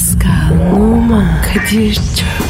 Pascal, 0.00 0.72
Oman, 0.72 1.42
Kadir 1.42 1.94
çok 1.94 2.49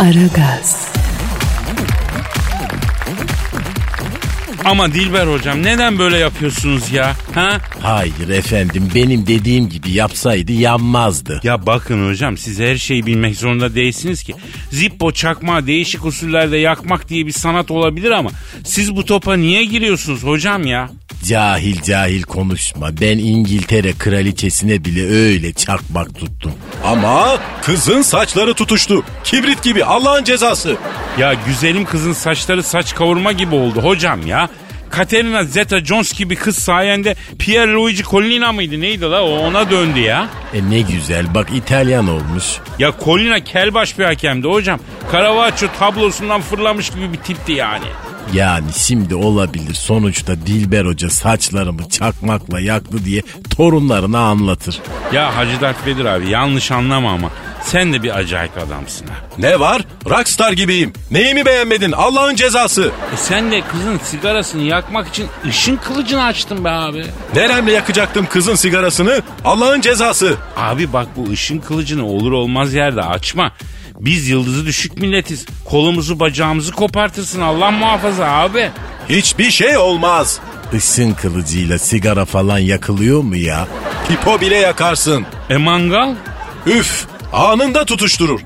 Aragaz, 0.00 0.89
Ama 4.64 4.92
Dilber 4.94 5.26
hocam 5.26 5.62
neden 5.62 5.98
böyle 5.98 6.18
yapıyorsunuz 6.18 6.92
ya? 6.92 7.16
Ha? 7.34 7.58
Hayır 7.82 8.28
efendim 8.28 8.88
benim 8.94 9.26
dediğim 9.26 9.68
gibi 9.68 9.90
yapsaydı 9.90 10.52
yanmazdı. 10.52 11.40
Ya 11.42 11.66
bakın 11.66 12.08
hocam 12.10 12.36
siz 12.38 12.60
her 12.60 12.76
şeyi 12.76 13.06
bilmek 13.06 13.36
zorunda 13.36 13.74
değilsiniz 13.74 14.22
ki. 14.22 14.34
Zippo 14.70 15.12
çakma 15.12 15.66
değişik 15.66 16.04
usullerde 16.04 16.56
yakmak 16.58 17.08
diye 17.08 17.26
bir 17.26 17.32
sanat 17.32 17.70
olabilir 17.70 18.10
ama 18.10 18.30
siz 18.64 18.96
bu 18.96 19.04
topa 19.04 19.36
niye 19.36 19.64
giriyorsunuz 19.64 20.24
hocam 20.24 20.66
ya? 20.66 20.90
Cahil 21.28 21.82
cahil 21.82 22.22
konuşma. 22.22 23.00
Ben 23.00 23.18
İngiltere 23.18 23.92
kraliçesine 23.92 24.84
bile 24.84 25.06
öyle 25.06 25.52
çakmak 25.52 26.14
tuttum. 26.14 26.52
Ama 26.84 27.38
kızın 27.62 28.02
saçları 28.02 28.54
tutuştu. 28.54 29.02
Kibrit 29.24 29.62
gibi 29.62 29.84
Allah'ın 29.84 30.24
cezası. 30.24 30.76
Ya 31.18 31.34
güzelim 31.46 31.84
kızın 31.84 32.12
saçları 32.12 32.62
saç 32.62 32.94
kavurma 32.94 33.32
gibi 33.32 33.54
oldu 33.54 33.80
hocam 33.82 34.26
ya. 34.26 34.49
Katerina 34.90 35.44
Zeta-Jones 35.44 36.18
gibi 36.18 36.36
kız 36.36 36.58
sayende 36.58 37.14
Pierre 37.38 37.72
Luigi 37.72 38.02
Collina 38.02 38.52
mıydı 38.52 38.80
neydi 38.80 39.02
la 39.02 39.22
o 39.24 39.38
ona 39.38 39.70
döndü 39.70 39.98
ya. 40.00 40.28
E 40.54 40.70
ne 40.70 40.80
güzel 40.80 41.34
bak 41.34 41.48
İtalyan 41.54 42.08
olmuş. 42.08 42.44
Ya 42.78 42.92
Collina 43.04 43.44
kelbaş 43.44 43.98
bir 43.98 44.04
hakemdi 44.04 44.48
hocam. 44.48 44.80
Caravaggio 45.12 45.68
tablosundan 45.78 46.40
fırlamış 46.40 46.90
gibi 46.90 47.12
bir 47.12 47.18
tipti 47.18 47.52
yani. 47.52 47.84
Yani 48.34 48.72
şimdi 48.76 49.14
olabilir 49.14 49.74
sonuçta 49.74 50.36
Dilber 50.46 50.84
Hoca 50.84 51.10
saçlarımı 51.10 51.88
çakmakla 51.88 52.60
yaktı 52.60 53.04
diye 53.04 53.22
torunlarına 53.56 54.18
anlatır. 54.18 54.78
Ya 55.12 55.36
Hacı 55.36 55.60
Dert 55.60 55.86
Vedir 55.86 56.04
abi 56.04 56.30
yanlış 56.30 56.70
anlama 56.70 57.12
ama 57.12 57.30
sen 57.62 57.92
de 57.92 58.02
bir 58.02 58.18
acayip 58.18 58.58
adamsın 58.58 59.06
ha. 59.06 59.14
Ne 59.38 59.60
var? 59.60 59.82
Rockstar 60.10 60.52
gibiyim. 60.52 60.92
Neyimi 61.10 61.46
beğenmedin? 61.46 61.92
Allah'ın 61.92 62.34
cezası. 62.34 62.92
E 63.14 63.16
sen 63.16 63.52
de 63.52 63.60
kızın 63.60 63.98
sigarasını 64.04 64.62
yakmak 64.62 65.08
için 65.08 65.26
ışın 65.48 65.76
kılıcını 65.76 66.24
açtın 66.24 66.64
be 66.64 66.68
abi. 66.70 67.06
Neremle 67.34 67.72
yakacaktım 67.72 68.26
kızın 68.30 68.54
sigarasını? 68.54 69.22
Allah'ın 69.44 69.80
cezası. 69.80 70.36
Abi 70.56 70.92
bak 70.92 71.06
bu 71.16 71.30
ışın 71.30 71.58
kılıcını 71.58 72.06
olur 72.06 72.32
olmaz 72.32 72.74
yerde 72.74 73.02
açma. 73.02 73.52
Biz 74.00 74.28
yıldızı 74.28 74.66
düşük 74.66 74.96
milletiz. 74.98 75.46
Kolumuzu 75.64 76.20
bacağımızı 76.20 76.72
kopartırsın 76.72 77.40
Allah 77.40 77.70
muhafaza 77.70 78.26
abi. 78.26 78.70
Hiçbir 79.08 79.50
şey 79.50 79.76
olmaz. 79.76 80.40
Isın 80.72 81.12
kılıcıyla 81.14 81.78
sigara 81.78 82.24
falan 82.24 82.58
yakılıyor 82.58 83.20
mu 83.22 83.36
ya? 83.36 83.68
Pipo 84.08 84.40
bile 84.40 84.56
yakarsın. 84.56 85.26
E 85.50 85.56
mangal? 85.56 86.14
Üf 86.66 87.06
anında 87.32 87.84
tutuşturur. 87.84 88.40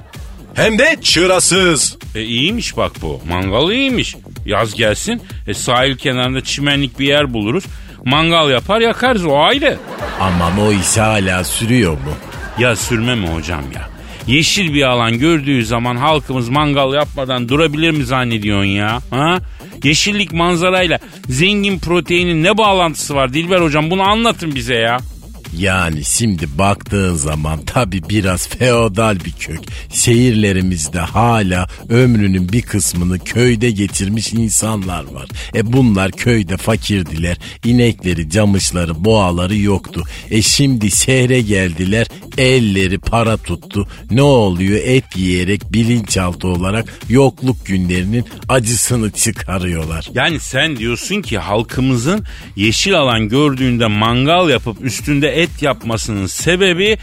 Hem 0.54 0.78
de 0.78 0.96
çırasız. 1.02 1.96
E 2.14 2.22
iyiymiş 2.22 2.76
bak 2.76 2.92
bu. 3.02 3.20
Mangal 3.28 3.70
iyiymiş. 3.70 4.16
Yaz 4.46 4.74
gelsin. 4.74 5.22
E 5.46 5.54
sahil 5.54 5.96
kenarında 5.96 6.40
çimenlik 6.44 6.98
bir 6.98 7.06
yer 7.06 7.34
buluruz. 7.34 7.64
Mangal 8.04 8.50
yapar 8.50 8.80
yakarız 8.80 9.26
o 9.26 9.38
ayrı. 9.38 9.78
Aman 10.20 10.60
o 10.60 10.72
iş 10.72 10.96
hala 10.96 11.44
sürüyor 11.44 11.92
mu? 11.92 12.14
Ya 12.58 12.76
sürme 12.76 13.14
mi 13.14 13.28
hocam 13.28 13.64
ya? 13.74 13.88
Yeşil 14.26 14.74
bir 14.74 14.82
alan 14.82 15.18
gördüğü 15.18 15.64
zaman 15.66 15.96
halkımız 15.96 16.48
mangal 16.48 16.94
yapmadan 16.94 17.48
durabilir 17.48 17.90
mi 17.90 18.04
zannediyorsun 18.04 18.68
ya? 18.68 18.98
Ha? 19.10 19.38
Yeşillik 19.84 20.32
manzarayla 20.32 20.98
zengin 21.28 21.78
proteinin 21.78 22.42
ne 22.42 22.58
bağlantısı 22.58 23.14
var 23.14 23.32
Dilber 23.34 23.60
hocam 23.60 23.90
bunu 23.90 24.02
anlatın 24.02 24.54
bize 24.54 24.74
ya. 24.74 24.98
Yani 25.58 26.04
şimdi 26.04 26.58
baktığın 26.58 27.14
zaman 27.14 27.64
tabi 27.64 28.02
biraz 28.08 28.48
feodal 28.48 29.16
bir 29.24 29.32
kök. 29.32 29.60
Şehirlerimizde 29.92 30.98
hala 30.98 31.68
ömrünün 31.88 32.52
bir 32.52 32.62
kısmını 32.62 33.18
köyde 33.18 33.70
geçirmiş 33.70 34.32
insanlar 34.32 35.04
var. 35.04 35.28
E 35.54 35.72
bunlar 35.72 36.12
köyde 36.12 36.56
fakirdiler. 36.56 37.36
İnekleri, 37.64 38.30
camışları, 38.30 39.04
boğaları 39.04 39.56
yoktu. 39.56 40.02
E 40.30 40.42
şimdi 40.42 40.90
şehre 40.90 41.40
geldiler. 41.40 42.06
Elleri 42.38 42.98
para 42.98 43.36
tuttu. 43.36 43.88
Ne 44.10 44.22
oluyor? 44.22 44.80
Et 44.84 45.04
yiyerek 45.16 45.72
bilinçaltı 45.72 46.48
olarak 46.48 46.94
yokluk 47.08 47.66
günlerinin 47.66 48.24
acısını 48.48 49.10
çıkarıyorlar. 49.10 50.10
Yani 50.14 50.40
sen 50.40 50.76
diyorsun 50.76 51.22
ki 51.22 51.38
halkımızın 51.38 52.24
yeşil 52.56 52.98
alan 52.98 53.28
gördüğünde 53.28 53.86
mangal 53.86 54.50
yapıp 54.50 54.84
üstünde 54.84 55.28
et 55.28 55.43
yapmasının 55.62 56.26
sebebi 56.26 56.98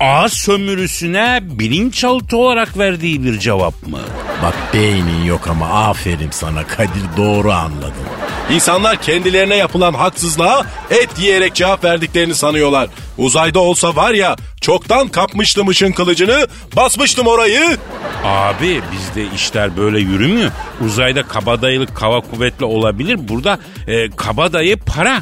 ağız 0.00 0.32
sömürüsüne 0.32 1.40
bilinçaltı 1.42 2.36
olarak 2.36 2.78
verdiği 2.78 3.24
bir 3.24 3.38
cevap 3.38 3.86
mı? 3.86 4.00
Bak 4.42 4.54
beynin 4.74 5.24
yok 5.24 5.48
ama 5.48 5.68
aferin 5.68 6.30
sana 6.30 6.66
Kadir 6.66 7.16
doğru 7.16 7.52
anladın. 7.52 8.06
İnsanlar 8.50 9.02
kendilerine 9.02 9.56
yapılan 9.56 9.94
haksızlığa 9.94 10.66
et 10.90 11.08
yiyerek 11.18 11.54
cevap 11.54 11.84
verdiklerini 11.84 12.34
sanıyorlar. 12.34 12.88
Uzayda 13.18 13.58
olsa 13.60 13.96
var 13.96 14.14
ya 14.14 14.36
çoktan 14.60 15.08
kapmıştım 15.08 15.68
ışın 15.68 15.92
kılıcını 15.92 16.46
basmıştım 16.76 17.26
orayı. 17.26 17.76
Abi 18.24 18.80
bizde 18.92 19.34
işler 19.34 19.76
böyle 19.76 19.98
yürümüyor. 19.98 20.50
Uzayda 20.86 21.22
kabadayılık 21.22 21.96
kava 21.96 22.20
kuvvetli 22.20 22.64
olabilir. 22.64 23.28
Burada 23.28 23.58
e, 23.86 24.10
kabadayı 24.10 24.76
para. 24.76 25.20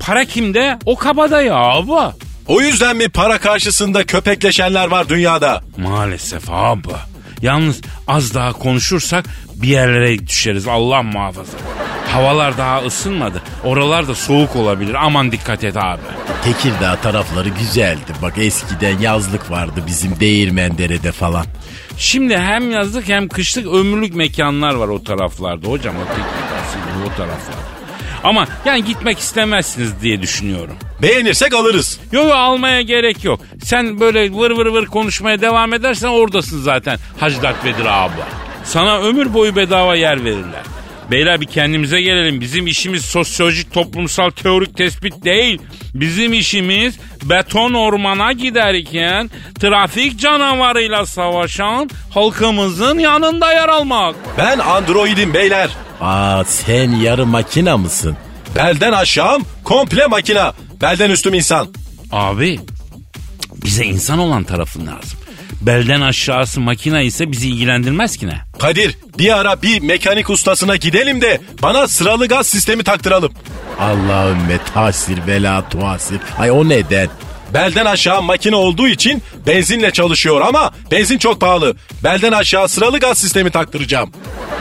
Para 0.00 0.24
kimde? 0.24 0.78
O 0.86 0.96
kabadayı 0.96 1.54
abi. 1.54 2.14
O 2.46 2.60
yüzden 2.60 2.96
mi 2.96 3.08
para 3.08 3.38
karşısında 3.38 4.04
köpekleşenler 4.06 4.86
var 4.88 5.08
dünyada? 5.08 5.62
Maalesef 5.76 6.50
abi. 6.50 6.88
Yalnız 7.42 7.80
az 8.08 8.34
daha 8.34 8.52
konuşursak 8.52 9.24
bir 9.54 9.68
yerlere 9.68 10.26
düşeriz 10.26 10.68
Allah 10.68 11.02
muhafaza. 11.02 11.58
Havalar 12.12 12.58
daha 12.58 12.82
ısınmadı. 12.82 13.42
Oralar 13.64 14.08
da 14.08 14.14
soğuk 14.14 14.56
olabilir. 14.56 14.94
Aman 14.94 15.32
dikkat 15.32 15.64
et 15.64 15.76
abi. 15.76 16.00
Tekirdağ 16.44 16.96
tarafları 16.96 17.48
güzeldi. 17.48 18.12
Bak 18.22 18.32
eskiden 18.38 18.98
yazlık 18.98 19.50
vardı 19.50 19.80
bizim 19.86 20.20
Değirmendere'de 20.20 21.12
falan. 21.12 21.46
Şimdi 21.98 22.38
hem 22.38 22.70
yazlık 22.70 23.08
hem 23.08 23.28
kışlık 23.28 23.66
ömürlük 23.66 24.14
mekanlar 24.14 24.74
var 24.74 24.88
o 24.88 25.04
taraflarda 25.04 25.68
hocam. 25.68 25.94
O 25.96 26.04
Tekirdağ, 26.08 27.06
o 27.06 27.16
taraflarda. 27.16 27.79
Ama 28.24 28.46
yani 28.64 28.84
gitmek 28.84 29.18
istemezsiniz 29.18 30.02
diye 30.02 30.22
düşünüyorum. 30.22 30.76
Beğenirsek 31.02 31.54
alırız. 31.54 32.00
Yok 32.12 32.24
yok 32.24 32.34
almaya 32.34 32.80
gerek 32.82 33.24
yok. 33.24 33.40
Sen 33.64 34.00
böyle 34.00 34.32
vır 34.32 34.50
vır 34.50 34.66
vır 34.66 34.86
konuşmaya 34.86 35.40
devam 35.40 35.74
edersen 35.74 36.08
oradasın 36.08 36.62
zaten 36.62 36.98
Hacı 37.20 37.42
Dert 37.42 37.64
Vedir 37.64 37.84
abi. 37.86 38.12
Sana 38.64 38.98
ömür 39.00 39.34
boyu 39.34 39.56
bedava 39.56 39.94
yer 39.96 40.24
verirler. 40.24 40.62
Beyler 41.10 41.40
bir 41.40 41.46
kendimize 41.46 42.00
gelelim. 42.00 42.40
Bizim 42.40 42.66
işimiz 42.66 43.04
sosyolojik, 43.04 43.72
toplumsal, 43.74 44.30
teorik 44.30 44.76
tespit 44.76 45.24
değil. 45.24 45.62
Bizim 45.94 46.32
işimiz 46.32 46.98
beton 47.22 47.72
ormana 47.72 48.32
giderken 48.32 49.30
trafik 49.60 50.20
canavarıyla 50.20 51.06
savaşan 51.06 51.90
halkımızın 52.14 52.98
yanında 52.98 53.52
yer 53.52 53.68
almak. 53.68 54.14
Ben 54.38 54.58
androidim 54.58 55.34
beyler. 55.34 55.70
Aa 56.00 56.44
sen 56.44 56.90
yarı 56.90 57.26
makina 57.26 57.76
mısın? 57.76 58.16
Belden 58.56 58.92
aşağım 58.92 59.42
komple 59.64 60.06
makina. 60.06 60.52
Belden 60.80 61.10
üstüm 61.10 61.34
insan. 61.34 61.68
Abi 62.12 62.60
bize 63.64 63.84
insan 63.84 64.18
olan 64.18 64.44
tarafın 64.44 64.86
lazım. 64.86 65.18
Belden 65.60 66.00
aşağısı 66.00 66.60
makina 66.60 67.00
ise 67.00 67.32
bizi 67.32 67.48
ilgilendirmez 67.48 68.16
ki 68.16 68.26
ne? 68.26 68.40
Kadir 68.58 68.96
bir 69.18 69.38
ara 69.38 69.62
bir 69.62 69.80
mekanik 69.82 70.30
ustasına 70.30 70.76
gidelim 70.76 71.20
de 71.20 71.40
bana 71.62 71.88
sıralı 71.88 72.28
gaz 72.28 72.46
sistemi 72.46 72.84
taktıralım. 72.84 73.32
Allahümme 73.80 74.58
tasir 74.74 75.26
vela 75.26 75.68
tuasir. 75.68 76.18
Ay 76.38 76.50
o 76.50 76.68
neden? 76.68 77.08
Belden 77.54 77.84
aşağı 77.86 78.22
makine 78.22 78.56
olduğu 78.56 78.88
için 78.88 79.22
benzinle 79.46 79.90
çalışıyor 79.90 80.40
ama 80.40 80.70
benzin 80.90 81.18
çok 81.18 81.40
pahalı. 81.40 81.76
Belden 82.04 82.32
aşağı 82.32 82.68
sıralı 82.68 82.98
gaz 82.98 83.18
sistemi 83.18 83.50
taktıracağım. 83.50 84.10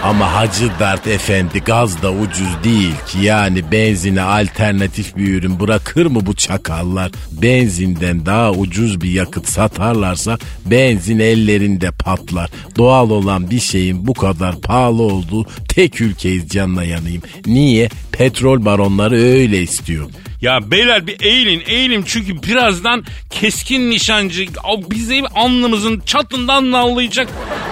Ama 0.03 0.33
Hacı 0.33 0.71
Dert 0.80 1.07
Efendi 1.07 1.59
gaz 1.59 2.01
da 2.01 2.12
ucuz 2.12 2.63
değil 2.63 2.94
ki 3.07 3.19
yani 3.19 3.71
benzine 3.71 4.21
alternatif 4.21 5.15
bir 5.18 5.33
ürün 5.33 5.59
bırakır 5.59 6.06
mı 6.06 6.25
bu 6.25 6.36
çakallar? 6.36 7.12
Benzinden 7.31 8.25
daha 8.25 8.51
ucuz 8.51 9.01
bir 9.01 9.12
yakıt 9.12 9.47
satarlarsa 9.47 10.38
benzin 10.65 11.19
ellerinde 11.19 11.91
patlar. 11.91 12.50
Doğal 12.77 13.09
olan 13.09 13.50
bir 13.50 13.59
şeyin 13.59 14.07
bu 14.07 14.13
kadar 14.13 14.62
pahalı 14.62 15.01
olduğu 15.01 15.45
tek 15.69 16.01
ülkeyiz 16.01 16.50
canına 16.50 16.83
yanayım. 16.83 17.21
Niye? 17.45 17.89
Petrol 18.12 18.65
baronları 18.65 19.15
öyle 19.15 19.62
istiyor. 19.62 20.09
Ya 20.41 20.71
beyler 20.71 21.07
bir 21.07 21.21
eğilin 21.21 21.63
eğilin 21.68 22.03
çünkü 22.03 22.44
birazdan 22.44 23.03
keskin 23.30 23.89
nişancı 23.89 24.45
bizi 24.91 25.24
alnımızın 25.36 26.00
çatından 26.00 26.71
nallayacak 26.71 27.27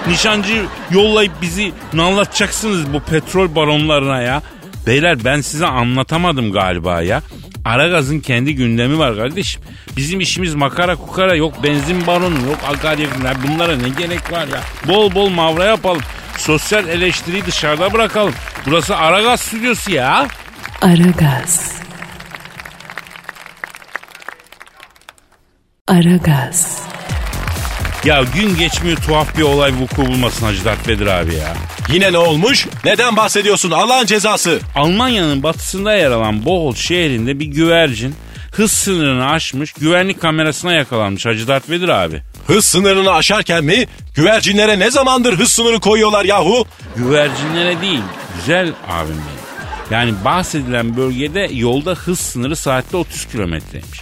nişancı 0.08 0.64
yollayıp 0.90 1.32
bizi 1.42 1.72
nallatacaksınız 1.92 2.92
bu 2.92 3.00
petrol 3.00 3.54
baronlarına 3.54 4.22
ya. 4.22 4.42
Beyler 4.86 5.24
ben 5.24 5.40
size 5.40 5.66
anlatamadım 5.66 6.52
galiba 6.52 7.02
ya. 7.02 7.22
Aragaz'ın 7.64 8.20
kendi 8.20 8.54
gündemi 8.54 8.98
var 8.98 9.16
kardeşim. 9.16 9.62
Bizim 9.96 10.20
işimiz 10.20 10.54
makara 10.54 10.96
kukara 10.96 11.34
yok 11.34 11.62
benzin 11.62 12.06
baronu 12.06 12.46
yok 12.46 12.58
akaryakıtlar 12.68 13.36
bunlara 13.48 13.76
ne 13.76 13.88
gerek 13.88 14.32
var 14.32 14.46
ya. 14.48 14.60
Bol 14.88 15.14
bol 15.14 15.28
mavra 15.28 15.64
yapalım. 15.64 16.02
Sosyal 16.38 16.88
eleştiriyi 16.88 17.46
dışarıda 17.46 17.92
bırakalım. 17.92 18.32
Burası 18.66 18.96
Aragaz 18.96 19.40
stüdyosu 19.40 19.92
ya. 19.92 20.28
Aragaz. 20.82 21.87
Aragaz. 25.88 26.82
Ya 28.04 28.22
gün 28.34 28.56
geçmiyor 28.56 28.96
tuhaf 28.96 29.36
bir 29.38 29.42
olay 29.42 29.72
vuku 29.80 30.06
bulmasın 30.06 30.46
Hacı 30.46 30.64
Dert 30.64 30.88
Vedir 30.88 31.06
abi 31.06 31.34
ya. 31.34 31.56
Yine 31.92 32.12
ne 32.12 32.18
olmuş? 32.18 32.66
Neden 32.84 33.16
bahsediyorsun 33.16 33.70
Allah'ın 33.70 34.06
cezası? 34.06 34.60
Almanya'nın 34.74 35.42
batısında 35.42 35.94
yer 35.94 36.10
alan 36.10 36.44
Bohol 36.44 36.74
şehrinde 36.74 37.40
bir 37.40 37.46
güvercin 37.46 38.14
hız 38.52 38.72
sınırını 38.72 39.30
aşmış 39.30 39.72
güvenlik 39.72 40.20
kamerasına 40.20 40.72
yakalanmış 40.72 41.26
Hacı 41.26 41.48
Dert 41.48 41.70
Vedir 41.70 41.88
abi. 41.88 42.22
Hız 42.46 42.64
sınırını 42.64 43.12
aşarken 43.12 43.64
mi? 43.64 43.86
Güvercinlere 44.14 44.78
ne 44.78 44.90
zamandır 44.90 45.38
hız 45.38 45.52
sınırı 45.52 45.80
koyuyorlar 45.80 46.24
yahu? 46.24 46.66
Güvercinlere 46.96 47.80
değil 47.80 48.00
güzel 48.36 48.72
abim 48.88 49.08
benim. 49.14 49.48
Yani 49.90 50.14
bahsedilen 50.24 50.96
bölgede 50.96 51.48
yolda 51.52 51.90
hız 51.92 52.18
sınırı 52.20 52.56
saatte 52.56 52.96
30 52.96 53.24
kilometreymiş. 53.24 54.00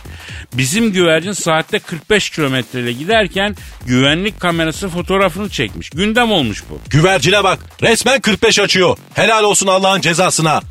Bizim 0.55 0.93
güvercin 0.93 1.33
saatte 1.33 1.79
45 1.79 2.31
kilometreyle 2.31 2.93
giderken 2.93 3.57
güvenlik 3.87 4.41
kamerası 4.41 4.89
fotoğrafını 4.89 5.49
çekmiş. 5.49 5.91
Gündem 5.91 6.33
olmuş 6.33 6.65
bu. 6.71 6.81
Güvercine 6.91 7.45
bak 7.45 7.59
resmen 7.83 8.21
45 8.21 8.59
açıyor. 8.59 8.99
Helal 9.15 9.45
olsun 9.45 9.67
Allah'ın 9.67 10.01
cezasına. 10.01 10.63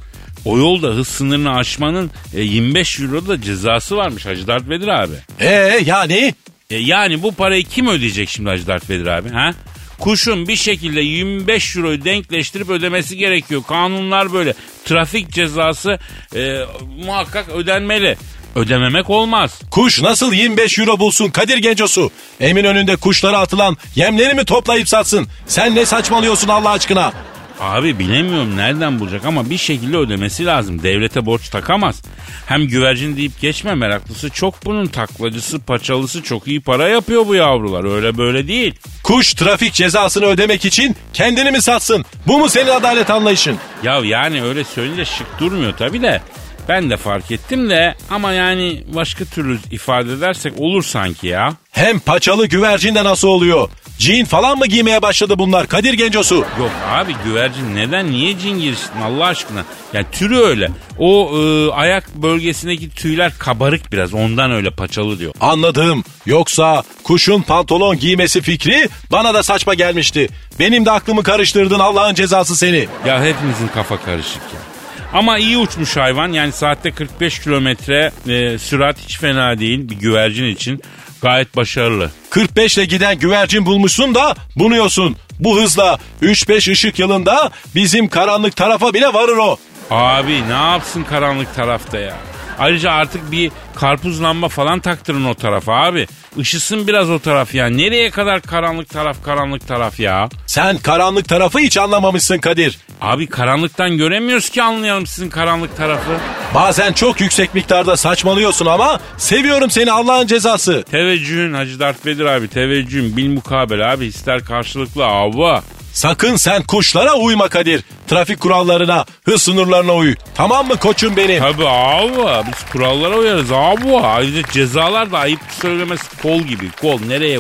O 0.46 0.58
yolda 0.58 0.88
hız 0.88 1.08
sınırını 1.08 1.56
aşmanın 1.56 2.12
e, 2.34 2.42
25 2.42 3.00
euro 3.00 3.28
da 3.28 3.42
cezası 3.42 3.98
varmış 3.98 4.26
Hacı 4.26 4.48
Dert 4.48 4.70
Vedir 4.70 4.88
abi. 4.88 5.14
Ee 5.40 5.82
yani? 5.86 6.34
E, 6.70 6.76
yani 6.78 7.24
bu 7.24 7.32
parayı 7.32 7.64
kim 7.64 7.88
ödeyecek 7.88 8.30
şimdi 8.30 8.50
Hacı 8.50 8.68
Dert 8.68 8.90
Vedir 8.90 9.06
abi 9.06 9.30
ha? 9.30 9.54
Kuşun 10.00 10.48
bir 10.48 10.56
şekilde 10.56 11.02
25 11.02 11.76
euroyu 11.76 12.06
denkleştirip 12.06 12.70
ödemesi 12.70 13.18
gerekiyor. 13.18 13.64
Kanunlar 13.68 14.34
böyle. 14.34 14.54
Trafik 14.86 15.32
cezası 15.32 16.00
e, 16.36 16.66
muhakkak 17.06 17.50
ödenmeli. 17.50 18.18
Ödememek 18.56 19.10
olmaz. 19.10 19.62
Kuş 19.72 20.02
nasıl 20.02 20.34
25 20.34 20.80
euro 20.80 21.00
bulsun 21.00 21.30
Kadir 21.30 21.58
Gencosu? 21.58 22.12
Emin 22.40 22.64
önünde 22.64 22.96
kuşlara 22.96 23.40
atılan 23.40 23.78
yemleri 23.96 24.34
mi 24.34 24.46
toplayıp 24.46 24.90
satsın? 24.90 25.28
Sen 25.48 25.76
ne 25.76 25.86
saçmalıyorsun 25.86 26.48
Allah 26.48 26.70
aşkına? 26.70 27.12
Abi 27.60 28.00
bilemiyorum 28.00 28.58
nereden 28.58 29.00
bulacak 29.00 29.26
ama 29.26 29.50
bir 29.50 29.58
şekilde 29.58 29.98
ödemesi 29.98 30.46
lazım. 30.46 30.84
Devlete 30.84 31.26
borç 31.26 31.50
takamaz. 31.50 32.02
Hem 32.46 32.68
güvercin 32.68 33.18
deyip 33.18 33.42
geçme 33.42 33.76
meraklısı 33.76 34.30
çok 34.30 34.66
bunun 34.66 34.86
taklacısı 34.88 35.60
paçalısı 35.60 36.24
çok 36.24 36.48
iyi 36.48 36.62
para 36.62 36.88
yapıyor 36.88 37.28
bu 37.28 37.36
yavrular 37.36 37.96
öyle 37.96 38.18
böyle 38.18 38.48
değil. 38.48 38.74
Kuş 39.04 39.34
trafik 39.34 39.74
cezasını 39.74 40.26
ödemek 40.26 40.66
için 40.66 40.96
kendini 41.14 41.52
mi 41.52 41.62
satsın? 41.62 42.06
Bu 42.28 42.40
mu 42.40 42.50
senin 42.50 42.70
adalet 42.70 43.10
anlayışın? 43.10 43.58
Ya 43.84 44.00
yani 44.04 44.44
öyle 44.44 44.64
söyleyince 44.64 45.06
şık 45.06 45.40
durmuyor 45.40 45.78
tabi 45.78 46.02
de. 46.02 46.22
Ben 46.70 46.90
de 46.90 46.98
fark 46.98 47.32
ettim 47.32 47.70
de 47.70 47.96
ama 48.10 48.32
yani 48.34 48.84
başka 48.96 49.26
türlü 49.26 49.60
ifade 49.72 50.14
edersek 50.14 50.54
olur 50.60 50.84
sanki 50.84 51.28
ya. 51.28 51.54
Hem 51.72 52.00
paçalı 52.00 52.48
güvercin 52.48 52.96
de 52.96 53.04
nasıl 53.04 53.28
oluyor? 53.28 53.70
Cin 53.98 54.26
falan 54.26 54.58
mı 54.58 54.66
giymeye 54.68 55.02
başladı 55.02 55.34
bunlar 55.38 55.68
Kadir 55.68 55.94
Gencosu? 55.94 56.36
Yok 56.36 56.72
abi 56.92 57.16
güvercin 57.26 57.76
neden 57.76 58.12
niye 58.12 58.40
cin 58.40 58.60
girsin 58.60 58.92
Allah 59.04 59.26
aşkına? 59.26 59.66
Yani 59.94 60.06
türü 60.12 60.38
öyle. 60.38 60.72
O 61.00 61.32
e, 61.38 61.72
ayak 61.72 62.16
bölgesindeki 62.16 62.90
tüyler 62.90 63.34
kabarık 63.40 63.92
biraz 63.92 64.14
ondan 64.14 64.52
öyle 64.52 64.70
paçalı 64.70 65.20
diyor. 65.20 65.34
Anladım. 65.42 66.04
Yoksa 66.26 66.84
kuşun 67.04 67.42
pantolon 67.42 68.00
giymesi 68.00 68.42
fikri 68.42 68.90
bana 69.12 69.34
da 69.34 69.44
saçma 69.44 69.74
gelmişti. 69.74 70.30
Benim 70.60 70.86
de 70.86 70.92
aklımı 70.92 71.24
karıştırdın 71.24 71.80
Allah'ın 71.80 72.14
cezası 72.14 72.56
seni. 72.56 72.88
Ya 73.08 73.24
hepimizin 73.24 73.68
kafa 73.68 73.98
karışık 73.98 74.42
ya. 74.54 74.75
Ama 75.16 75.38
iyi 75.38 75.58
uçmuş 75.58 75.98
hayvan 75.98 76.32
yani 76.32 76.52
saatte 76.52 76.92
45 76.92 77.40
kilometre 77.40 78.12
e, 78.28 78.58
sürat 78.58 78.98
hiç 79.00 79.20
fena 79.20 79.60
değil 79.60 79.90
bir 79.90 79.96
güvercin 79.96 80.46
için. 80.46 80.82
Gayet 81.22 81.56
başarılı. 81.56 82.12
45 82.30 82.78
ile 82.78 82.86
giden 82.86 83.20
güvercin 83.20 83.66
bulmuşsun 83.66 84.16
da 84.16 84.36
bunuyorsun. 84.56 85.16
Bu 85.40 85.62
hızla 85.62 85.98
3-5 86.22 86.72
ışık 86.72 87.00
yılında 87.00 87.52
bizim 87.76 88.08
karanlık 88.08 88.56
tarafa 88.56 88.94
bile 88.94 89.14
varır 89.14 89.38
o. 89.38 89.58
Abi 89.92 90.48
ne 90.50 90.54
yapsın 90.54 91.04
karanlık 91.04 91.56
tarafta 91.56 91.98
ya? 91.98 92.18
Ayrıca 92.60 92.92
artık 92.92 93.32
bir 93.32 93.52
karpuz 93.76 94.24
lamba 94.24 94.50
falan 94.50 94.80
taktırın 94.80 95.26
o 95.26 95.34
tarafa 95.34 95.74
abi. 95.74 96.08
Işısın 96.38 96.88
biraz 96.88 97.10
o 97.10 97.20
taraf 97.20 97.56
ya. 97.56 97.68
Nereye 97.68 98.10
kadar 98.10 98.42
karanlık 98.42 98.90
taraf 98.90 99.24
karanlık 99.24 99.68
taraf 99.68 100.00
ya? 100.00 100.30
Sen 100.48 100.78
karanlık 100.78 101.30
tarafı 101.30 101.60
hiç 101.60 101.78
anlamamışsın 101.78 102.38
Kadir. 102.38 102.78
Abi 103.02 103.28
karanlıktan 103.28 103.98
göremiyoruz 103.98 104.50
ki 104.50 104.64
anlayalım 104.64 105.08
sizin 105.08 105.30
karanlık 105.30 105.78
tarafı. 105.78 106.12
Bazen 106.56 106.94
çok 106.94 107.22
yüksek 107.22 107.54
miktarda 107.54 107.98
saçmalıyorsun 107.98 108.66
ama 108.66 109.00
seviyorum 109.18 109.70
seni 109.70 109.92
Allah'ın 109.92 110.28
cezası. 110.28 110.84
Teveccühün 110.92 111.54
Hacı 111.54 111.80
Dert 111.80 112.06
Vedir 112.06 112.26
abi 112.26 112.48
teveccühün 112.48 113.18
bil 113.18 113.28
mukabele 113.30 113.86
abi 113.86 114.06
ister 114.06 114.46
karşılıklı 114.46 115.06
avva. 115.06 115.64
Sakın 115.96 116.36
sen 116.36 116.64
kuşlara 116.64 117.14
uyma 117.14 117.50
Kadir. 117.50 117.84
Trafik 118.08 118.40
kurallarına, 118.40 119.06
hız 119.26 119.42
sınırlarına 119.42 119.96
uy. 119.96 120.16
Tamam 120.36 120.68
mı 120.68 120.78
koçum 120.78 121.16
benim? 121.18 121.40
Tabi 121.40 121.68
avva 121.68 122.44
biz 122.48 122.72
kurallara 122.72 123.16
uyarız 123.16 123.52
avva. 123.52 124.02
Ayrıca 124.02 124.42
cezalar 124.52 125.12
da 125.12 125.20
ayıp 125.20 125.40
söylemesi 125.62 126.22
kol 126.22 126.40
gibi 126.40 126.72
kol 126.72 127.00
nereye 127.02 127.40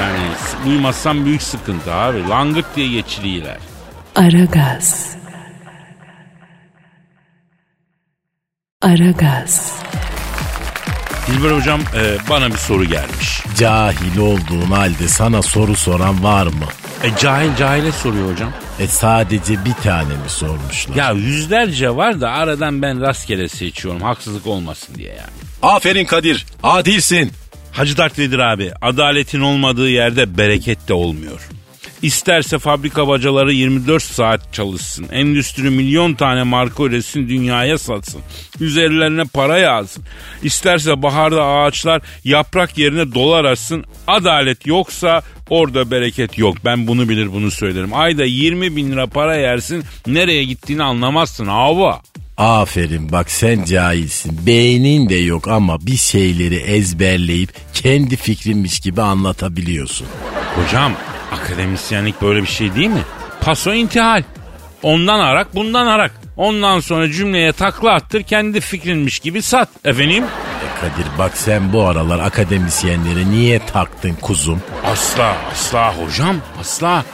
yani 0.00 0.18
uymazsan 0.66 1.24
büyük 1.24 1.42
sıkıntı 1.42 1.94
abi. 1.94 2.28
Langırt 2.28 2.76
diye 2.76 2.88
geçiriyorlar. 2.88 3.58
Aragaz. 4.16 5.16
Aragaz. 8.82 9.72
Dilber 11.26 11.50
hocam 11.50 11.80
e, 11.80 12.16
bana 12.30 12.48
bir 12.48 12.56
soru 12.56 12.84
gelmiş. 12.84 13.42
Cahil 13.58 14.18
olduğun 14.18 14.70
halde 14.70 15.08
sana 15.08 15.42
soru 15.42 15.76
soran 15.76 16.24
var 16.24 16.46
mı? 16.46 16.66
E 17.04 17.16
cahil 17.20 17.56
cahile 17.56 17.92
soruyor 17.92 18.32
hocam. 18.32 18.52
E 18.80 18.86
sadece 18.86 19.64
bir 19.64 19.72
tane 19.72 20.08
mi 20.08 20.28
sormuşlar? 20.28 20.96
Ya 20.96 21.10
yüzlerce 21.12 21.96
var 21.96 22.20
da 22.20 22.30
aradan 22.30 22.82
ben 22.82 23.00
rastgele 23.00 23.48
seçiyorum 23.48 24.02
haksızlık 24.02 24.46
olmasın 24.46 24.94
diye 24.94 25.08
yani. 25.08 25.30
Aferin 25.62 26.04
Kadir. 26.04 26.46
Adilsin. 26.62 27.32
Hacı 27.72 27.96
Dert 27.96 28.18
Vedir 28.18 28.38
abi 28.38 28.72
adaletin 28.82 29.40
olmadığı 29.40 29.88
yerde 29.88 30.38
bereket 30.38 30.88
de 30.88 30.94
olmuyor. 30.94 31.48
İsterse 32.02 32.58
fabrika 32.58 33.08
bacaları 33.08 33.52
24 33.52 34.02
saat 34.02 34.52
çalışsın. 34.52 35.06
Endüstri 35.12 35.70
milyon 35.70 36.14
tane 36.14 36.42
marka 36.42 36.82
üretsin 36.84 37.28
dünyaya 37.28 37.78
satsın. 37.78 38.20
Üzerlerine 38.60 39.24
para 39.24 39.58
yağsın. 39.58 40.04
İsterse 40.42 41.02
baharda 41.02 41.44
ağaçlar 41.44 42.02
yaprak 42.24 42.78
yerine 42.78 43.14
dolar 43.14 43.44
açsın. 43.44 43.84
Adalet 44.06 44.66
yoksa 44.66 45.22
orada 45.50 45.90
bereket 45.90 46.38
yok. 46.38 46.56
Ben 46.64 46.86
bunu 46.86 47.08
bilir 47.08 47.32
bunu 47.32 47.50
söylerim. 47.50 47.94
Ayda 47.94 48.24
20 48.24 48.76
bin 48.76 48.92
lira 48.92 49.06
para 49.06 49.36
yersin 49.36 49.84
nereye 50.06 50.44
gittiğini 50.44 50.82
anlamazsın 50.82 51.46
hava. 51.46 52.00
Aferin 52.36 53.12
bak 53.12 53.30
sen 53.30 53.64
cahilsin. 53.64 54.46
Beynin 54.46 55.08
de 55.08 55.14
yok 55.14 55.48
ama 55.48 55.86
bir 55.86 55.96
şeyleri 55.96 56.56
ezberleyip 56.56 57.50
kendi 57.74 58.16
fikrinmiş 58.16 58.80
gibi 58.80 59.02
anlatabiliyorsun. 59.02 60.06
Hocam 60.56 60.92
akademisyenlik 61.32 62.22
böyle 62.22 62.42
bir 62.42 62.46
şey 62.48 62.74
değil 62.74 62.88
mi? 62.88 63.02
Paso 63.40 63.72
intihal. 63.72 64.22
Ondan 64.82 65.18
arak 65.20 65.54
bundan 65.54 65.86
arak. 65.86 66.12
Ondan 66.36 66.80
sonra 66.80 67.12
cümleye 67.12 67.52
takla 67.52 67.92
attır 67.92 68.22
kendi 68.22 68.60
fikrinmiş 68.60 69.18
gibi 69.18 69.42
sat. 69.42 69.68
Efendim? 69.84 70.24
E 70.24 70.80
Kadir 70.80 71.18
bak 71.18 71.32
sen 71.36 71.72
bu 71.72 71.84
aralar 71.84 72.18
akademisyenleri 72.18 73.30
niye 73.30 73.58
taktın 73.66 74.14
kuzum? 74.20 74.62
Asla 74.86 75.36
asla 75.52 75.94
hocam 75.94 76.36
asla. 76.60 77.04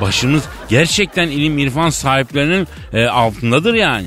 Başımız 0.00 0.42
gerçekten 0.68 1.28
ilim 1.28 1.58
irfan 1.58 1.90
sahiplerinin 1.90 2.68
e, 2.92 3.06
altındadır 3.06 3.74
yani. 3.74 4.06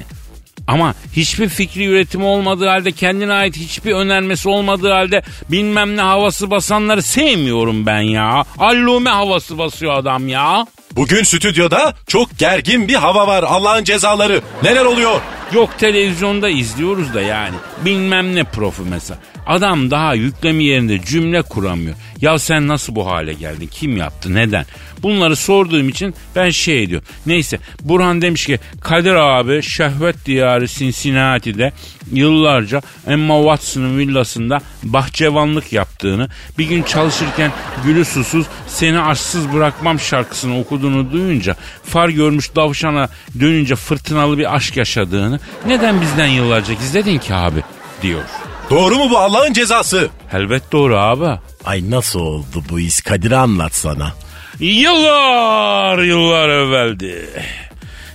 Ama 0.67 0.93
hiçbir 1.13 1.49
fikri 1.49 1.85
üretimi 1.85 2.23
olmadığı 2.23 2.67
halde 2.67 2.91
kendine 2.91 3.33
ait 3.33 3.57
hiçbir 3.57 3.91
önermesi 3.93 4.49
olmadığı 4.49 4.91
halde 4.91 5.21
bilmem 5.51 5.97
ne 5.97 6.01
havası 6.01 6.51
basanları 6.51 7.01
sevmiyorum 7.01 7.85
ben 7.85 8.01
ya. 8.01 8.45
Allume 8.57 9.09
havası 9.09 9.57
basıyor 9.57 9.93
adam 9.93 10.27
ya. 10.27 10.67
Bugün 10.91 11.23
stüdyoda 11.23 11.93
çok 12.07 12.37
gergin 12.39 12.87
bir 12.87 12.95
hava 12.95 13.27
var 13.27 13.43
Allah'ın 13.43 13.83
cezaları. 13.83 14.41
Neler 14.63 14.85
oluyor? 14.85 15.21
Yok 15.53 15.69
televizyonda 15.79 16.49
izliyoruz 16.49 17.13
da 17.13 17.21
yani. 17.21 17.55
Bilmem 17.85 18.35
ne 18.35 18.43
profu 18.43 18.85
mesela. 18.85 19.19
Adam 19.47 19.91
daha 19.91 20.13
yüklemi 20.13 20.63
yerinde 20.63 21.01
cümle 21.05 21.41
kuramıyor. 21.41 21.95
Ya 22.21 22.39
sen 22.39 22.67
nasıl 22.67 22.95
bu 22.95 23.07
hale 23.07 23.33
geldin? 23.33 23.69
Kim 23.71 23.97
yaptı? 23.97 24.35
Neden? 24.35 24.65
Bunları 25.03 25.35
sorduğum 25.35 25.89
için 25.89 26.15
ben 26.35 26.49
şey 26.49 26.89
diyorum. 26.89 27.07
Neyse 27.25 27.59
Burhan 27.81 28.21
demiş 28.21 28.45
ki 28.45 28.59
Kadir 28.81 29.15
abi 29.15 29.61
şehvet 29.61 30.25
diyarı 30.25 30.67
Cincinnati'de 30.67 31.71
yıllarca 32.11 32.81
Emma 33.07 33.37
Watson'ın 33.37 33.97
villasında 33.97 34.59
bahçevanlık 34.83 35.73
yaptığını 35.73 36.29
bir 36.57 36.65
gün 36.65 36.83
çalışırken 36.83 37.51
gülü 37.85 38.05
susuz 38.05 38.45
seni 38.67 38.99
aşksız 38.99 39.53
bırakmam 39.53 39.99
şarkısını 39.99 40.59
okuduğunu 40.59 41.11
duyunca 41.11 41.55
far 41.83 42.09
görmüş 42.09 42.55
davşana 42.55 43.09
dönünce 43.39 43.75
fırtınalı 43.75 44.37
bir 44.37 44.55
aşk 44.55 44.77
yaşadığını 44.77 45.39
neden 45.67 46.01
bizden 46.01 46.27
yıllarca 46.27 46.73
gizledin 46.73 47.17
ki 47.17 47.33
abi 47.33 47.63
diyor. 48.01 48.23
Doğru 48.69 48.95
mu 48.95 49.09
bu 49.09 49.17
Allah'ın 49.17 49.53
cezası? 49.53 50.09
Elbet 50.33 50.71
doğru 50.71 50.97
abi. 50.97 51.39
Ay 51.65 51.91
nasıl 51.91 52.19
oldu 52.19 52.63
bu 52.69 52.79
iş 52.79 53.01
Kadir 53.01 53.31
anlatsana. 53.31 54.13
Yıllar 54.59 55.99
yıllar 55.99 56.49
evveldi. 56.49 57.29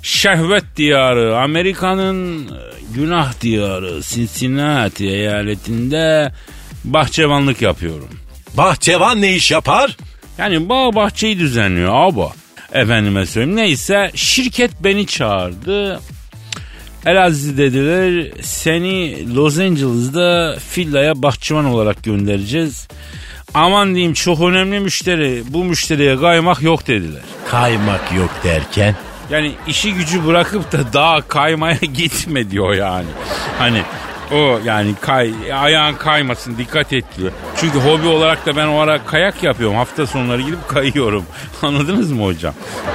Şehvet 0.03 0.65
diyarı 0.77 1.39
Amerika'nın 1.39 2.51
günah 2.95 3.41
diyarı 3.41 4.03
Cincinnati 4.03 5.07
eyaletinde 5.09 6.33
bahçevanlık 6.85 7.63
yapıyorum. 7.63 8.09
Bahçevan 8.55 9.21
ne 9.21 9.35
iş 9.35 9.51
yapar? 9.51 9.97
Yani 10.39 10.69
bağ 10.69 10.95
bahçeyi 10.95 11.39
düzenliyor 11.39 11.93
abi. 11.95 12.35
Efendime 12.73 13.27
söyleyeyim 13.27 13.57
neyse 13.57 14.11
şirket 14.15 14.71
beni 14.85 15.07
çağırdı. 15.07 16.01
Elazi 17.07 17.59
dediler 17.59 18.33
seni 18.43 19.27
Los 19.35 19.59
Angeles'da 19.59 20.57
villaya 20.77 21.23
bahçıvan 21.23 21.65
olarak 21.65 22.05
göndereceğiz. 22.05 22.89
Aman 23.55 23.95
diyeyim 23.95 24.15
çok 24.15 24.41
önemli 24.41 24.81
müşteri 24.81 25.43
bu 25.49 25.65
müşteriye 25.65 26.21
kaymak 26.21 26.63
yok 26.63 26.87
dediler. 26.87 27.23
Kaymak 27.51 28.13
yok 28.13 28.31
derken 28.45 28.95
Yani 29.31 29.53
işi 29.67 29.95
gücü 29.95 30.27
bırakıp 30.27 30.73
da 30.73 30.93
daha 30.93 31.29
kaymaya 31.29 31.75
gitme 31.95 32.51
diyor 32.51 32.75
yani. 32.75 33.07
Hani 33.59 33.83
o 34.33 34.61
yani 34.65 34.95
kay, 35.01 35.33
ayağın 35.55 35.95
kaymasın 35.95 36.59
dikkat 36.59 36.93
et 36.93 37.05
diyor. 37.19 37.33
Çünkü 37.63 37.79
hobi 37.79 38.07
olarak 38.07 38.47
da 38.47 38.57
ben 38.57 38.67
o 38.67 38.79
ara 38.79 39.05
kayak 39.05 39.43
yapıyorum. 39.43 39.77
Hafta 39.77 40.07
sonları 40.07 40.43
gidip 40.43 40.69
kayıyorum. 40.69 41.25
Anladınız 41.63 42.13
mı 42.13 42.25
hocam? 42.25 42.55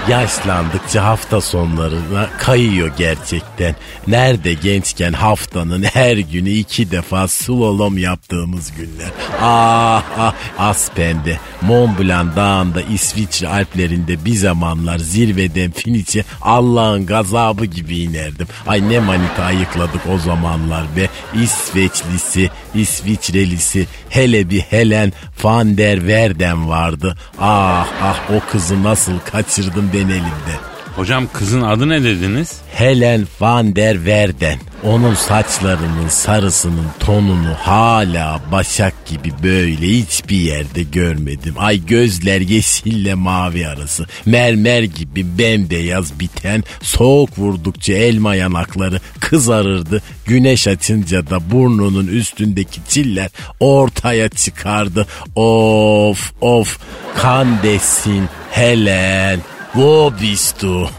yaşlandıkça 0.10 1.04
hafta 1.04 1.42
sonlarına 1.42 2.30
kayıyor 2.38 2.92
gerçekten. 2.98 3.76
Nerede 4.08 4.54
gençken 4.54 5.14
haftanın 5.14 5.84
her 5.84 6.18
günü 6.18 6.50
iki 6.50 6.92
defa 6.92 7.28
slalom 7.28 7.98
yaptığımız 7.98 8.72
günler. 8.76 9.12
Ah 9.42 10.04
ah 10.18 10.34
Aspen'de, 10.58 11.40
Mont 11.62 12.00
Blanc 12.00 12.36
dağında 12.36 12.82
İsviçre 12.82 13.48
Alplerinde 13.48 14.26
bir 14.26 14.36
zamanlar 14.36 15.00
zirveden 15.00 15.72
finişe 15.72 16.24
Allah'ın 16.42 17.06
gazabı 17.06 17.66
gibi 17.66 17.98
inerdim. 17.98 18.48
Ay 18.68 18.90
ne 18.90 19.00
manita 19.00 19.44
ayıkladık 19.44 20.02
o 20.16 20.18
zamanlar 20.18 20.84
be. 20.96 21.10
İsveçlisi, 21.44 22.50
İsviçrelisi, 22.76 23.88
hele 24.10 24.50
bir 24.50 24.57
Helen 24.62 25.14
van 25.44 25.78
der 25.78 26.08
Verden 26.08 26.70
vardı. 26.70 27.16
Ah 27.40 27.88
ah 28.02 28.20
o 28.32 28.52
kızı 28.52 28.84
nasıl 28.84 29.20
kaçırdım 29.20 29.90
ben 29.94 30.08
elimde. 30.08 30.77
Hocam 30.98 31.28
kızın 31.34 31.62
adı 31.62 31.90
ne 31.90 32.04
dediniz? 32.04 32.62
Helen 32.74 33.28
van 33.40 33.76
der 33.76 34.06
Verden. 34.06 34.60
Onun 34.84 35.14
saçlarının 35.14 36.08
sarısının 36.10 36.86
tonunu 37.00 37.54
hala 37.60 38.42
başak 38.52 39.06
gibi 39.06 39.32
böyle 39.44 39.88
hiçbir 39.88 40.38
yerde 40.38 40.84
görmedim. 40.84 41.56
Ay 41.58 41.86
gözler 41.86 42.42
yeşille 42.42 43.14
mavi 43.14 43.68
arası. 43.68 44.06
Mermer 44.26 44.84
gibi 44.84 45.38
bembeyaz 45.38 46.20
biten 46.20 46.64
soğuk 46.82 47.40
vurdukça 47.40 47.94
elma 47.94 48.36
yanakları 48.36 49.00
kızarırdı. 49.20 50.02
Güneş 50.26 50.68
açınca 50.68 51.30
da 51.30 51.52
burnunun 51.52 52.08
üstündeki 52.08 52.82
çiller 52.90 53.30
ortaya 53.60 54.30
çıkardı. 54.30 55.08
Of 55.36 56.34
of 56.42 56.80
kandesin 57.18 58.30
Helen. 58.52 59.40
Wo 59.74 60.14
bist 60.22 60.62
du? 60.62 60.90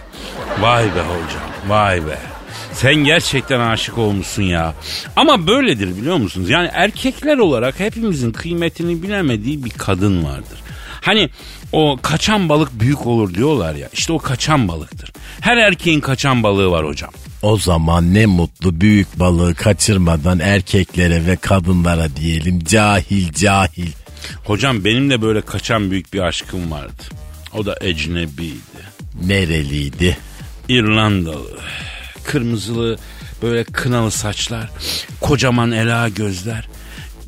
Vay 0.61 0.85
be 0.85 1.01
hocam 1.01 1.49
vay 1.69 2.07
be. 2.07 2.19
Sen 2.73 2.95
gerçekten 2.95 3.61
aşık 3.61 3.99
olmuşsun 3.99 4.43
ya. 4.43 4.75
Ama 5.17 5.47
böyledir 5.47 5.97
biliyor 5.97 6.17
musunuz? 6.17 6.51
Yani 6.51 6.71
erkekler 6.73 7.39
olarak 7.39 7.81
hepimizin 7.81 8.33
kıymetini 8.33 9.03
bilemediği 9.03 9.65
bir 9.65 9.71
kadın 9.71 10.25
vardır. 10.25 10.59
Hani 11.01 11.31
o 11.73 11.99
kaçan 12.03 12.49
balık 12.49 12.81
büyük 12.81 13.07
olur 13.07 13.35
diyorlar 13.35 13.75
ya. 13.75 13.89
İşte 13.93 14.13
o 14.13 14.19
kaçan 14.19 14.69
balıktır. 14.69 15.13
Her 15.41 15.57
erkeğin 15.57 16.01
kaçan 16.01 16.43
balığı 16.43 16.71
var 16.71 16.87
hocam. 16.87 17.11
O 17.43 17.57
zaman 17.59 18.15
ne 18.15 18.27
mutlu 18.27 18.81
büyük 18.81 19.19
balığı 19.19 19.55
kaçırmadan 19.55 20.39
erkeklere 20.39 21.27
ve 21.27 21.37
kadınlara 21.37 22.17
diyelim 22.17 22.65
cahil 22.65 23.33
cahil. 23.33 23.91
Hocam 24.45 24.85
benim 24.85 25.11
de 25.11 25.23
böyle 25.23 25.41
kaçan 25.41 25.91
büyük 25.91 26.13
bir 26.15 26.21
aşkım 26.21 26.71
vardı. 26.71 27.03
O 27.55 27.67
da 27.67 27.77
ecnebiydi. 27.81 28.59
Nereliydi? 29.27 30.19
İrlandalı. 30.69 31.59
Kırmızılı 32.25 32.99
böyle 33.43 33.65
kınalı 33.65 34.11
saçlar. 34.11 34.71
Kocaman 35.21 35.71
ela 35.71 36.09
gözler. 36.09 36.69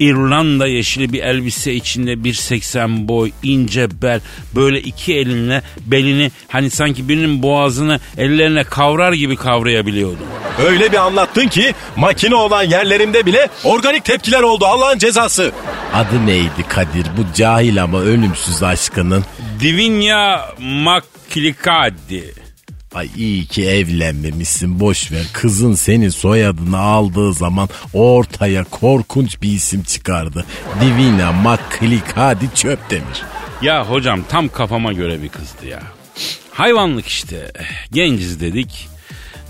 İrlanda 0.01 0.67
yeşili 0.67 1.13
bir 1.13 1.23
elbise 1.23 1.73
içinde 1.73 2.13
1.80 2.13 3.09
boy, 3.09 3.31
ince 3.43 4.03
bel, 4.03 4.21
böyle 4.55 4.81
iki 4.81 5.15
elinle 5.15 5.63
belini 5.87 6.31
hani 6.49 6.71
sanki 6.71 7.09
birinin 7.09 7.43
boğazını 7.43 8.01
ellerine 8.19 8.65
kavrar 8.65 9.13
gibi 9.13 9.37
kavrayabiliyordu. 9.37 10.19
Öyle 10.67 10.93
bir 10.93 10.97
anlattın 10.97 11.49
ki 11.49 11.75
makine 11.97 12.35
olan 12.35 12.63
yerlerimde 12.63 13.27
bile 13.27 13.49
organik 13.65 14.05
tepkiler 14.05 14.43
oldu 14.43 14.67
Allah'ın 14.67 14.99
cezası. 14.99 15.53
Adı 15.95 16.27
neydi 16.27 16.69
Kadir 16.69 17.07
bu 17.17 17.35
cahil 17.35 17.83
ama 17.83 18.01
ölümsüz 18.01 18.63
aşkının? 18.63 19.25
Divinya 19.61 20.55
Maklikadi. 20.59 22.50
Ay 22.95 23.09
iyi 23.17 23.47
ki 23.47 23.67
evlenmemişsin 23.67 24.81
boş 24.81 25.13
ver. 25.13 25.27
Kızın 25.33 25.73
senin 25.73 26.09
soyadını 26.09 26.79
aldığı 26.79 27.33
zaman 27.33 27.69
ortaya 27.95 28.65
korkunç 28.65 29.43
bir 29.43 29.49
isim 29.53 29.83
çıkardı. 29.83 30.45
Divina 30.81 31.33
Maklikadi 31.33 32.55
Çöptemir. 32.55 33.23
Ya 33.63 33.91
hocam 33.91 34.21
tam 34.29 34.49
kafama 34.49 34.93
göre 34.93 35.23
bir 35.23 35.29
kızdı 35.29 35.67
ya. 35.67 35.83
Hayvanlık 36.53 37.07
işte. 37.07 37.53
Genciz 37.93 38.41
dedik. 38.41 38.89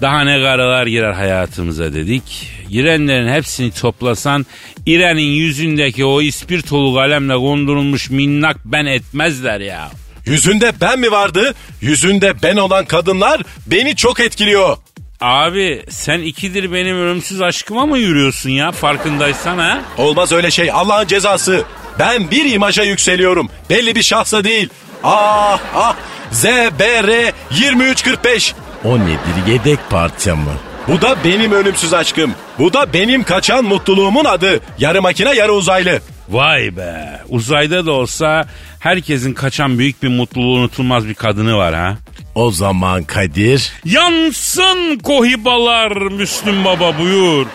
Daha 0.01 0.25
ne 0.25 0.43
karalar 0.43 0.87
girer 0.87 1.13
hayatımıza 1.13 1.93
dedik. 1.93 2.49
Girenlerin 2.69 3.29
hepsini 3.29 3.71
toplasan 3.71 4.47
İren'in 4.87 5.31
yüzündeki 5.31 6.05
o 6.05 6.23
ispirtolu 6.23 6.95
kalemle 6.95 7.35
kondurulmuş 7.35 8.11
minnak 8.11 8.57
ben 8.65 8.87
etmezler 8.87 9.61
ya. 9.61 9.91
Yüzünde 10.31 10.73
ben 10.81 10.99
mi 10.99 11.11
vardı? 11.11 11.55
Yüzünde 11.81 12.43
ben 12.43 12.57
olan 12.57 12.85
kadınlar 12.85 13.43
beni 13.67 13.97
çok 13.97 14.21
etkiliyor. 14.21 14.77
Abi 15.21 15.83
sen 15.91 16.19
ikidir 16.21 16.73
benim 16.73 16.97
ölümsüz 16.97 17.43
aşkıma 17.43 17.87
mı 17.87 17.99
yürüyorsun 17.99 18.51
ya 18.51 18.73
farkındaysan 18.73 19.59
ha? 19.59 19.81
Olmaz 19.99 20.33
öyle 20.33 20.51
şey 20.51 20.71
Allah'ın 20.73 21.07
cezası. 21.07 21.65
Ben 21.99 22.31
bir 22.31 22.53
imaja 22.53 22.83
yükseliyorum. 22.83 23.49
Belli 23.71 23.95
bir 23.95 24.03
şahsa 24.03 24.45
değil. 24.45 24.69
Ah 25.05 25.61
ah 25.77 25.95
ZBR 26.33 27.33
2345. 27.51 28.55
O 28.85 28.99
nedir 28.99 29.53
yedek 29.53 29.79
parça 29.91 30.37
mı? 30.37 30.53
Bu 30.89 31.01
da 31.01 31.17
benim 31.25 31.53
ölümsüz 31.53 31.95
aşkım. 31.95 32.35
Bu 32.59 32.73
da 32.73 32.93
benim 32.93 33.23
kaçan 33.23 33.65
mutluluğumun 33.65 34.25
adı. 34.25 34.61
Yarı 34.79 35.03
makine 35.03 35.35
yarı 35.35 35.53
uzaylı. 35.53 36.01
Vay 36.31 36.77
be 36.77 37.21
uzayda 37.29 37.87
da 37.87 37.93
olsa 37.93 38.45
herkesin 38.81 39.35
kaçan 39.35 39.79
büyük 39.79 40.03
bir 40.03 40.09
mutluluğu 40.09 40.59
unutulmaz 40.59 41.09
bir 41.09 41.15
kadını 41.15 41.57
var 41.57 41.75
ha. 41.75 41.97
O 42.35 42.51
zaman 42.51 43.03
Kadir 43.05 43.73
Yansın 43.85 44.99
kohibalar 44.99 45.93
Müslüm 45.97 46.65
Baba 46.65 46.99
buyur. 46.99 47.47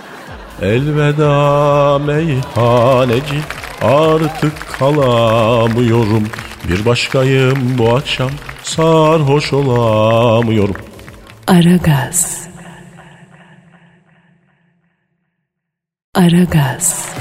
Elveda 0.61 1.99
meyhaneci 1.99 3.39
artık 3.81 4.69
kalamıyorum. 4.79 6.27
Bir 6.69 6.85
başkayım 6.85 7.77
bu 7.77 7.95
akşam 7.95 8.31
sarhoş 8.63 9.53
olamıyorum. 9.53 10.75
Aragaz. 11.47 12.47
Aragaz. 16.15 17.14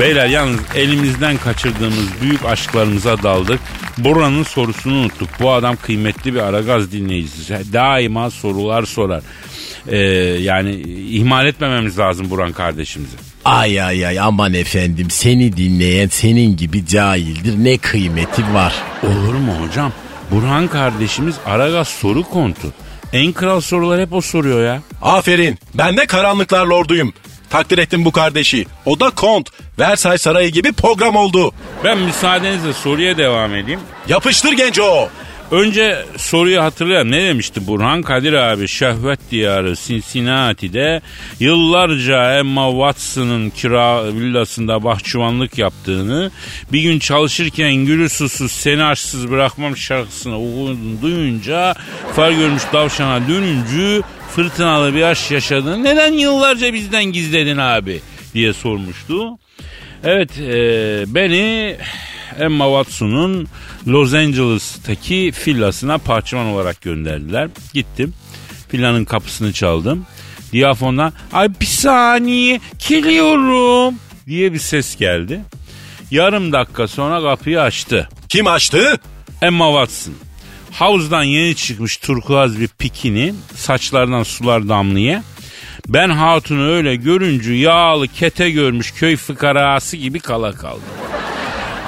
Beyler 0.00 0.26
yalnız 0.26 0.60
elimizden 0.74 1.36
kaçırdığımız 1.36 2.20
büyük 2.22 2.44
aşklarımıza 2.44 3.22
daldık. 3.22 3.60
Buranın 3.98 4.42
sorusunu 4.42 4.94
unuttuk. 4.94 5.28
Bu 5.40 5.52
adam 5.52 5.76
kıymetli 5.76 6.34
bir 6.34 6.40
Aragaz 6.40 6.92
dinleyicisi. 6.92 7.72
Daima 7.72 8.30
sorular 8.30 8.82
sorar. 8.82 9.22
Ee, 9.88 9.96
yani 10.40 10.74
ihmal 11.10 11.46
etmememiz 11.46 11.98
lazım 11.98 12.30
Buran 12.30 12.52
kardeşimizi. 12.52 13.16
Ay 13.44 13.82
ay 13.82 14.06
ay 14.06 14.20
aman 14.20 14.54
efendim 14.54 15.10
seni 15.10 15.56
dinleyen 15.56 16.08
senin 16.08 16.56
gibi 16.56 16.86
cahildir 16.86 17.64
ne 17.64 17.78
kıymeti 17.78 18.54
var. 18.54 18.74
Olur 19.02 19.34
mu 19.34 19.52
hocam? 19.60 19.92
Burhan 20.30 20.68
kardeşimiz 20.68 21.34
Aragaz 21.46 21.88
soru 21.88 22.22
kontu. 22.22 22.72
En 23.12 23.32
kral 23.32 23.60
sorular 23.60 24.00
hep 24.00 24.12
o 24.12 24.20
soruyor 24.20 24.64
ya. 24.64 24.82
Aferin 25.02 25.58
ben 25.74 25.96
de 25.96 26.06
karanlıklar 26.06 26.66
lorduyum. 26.66 27.12
Takdir 27.54 27.78
ettim 27.78 28.04
bu 28.04 28.12
kardeşi. 28.12 28.66
O 28.86 29.00
da 29.00 29.10
kont. 29.10 29.50
Versailles 29.78 30.22
Sarayı 30.22 30.50
gibi 30.50 30.72
program 30.72 31.16
oldu. 31.16 31.52
Ben 31.84 31.98
müsaadenizle 31.98 32.72
soruya 32.72 33.16
devam 33.16 33.54
edeyim. 33.54 33.80
Yapıştır 34.08 34.52
genco. 34.52 35.08
Önce 35.50 36.04
soruyu 36.16 36.62
hatırlayalım. 36.62 37.10
Ne 37.10 37.22
demişti 37.22 37.66
Burhan 37.66 38.02
Kadir 38.02 38.32
abi? 38.32 38.68
Şehvet 38.68 39.20
diyarı 39.30 39.74
Cincinnati'de 39.76 41.02
yıllarca 41.40 42.38
Emma 42.38 42.70
Watson'ın 42.70 43.50
kira 43.50 44.14
villasında 44.14 44.84
bahçıvanlık 44.84 45.58
yaptığını, 45.58 46.30
bir 46.72 46.80
gün 46.80 46.98
çalışırken 46.98 47.74
gülü 47.74 48.08
susuz 48.08 48.52
seni 48.52 48.84
aşksız 48.84 49.30
bırakmam 49.30 49.76
şarkısını 49.76 50.36
okuduğunu 50.36 51.02
duyunca 51.02 51.74
far 52.16 52.30
görmüş 52.30 52.62
davşana 52.72 53.28
dönüncü 53.28 54.02
fırtınalı 54.34 54.94
bir 54.94 55.02
aşk 55.02 55.30
yaşadığını 55.30 55.84
neden 55.84 56.12
yıllarca 56.12 56.74
bizden 56.74 57.04
gizledin 57.04 57.56
abi 57.56 58.00
diye 58.34 58.52
sormuştu. 58.52 59.38
Evet 60.04 60.38
e, 60.38 61.04
beni 61.06 61.76
Emma 62.38 62.64
Watson'un 62.64 63.48
Los 63.86 64.14
Angeles'taki 64.14 65.32
villasına 65.46 65.98
parçaman 65.98 66.46
olarak 66.46 66.82
gönderdiler. 66.82 67.48
Gittim. 67.74 68.14
Villanın 68.74 69.04
kapısını 69.04 69.52
çaldım. 69.52 70.06
Diyafondan 70.52 71.12
ay 71.32 71.48
bir 71.60 71.66
saniye 71.66 72.60
geliyorum 72.88 73.94
diye 74.26 74.52
bir 74.52 74.58
ses 74.58 74.96
geldi. 74.96 75.40
Yarım 76.10 76.52
dakika 76.52 76.88
sonra 76.88 77.22
kapıyı 77.22 77.60
açtı. 77.60 78.08
Kim 78.28 78.46
açtı? 78.46 79.00
Emma 79.42 79.66
Watson. 79.66 80.14
Havuzdan 80.74 81.22
yeni 81.22 81.56
çıkmış 81.56 81.96
turkuaz 81.96 82.60
bir 82.60 82.68
pikini, 82.68 83.34
saçlardan 83.54 84.22
sular 84.22 84.68
damlaya. 84.68 85.22
Ben 85.88 86.10
hatunu 86.10 86.68
öyle 86.68 86.96
görünce 86.96 87.52
yağlı 87.52 88.08
kete 88.08 88.50
görmüş 88.50 88.92
köy 88.92 89.16
fıkarası 89.16 89.96
gibi 89.96 90.20
kala 90.20 90.52
kaldım. 90.52 90.82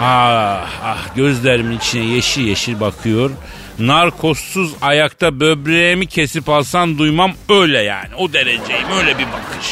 Ah 0.01 0.71
ah 0.85 1.17
gözlerimin 1.17 1.79
içine 1.79 2.05
yeşil 2.05 2.47
yeşil 2.47 2.81
bakıyor. 2.81 3.31
Narkozsuz 3.79 4.75
ayakta 4.83 5.41
böbreğimi 5.41 6.07
kesip 6.07 6.49
alsan 6.49 6.99
duymam 6.99 7.33
öyle 7.49 7.83
yani. 7.83 8.15
O 8.19 8.33
dereceyim 8.33 8.91
öyle 8.99 9.19
bir 9.19 9.27
bakış. 9.27 9.67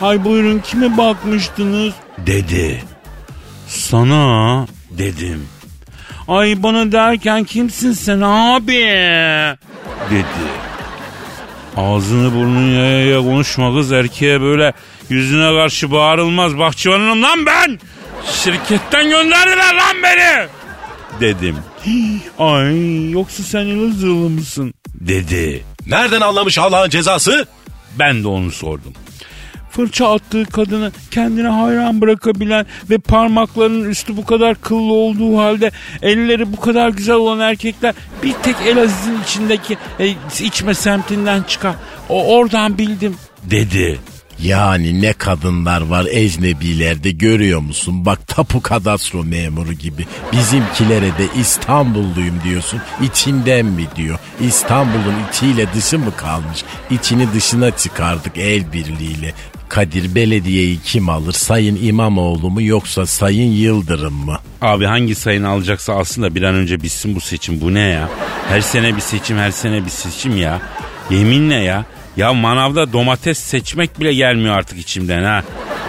Ay 0.00 0.24
buyurun 0.24 0.58
kime 0.58 0.98
bakmıştınız? 0.98 1.94
Dedi. 2.26 2.82
Sana 3.68 4.66
dedim. 4.90 5.48
Ay 6.28 6.62
bana 6.62 6.92
derken 6.92 7.44
kimsin 7.44 7.92
sen 7.92 8.20
abi? 8.20 8.72
Dedi. 10.10 10.24
Ağzını 11.76 12.34
burnunu 12.34 12.74
yaya 12.74 13.00
yaya 13.00 13.20
konuşma 13.20 13.74
kız 13.74 13.92
erkeğe 13.92 14.40
böyle 14.40 14.72
yüzüne 15.08 15.56
karşı 15.56 15.90
bağırılmaz. 15.90 16.58
Bahçıvanım 16.58 17.22
lan 17.22 17.46
ben. 17.46 17.78
Şirketten 18.44 19.10
gönderdiler 19.10 19.74
lan 19.74 19.96
beni. 20.02 20.46
Dedim. 21.20 21.56
Ay 22.38 23.10
yoksa 23.10 23.42
sen 23.42 23.66
Elazığlı 23.66 24.30
mısın? 24.30 24.74
Dedi. 24.94 25.64
Nereden 25.86 26.20
anlamış 26.20 26.58
Allah'ın 26.58 26.90
cezası? 26.90 27.46
Ben 27.98 28.24
de 28.24 28.28
onu 28.28 28.50
sordum. 28.50 28.92
Fırça 29.70 30.12
attığı 30.14 30.44
kadını 30.44 30.92
kendine 31.10 31.48
hayran 31.48 32.00
bırakabilen 32.00 32.66
ve 32.90 32.98
parmaklarının 32.98 33.90
üstü 33.90 34.16
bu 34.16 34.24
kadar 34.24 34.60
kıllı 34.60 34.92
olduğu 34.92 35.38
halde 35.38 35.70
elleri 36.02 36.52
bu 36.52 36.60
kadar 36.60 36.88
güzel 36.88 37.16
olan 37.16 37.40
erkekler 37.40 37.94
bir 38.22 38.32
tek 38.32 38.56
Elazığ'ın 38.66 39.22
içindeki 39.22 39.76
e, 40.00 40.14
içme 40.40 40.74
semtinden 40.74 41.42
çıkar. 41.42 41.74
O 42.08 42.36
oradan 42.36 42.78
bildim 42.78 43.14
dedi. 43.42 44.00
Yani 44.42 45.02
ne 45.02 45.12
kadınlar 45.12 45.80
var 45.80 46.06
ecnebilerde 46.10 47.10
görüyor 47.10 47.60
musun? 47.60 48.06
Bak 48.06 48.28
tapu 48.28 48.60
kadastro 48.60 49.24
memuru 49.24 49.72
gibi. 49.72 50.06
Bizimkilere 50.32 51.06
de 51.06 51.26
İstanbulluyum 51.40 52.40
diyorsun. 52.44 52.80
İçinden 53.02 53.66
mi 53.66 53.86
diyor. 53.96 54.18
İstanbul'un 54.40 55.14
içiyle 55.30 55.72
dışı 55.74 55.98
mı 55.98 56.16
kalmış? 56.16 56.64
İçini 56.90 57.32
dışına 57.34 57.76
çıkardık 57.76 58.38
el 58.38 58.72
birliğiyle. 58.72 59.34
Kadir 59.70 60.14
belediyeyi 60.14 60.78
kim 60.84 61.08
alır? 61.08 61.32
Sayın 61.32 61.78
İmamoğlu 61.82 62.50
mu 62.50 62.62
yoksa 62.62 63.06
Sayın 63.06 63.52
Yıldırım 63.52 64.14
mı? 64.14 64.38
Abi 64.60 64.84
hangi 64.84 65.14
sayını 65.14 65.48
alacaksa 65.48 65.94
aslında 65.94 66.34
bir 66.34 66.42
an 66.42 66.54
önce 66.54 66.82
bitsin 66.82 67.14
bu 67.14 67.20
seçim. 67.20 67.60
Bu 67.60 67.74
ne 67.74 67.80
ya? 67.80 68.08
Her 68.48 68.60
sene 68.60 68.96
bir 68.96 69.00
seçim, 69.00 69.38
her 69.38 69.50
sene 69.50 69.84
bir 69.84 69.90
seçim 69.90 70.36
ya. 70.36 70.60
Yeminle 71.10 71.54
ya. 71.54 71.84
Ya 72.16 72.32
manavda 72.32 72.92
domates 72.92 73.38
seçmek 73.38 74.00
bile 74.00 74.14
gelmiyor 74.14 74.54
artık 74.58 74.78
içimden 74.78 75.22
ha. 75.22 75.42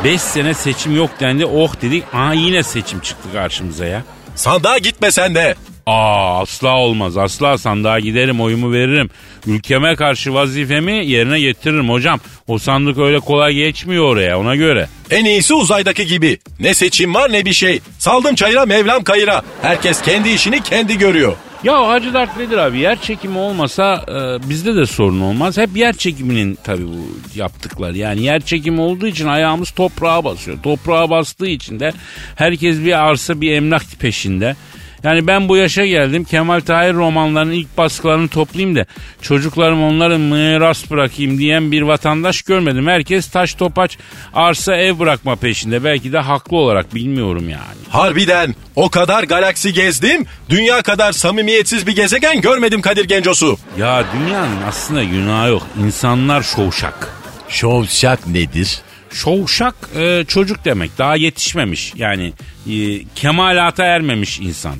Beş 0.03 0.21
sene 0.21 0.53
seçim 0.53 0.95
yok 0.95 1.09
dendi 1.19 1.45
oh 1.45 1.81
dedik. 1.81 2.03
Aa 2.13 2.33
yine 2.33 2.63
seçim 2.63 2.99
çıktı 2.99 3.29
karşımıza 3.33 3.85
ya. 3.85 4.03
Sandığa 4.35 4.77
gitme 4.77 5.11
sen 5.11 5.35
de. 5.35 5.55
Aa 5.85 6.39
asla 6.39 6.77
olmaz. 6.77 7.17
Asla 7.17 7.57
sandığa 7.57 7.99
giderim 7.99 8.41
oyumu 8.41 8.71
veririm. 8.71 9.09
Ülkeme 9.47 9.95
karşı 9.95 10.33
vazifemi 10.33 11.05
yerine 11.05 11.39
getiririm 11.39 11.89
hocam. 11.89 12.19
O 12.47 12.57
sandık 12.57 12.97
öyle 12.97 13.19
kolay 13.19 13.53
geçmiyor 13.53 14.05
oraya 14.05 14.39
ona 14.39 14.55
göre. 14.55 14.87
En 15.11 15.25
iyisi 15.25 15.53
uzaydaki 15.53 16.07
gibi. 16.07 16.39
Ne 16.59 16.73
seçim 16.73 17.13
var 17.13 17.31
ne 17.31 17.45
bir 17.45 17.53
şey. 17.53 17.79
Saldım 17.99 18.35
çayıra 18.35 18.65
Mevlam 18.65 19.03
kayıra. 19.03 19.41
Herkes 19.61 20.01
kendi 20.01 20.29
işini 20.29 20.63
kendi 20.63 20.97
görüyor. 20.97 21.35
Ya 21.63 21.87
Hacı 21.87 22.13
Dert 22.13 22.37
Vedir 22.37 22.57
abi 22.57 22.79
yer 22.79 23.01
çekimi 23.01 23.37
olmasa 23.37 24.05
e, 24.07 24.49
bizde 24.49 24.75
de 24.75 24.85
sorun 24.85 25.21
olmaz. 25.21 25.57
Hep 25.57 25.77
yer 25.77 25.93
çekiminin 25.93 26.57
tabii 26.63 26.87
bu 26.87 27.39
yaptıkları. 27.39 27.97
Yani 27.97 28.21
yer 28.23 28.41
çekimi 28.41 28.81
olduğu 28.81 29.07
için 29.07 29.27
ayağımız 29.27 29.71
toprağa 29.71 30.23
basıyor. 30.23 30.57
Toprağa 30.63 31.09
bastığı 31.09 31.47
için 31.47 31.79
de 31.79 31.93
herkes 32.35 32.79
bir 32.79 33.05
arsa 33.05 33.41
bir 33.41 33.51
emlak 33.51 33.83
peşinde. 33.99 34.55
Yani 35.03 35.27
ben 35.27 35.49
bu 35.49 35.57
yaşa 35.57 35.85
geldim 35.85 36.23
Kemal 36.23 36.59
Tahir 36.59 36.93
romanlarının 36.93 37.51
ilk 37.51 37.77
baskılarını 37.77 38.27
toplayayım 38.27 38.75
da 38.75 38.85
çocuklarım 39.21 39.83
onların 39.83 40.21
miras 40.21 40.91
bırakayım 40.91 41.37
diyen 41.37 41.71
bir 41.71 41.81
vatandaş 41.81 42.41
görmedim. 42.41 42.87
Herkes 42.87 43.29
taş 43.29 43.53
topaç 43.53 43.97
arsa 44.33 44.75
ev 44.75 44.99
bırakma 44.99 45.35
peşinde. 45.35 45.83
Belki 45.83 46.13
de 46.13 46.19
haklı 46.19 46.57
olarak 46.57 46.95
bilmiyorum 46.95 47.49
yani. 47.49 47.81
Harbiden 47.89 48.55
o 48.75 48.89
kadar 48.89 49.23
galaksi 49.23 49.73
gezdim. 49.73 50.25
Dünya 50.49 50.81
kadar 50.81 51.11
samimiyetsiz 51.11 51.87
bir 51.87 51.95
gezegen 51.95 52.41
görmedim 52.41 52.81
Kadir 52.81 53.05
Gencosu. 53.05 53.57
Ya 53.77 54.03
dünyanın 54.13 54.61
aslında 54.67 55.03
günahı 55.03 55.49
yok. 55.49 55.63
İnsanlar 55.85 56.43
şovşak. 56.43 57.09
Şovşak 57.49 58.27
nedir? 58.27 58.81
Şovşak 59.13 59.75
e, 59.95 60.25
çocuk 60.27 60.65
demek. 60.65 60.97
Daha 60.97 61.15
yetişmemiş. 61.15 61.93
Yani 61.95 62.33
e, 62.69 63.03
kemalata 63.15 63.83
ermemiş 63.83 64.39
insan. 64.39 64.75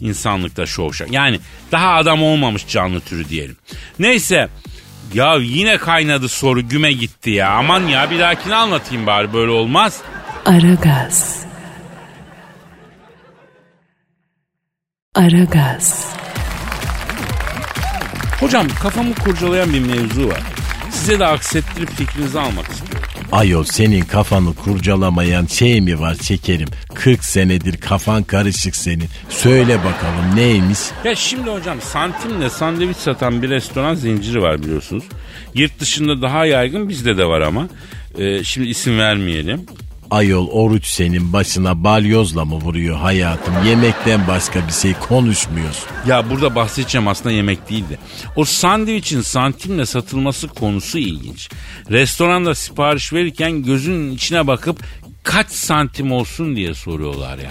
İnsanlıkta 0.00 0.66
şovşak. 0.66 1.12
Yani 1.12 1.40
daha 1.72 1.94
adam 1.94 2.22
olmamış 2.22 2.68
canlı 2.68 3.00
türü 3.00 3.28
diyelim. 3.28 3.56
Neyse. 3.98 4.48
Ya 5.14 5.36
yine 5.36 5.76
kaynadı 5.78 6.28
soru 6.28 6.68
güme 6.68 6.92
gitti 6.92 7.30
ya. 7.30 7.50
Aman 7.50 7.80
ya 7.86 8.10
bir 8.10 8.18
dahakini 8.18 8.54
anlatayım 8.54 9.06
bari 9.06 9.32
böyle 9.32 9.50
olmaz. 9.50 10.00
Aragaz. 10.46 11.46
Aragaz. 15.14 16.06
Hocam 18.40 18.66
kafamı 18.82 19.14
kurcalayan 19.14 19.72
bir 19.72 19.80
mevzu 19.80 20.28
var. 20.28 20.40
Size 20.90 21.18
de 21.18 21.26
aksettirip 21.26 21.90
fikrinizi 21.90 22.40
almak 22.40 22.68
istiyorum. 22.68 22.95
Ayol 23.32 23.64
senin 23.64 24.00
kafanı 24.00 24.54
kurcalamayan 24.54 25.46
şey 25.46 25.80
mi 25.80 26.00
var 26.00 26.16
şekerim? 26.22 26.68
40 26.94 27.24
senedir 27.24 27.76
kafan 27.76 28.22
karışık 28.22 28.76
senin. 28.76 29.08
Söyle 29.28 29.78
bakalım 29.78 30.36
neymiş? 30.36 30.78
Ya 31.04 31.14
şimdi 31.14 31.50
hocam 31.50 31.80
santimle 31.80 32.50
sandviç 32.50 32.96
satan 32.96 33.42
bir 33.42 33.50
restoran 33.50 33.94
zinciri 33.94 34.42
var 34.42 34.62
biliyorsunuz. 34.62 35.04
Yurt 35.54 35.80
dışında 35.80 36.22
daha 36.22 36.46
yaygın 36.46 36.88
bizde 36.88 37.18
de 37.18 37.24
var 37.24 37.40
ama. 37.40 37.68
Ee, 38.18 38.44
şimdi 38.44 38.68
isim 38.68 38.98
vermeyelim. 38.98 39.66
Ayol 40.10 40.48
oruç 40.48 40.86
senin 40.86 41.32
başına 41.32 41.84
balyozla 41.84 42.44
mı 42.44 42.54
vuruyor 42.54 42.96
hayatım? 42.96 43.54
Yemekten 43.66 44.26
başka 44.28 44.66
bir 44.66 44.72
şey 44.72 44.94
konuşmuyorsun. 44.94 45.88
Ya 46.06 46.30
burada 46.30 46.54
bahsedeceğim 46.54 47.08
aslında 47.08 47.30
yemek 47.30 47.70
değildi. 47.70 47.98
O 48.36 48.44
sandviçin 48.44 49.20
santimle 49.20 49.86
satılması 49.86 50.48
konusu 50.48 50.98
ilginç. 50.98 51.48
Restoranda 51.90 52.54
sipariş 52.54 53.12
verirken 53.12 53.62
gözünün 53.62 54.10
içine 54.14 54.46
bakıp 54.46 54.80
kaç 55.22 55.50
santim 55.50 56.12
olsun 56.12 56.56
diye 56.56 56.74
soruyorlar 56.74 57.38
ya. 57.38 57.50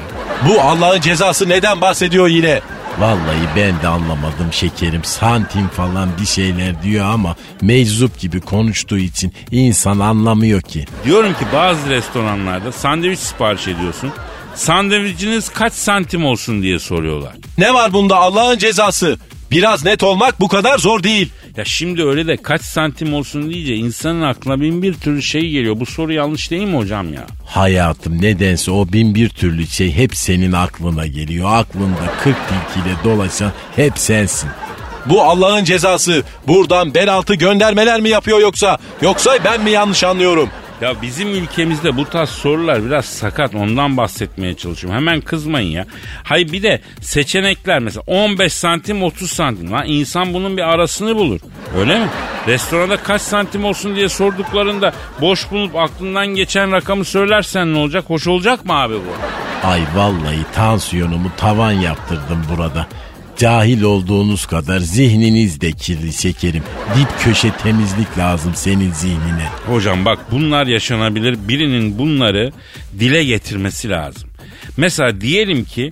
Bu 0.49 0.61
Allah'ın 0.61 1.01
cezası 1.01 1.49
neden 1.49 1.81
bahsediyor 1.81 2.27
yine? 2.27 2.61
Vallahi 2.99 3.47
ben 3.55 3.81
de 3.81 3.87
anlamadım 3.87 4.47
şekerim. 4.51 5.03
Santim 5.03 5.67
falan 5.67 6.09
bir 6.21 6.25
şeyler 6.25 6.83
diyor 6.83 7.05
ama 7.05 7.35
meczup 7.61 8.19
gibi 8.19 8.41
konuştuğu 8.41 8.97
için 8.97 9.33
insan 9.51 9.99
anlamıyor 9.99 10.61
ki. 10.61 10.85
Diyorum 11.05 11.33
ki 11.33 11.45
bazı 11.53 11.89
restoranlarda 11.89 12.71
sandviç 12.71 13.19
sipariş 13.19 13.67
ediyorsun. 13.67 14.11
Sandviçiniz 14.55 15.49
kaç 15.49 15.73
santim 15.73 16.25
olsun 16.25 16.61
diye 16.61 16.79
soruyorlar. 16.79 17.33
Ne 17.57 17.73
var 17.73 17.93
bunda 17.93 18.15
Allah'ın 18.17 18.57
cezası? 18.57 19.17
Biraz 19.55 19.85
net 19.85 20.03
olmak 20.03 20.39
bu 20.39 20.47
kadar 20.47 20.77
zor 20.77 21.03
değil. 21.03 21.29
Ya 21.57 21.65
şimdi 21.65 22.03
öyle 22.03 22.27
de 22.27 22.37
kaç 22.37 22.61
santim 22.61 23.13
olsun 23.13 23.49
deyince 23.49 23.75
insanın 23.75 24.21
aklına 24.21 24.61
bin 24.61 24.81
bir 24.81 24.93
türlü 24.93 25.21
şey 25.21 25.49
geliyor. 25.49 25.79
Bu 25.79 25.85
soru 25.85 26.13
yanlış 26.13 26.51
değil 26.51 26.63
mi 26.67 26.77
hocam 26.77 27.13
ya? 27.13 27.25
Hayatım 27.45 28.21
nedense 28.21 28.71
o 28.71 28.87
bin 28.93 29.15
bir 29.15 29.29
türlü 29.29 29.67
şey 29.67 29.91
hep 29.93 30.15
senin 30.15 30.51
aklına 30.51 31.07
geliyor. 31.07 31.49
Aklında 31.51 32.13
40 32.23 32.35
tilkiyle 32.47 32.95
dolaşan 33.03 33.51
hep 33.75 33.97
sensin. 33.97 34.49
Bu 35.05 35.23
Allah'ın 35.23 35.63
cezası. 35.63 36.23
Buradan 36.47 36.93
bel 36.93 37.13
altı 37.13 37.35
göndermeler 37.35 38.01
mi 38.01 38.09
yapıyor 38.09 38.39
yoksa? 38.39 38.77
Yoksa 39.01 39.37
ben 39.45 39.63
mi 39.63 39.71
yanlış 39.71 40.03
anlıyorum? 40.03 40.49
Ya 40.81 41.01
bizim 41.01 41.29
ülkemizde 41.35 41.97
bu 41.97 42.05
tarz 42.05 42.29
sorular 42.29 42.85
biraz 42.85 43.05
sakat 43.05 43.55
ondan 43.55 43.97
bahsetmeye 43.97 44.53
çalışıyorum. 44.53 44.97
Hemen 44.99 45.21
kızmayın 45.21 45.71
ya. 45.71 45.85
Hayır 46.23 46.51
bir 46.51 46.63
de 46.63 46.81
seçenekler 47.01 47.79
mesela 47.79 48.03
15 48.07 48.53
santim 48.53 49.03
30 49.03 49.31
santim. 49.31 49.71
Lan 49.71 49.85
insan 49.87 50.33
bunun 50.33 50.57
bir 50.57 50.61
arasını 50.61 51.15
bulur. 51.15 51.39
Öyle 51.77 51.99
mi? 51.99 52.07
Restoranda 52.47 52.97
kaç 52.97 53.21
santim 53.21 53.65
olsun 53.65 53.95
diye 53.95 54.09
sorduklarında 54.09 54.93
boş 55.21 55.51
bulup 55.51 55.75
aklından 55.75 56.27
geçen 56.27 56.71
rakamı 56.71 57.05
söylersen 57.05 57.73
ne 57.73 57.77
olacak? 57.77 58.03
Hoş 58.07 58.27
olacak 58.27 58.65
mı 58.65 58.73
abi 58.73 58.93
bu? 58.93 59.67
Ay 59.67 59.81
vallahi 59.95 60.45
tansiyonumu 60.55 61.31
tavan 61.37 61.71
yaptırdım 61.71 62.45
burada. 62.57 62.87
Cahil 63.37 63.81
olduğunuz 63.81 64.45
kadar 64.45 64.79
zihniniz 64.79 65.61
de 65.61 65.71
kirli 65.71 66.13
şekerim. 66.13 66.63
Dip 66.95 67.19
köşe 67.19 67.51
temizlik 67.51 68.17
lazım 68.17 68.51
senin 68.55 68.91
zihnine. 68.91 69.47
Hocam 69.65 70.05
bak 70.05 70.19
bunlar 70.31 70.67
yaşanabilir. 70.67 71.37
Birinin 71.47 71.97
bunları 71.99 72.51
dile 72.99 73.23
getirmesi 73.23 73.89
lazım. 73.89 74.29
Mesela 74.77 75.21
diyelim 75.21 75.65
ki 75.65 75.89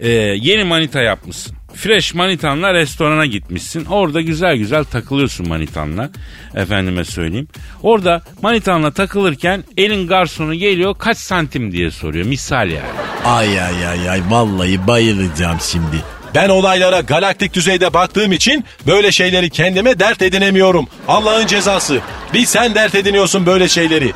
e, 0.00 0.08
yeni 0.18 0.64
manita 0.64 1.00
yapmışsın. 1.00 1.56
Fresh 1.74 2.14
manitanla 2.14 2.74
restorana 2.74 3.26
gitmişsin. 3.26 3.84
Orada 3.84 4.20
güzel 4.20 4.56
güzel 4.56 4.84
takılıyorsun 4.84 5.48
manitanla. 5.48 6.10
Efendime 6.54 7.04
söyleyeyim. 7.04 7.48
Orada 7.82 8.22
manitanla 8.42 8.90
takılırken 8.90 9.64
elin 9.76 10.06
garsonu 10.06 10.54
geliyor 10.54 10.94
kaç 10.98 11.18
santim 11.18 11.72
diye 11.72 11.90
soruyor. 11.90 12.26
Misal 12.26 12.70
yani. 12.70 12.90
Ay 13.24 13.60
ay 13.60 13.86
ay 13.86 14.10
ay 14.10 14.22
vallahi 14.30 14.86
bayılacağım 14.86 15.58
şimdi. 15.60 15.96
Ben 16.34 16.48
olaylara 16.48 17.00
galaktik 17.00 17.54
düzeyde 17.54 17.94
baktığım 17.94 18.32
için 18.32 18.64
böyle 18.86 19.12
şeyleri 19.12 19.50
kendime 19.50 19.98
dert 19.98 20.22
edinemiyorum. 20.22 20.88
Allah'ın 21.08 21.46
cezası. 21.46 22.00
Bir 22.34 22.46
sen 22.46 22.74
dert 22.74 22.94
ediniyorsun 22.94 23.46
böyle 23.46 23.68
şeyleri. 23.68 24.12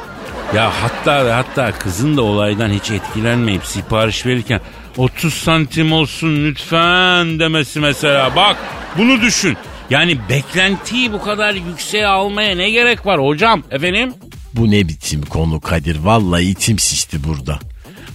Ya 0.54 0.72
hatta 0.82 1.26
ve 1.26 1.32
hatta 1.32 1.72
kızın 1.72 2.16
da 2.16 2.22
olaydan 2.22 2.70
hiç 2.70 2.90
etkilenmeyip 2.90 3.66
sipariş 3.66 4.26
verirken 4.26 4.60
30 4.96 5.34
santim 5.34 5.92
olsun 5.92 6.44
lütfen 6.44 7.38
demesi 7.38 7.80
mesela. 7.80 8.36
Bak 8.36 8.56
bunu 8.98 9.20
düşün. 9.20 9.56
Yani 9.90 10.18
beklentiyi 10.28 11.12
bu 11.12 11.22
kadar 11.22 11.54
yükseğe 11.54 12.06
almaya 12.06 12.56
ne 12.56 12.70
gerek 12.70 13.06
var 13.06 13.20
hocam 13.20 13.62
efendim? 13.70 14.14
Bu 14.54 14.70
ne 14.70 14.88
biçim 14.88 15.22
konu 15.22 15.60
Kadir 15.60 15.98
vallahi 15.98 16.44
içim 16.44 16.78
şişti 16.78 17.24
burada. 17.24 17.58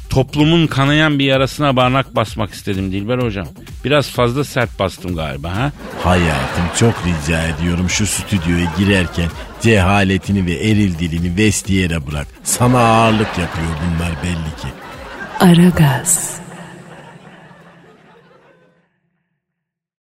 Toplumun 0.10 0.68
kanayan 0.68 1.20
bir 1.20 1.26
yarasına 1.26 1.76
barnak 1.76 2.16
basmak 2.16 2.54
istedim 2.54 2.92
Dilber 2.92 3.18
hocam. 3.18 3.48
Biraz 3.86 4.10
fazla 4.10 4.44
sert 4.44 4.80
bastım 4.80 5.16
galiba 5.16 5.56
ha? 5.56 5.72
Hayatım 6.04 6.64
çok 6.80 6.94
rica 7.06 7.44
ediyorum 7.48 7.90
şu 7.90 8.08
stüdyoya 8.08 8.72
girerken 8.78 9.30
cehaletini 9.62 10.46
ve 10.46 10.54
eril 10.54 11.00
dilini 11.00 11.38
vestiyere 11.38 12.08
bırak. 12.08 12.28
Sana 12.44 12.80
ağırlık 12.80 13.38
yapıyor 13.38 13.68
bunlar 13.82 14.12
belli 14.24 14.62
ki. 14.62 14.68
Aragaz. 15.40 16.40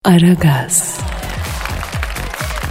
Aragaz. 0.05 1.01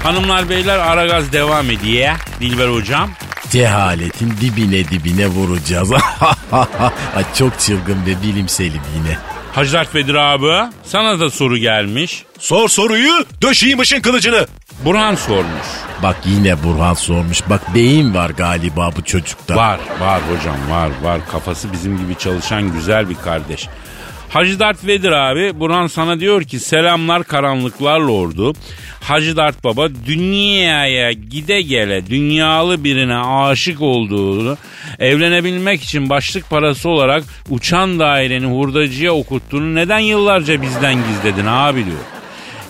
Hanımlar 0.04 0.50
beyler 0.50 0.80
Aragaz 0.80 1.34
devam 1.34 1.70
ediyor. 1.70 2.16
Dilber 2.40 2.68
hocam. 2.68 3.10
Cehaletin 3.52 4.34
dibine 4.42 4.90
dibine 4.90 5.28
vuracağız. 5.28 5.92
Çok 7.38 7.60
çılgın 7.60 8.06
ve 8.06 8.22
bilimselim 8.24 8.82
yine. 8.96 9.18
Hacı 9.54 9.74
Dert 9.74 9.96
Vedir 9.96 10.16
abi 10.16 10.72
sana 10.84 11.20
da 11.20 11.30
soru 11.30 11.58
gelmiş. 11.58 12.24
Sor 12.40 12.70
soruyu 12.70 13.26
döşeyim 13.42 13.80
ışın 13.80 14.02
kılıcını. 14.02 14.48
Burhan 14.86 15.16
sormuş. 15.16 15.68
Bak 16.04 16.18
yine 16.26 16.64
Burhan 16.64 16.94
sormuş. 16.94 17.42
Bak 17.50 17.76
beyin 17.76 18.14
var 18.16 18.30
galiba 18.30 18.92
bu 18.98 19.04
çocukta. 19.04 19.56
Var 19.56 19.80
var 20.00 20.22
hocam 20.22 20.58
var 20.70 20.90
var 21.04 21.22
kafası 21.32 21.74
bizim 21.74 21.98
gibi 21.98 22.16
çalışan 22.16 22.72
güzel 22.74 23.10
bir 23.10 23.16
kardeş. 23.16 23.68
Hacı 24.30 24.60
Dert 24.60 24.86
Vedir 24.86 25.12
abi 25.12 25.60
Burhan 25.60 25.88
sana 25.88 26.20
diyor 26.20 26.44
ki 26.44 26.60
selamlar 26.60 27.24
karanlıklar 27.24 28.00
lordu. 28.00 28.54
Hacı 29.10 29.38
Dert 29.38 29.64
Baba 29.64 29.90
dünyaya 30.06 31.12
gide 31.12 31.62
gele 31.62 32.08
dünyalı 32.08 32.84
birine 32.84 33.18
aşık 33.18 33.82
olduğunu 33.82 34.58
evlenebilmek 35.00 35.84
için 35.84 36.10
başlık 36.10 36.50
parası 36.50 36.90
olarak 36.90 37.24
uçan 37.50 38.00
daireni 38.00 38.46
hurdacıya 38.46 39.14
okuttuğunu 39.14 39.76
neden 39.76 40.00
yıllarca 40.00 40.62
bizden 40.62 40.96
gizledin 40.96 41.46
abi 41.46 41.86
diyor. 41.86 41.98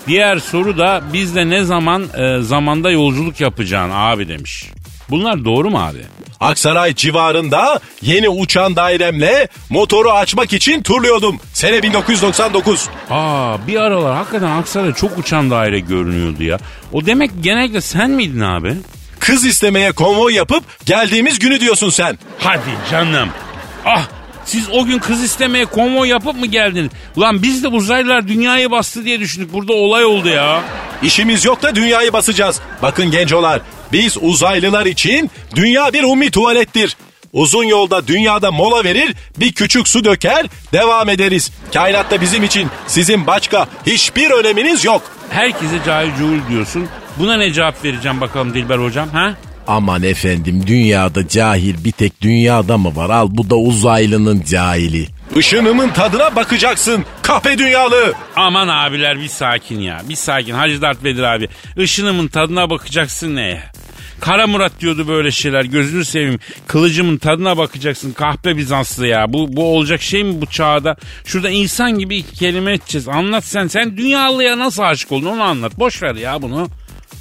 Diğer 0.06 0.38
soru 0.38 0.78
da 0.78 1.02
bizde 1.12 1.50
ne 1.50 1.64
zaman 1.64 2.04
e, 2.16 2.42
zamanda 2.42 2.90
yolculuk 2.90 3.40
yapacaksın 3.40 3.92
abi 3.94 4.28
demiş. 4.28 4.64
Bunlar 5.10 5.44
doğru 5.44 5.70
mu 5.70 5.78
abi? 5.78 5.98
Aksaray 6.40 6.94
civarında 6.94 7.80
yeni 8.02 8.28
uçan 8.28 8.76
dairemle 8.76 9.48
motoru 9.70 10.10
açmak 10.10 10.52
için 10.52 10.82
turluyordum. 10.82 11.40
Sene 11.52 11.82
1999. 11.82 12.88
Aa 13.10 13.66
bir 13.66 13.76
aralar 13.76 14.16
hakikaten 14.16 14.50
Aksaray'da 14.50 14.94
çok 14.94 15.18
uçan 15.18 15.50
daire 15.50 15.80
görünüyordu 15.80 16.42
ya. 16.42 16.58
O 16.92 17.06
demek 17.06 17.30
genellikle 17.40 17.80
sen 17.80 18.10
miydin 18.10 18.40
abi? 18.40 18.76
Kız 19.18 19.44
istemeye 19.44 19.92
konvoy 19.92 20.34
yapıp 20.34 20.64
geldiğimiz 20.86 21.38
günü 21.38 21.60
diyorsun 21.60 21.90
sen. 21.90 22.18
Hadi 22.38 22.60
canım. 22.90 23.28
Ah 23.84 24.08
siz 24.50 24.68
o 24.72 24.84
gün 24.84 24.98
kız 24.98 25.22
istemeye 25.22 25.64
konvoy 25.64 26.08
yapıp 26.08 26.36
mı 26.36 26.46
geldiniz? 26.46 26.90
Ulan 27.16 27.42
biz 27.42 27.62
de 27.62 27.68
uzaylılar 27.68 28.28
dünyayı 28.28 28.70
bastı 28.70 29.04
diye 29.04 29.20
düşündük. 29.20 29.52
Burada 29.52 29.72
olay 29.72 30.04
oldu 30.04 30.28
ya. 30.28 30.62
İşimiz 31.02 31.44
yok 31.44 31.62
da 31.62 31.74
dünyayı 31.74 32.12
basacağız. 32.12 32.60
Bakın 32.82 33.10
gencolar 33.10 33.60
biz 33.92 34.16
uzaylılar 34.20 34.86
için 34.86 35.30
dünya 35.54 35.92
bir 35.92 36.02
ummi 36.02 36.30
tuvalettir. 36.30 36.96
Uzun 37.32 37.64
yolda 37.64 38.06
dünyada 38.06 38.50
mola 38.50 38.84
verir, 38.84 39.14
bir 39.36 39.52
küçük 39.52 39.88
su 39.88 40.04
döker, 40.04 40.46
devam 40.72 41.08
ederiz. 41.08 41.50
Kainatta 41.74 42.20
bizim 42.20 42.44
için 42.44 42.68
sizin 42.86 43.26
başka 43.26 43.66
hiçbir 43.86 44.30
öneminiz 44.30 44.84
yok. 44.84 45.02
Herkese 45.30 45.78
cahil 45.86 46.10
cuhul 46.18 46.48
diyorsun. 46.48 46.88
Buna 47.18 47.36
ne 47.36 47.52
cevap 47.52 47.84
vereceğim 47.84 48.20
bakalım 48.20 48.54
Dilber 48.54 48.78
hocam 48.78 49.08
ha? 49.08 49.34
Aman 49.70 50.02
efendim 50.02 50.62
dünyada 50.66 51.28
cahil 51.28 51.84
bir 51.84 51.92
tek 51.92 52.20
dünyada 52.20 52.78
mı 52.78 52.96
var? 52.96 53.10
Al 53.10 53.28
bu 53.30 53.50
da 53.50 53.56
uzaylının 53.56 54.42
cahili. 54.48 55.06
Işınımın 55.36 55.88
tadına 55.88 56.36
bakacaksın 56.36 57.04
kahpe 57.22 57.58
dünyalı. 57.58 58.14
Aman 58.36 58.68
abiler 58.68 59.20
bir 59.20 59.28
sakin 59.28 59.80
ya. 59.80 60.02
Bir 60.08 60.14
sakin 60.14 60.54
Hacı 60.54 60.82
Dert 60.82 61.04
Vedir 61.04 61.22
abi. 61.22 61.48
Işınımın 61.76 62.28
tadına 62.28 62.70
bakacaksın 62.70 63.36
neye? 63.36 63.62
Kara 64.20 64.46
Murat 64.46 64.72
diyordu 64.80 65.08
böyle 65.08 65.30
şeyler. 65.30 65.64
Gözünü 65.64 66.04
seveyim. 66.04 66.38
Kılıcımın 66.66 67.16
tadına 67.16 67.56
bakacaksın. 67.56 68.12
Kahpe 68.12 68.56
Bizanslı 68.56 69.06
ya. 69.06 69.32
Bu, 69.32 69.56
bu 69.56 69.64
olacak 69.76 70.02
şey 70.02 70.24
mi 70.24 70.40
bu 70.40 70.46
çağda? 70.46 70.96
Şurada 71.24 71.50
insan 71.50 71.98
gibi 71.98 72.16
iki 72.16 72.34
kelime 72.34 72.72
edeceğiz. 72.72 73.08
Anlat 73.08 73.44
sen. 73.44 73.66
Sen 73.66 73.96
dünyalıya 73.96 74.58
nasıl 74.58 74.82
aşık 74.82 75.12
oldun 75.12 75.26
onu 75.26 75.42
anlat. 75.42 75.78
Boş 75.78 76.02
ver 76.02 76.14
ya 76.14 76.42
bunu. 76.42 76.68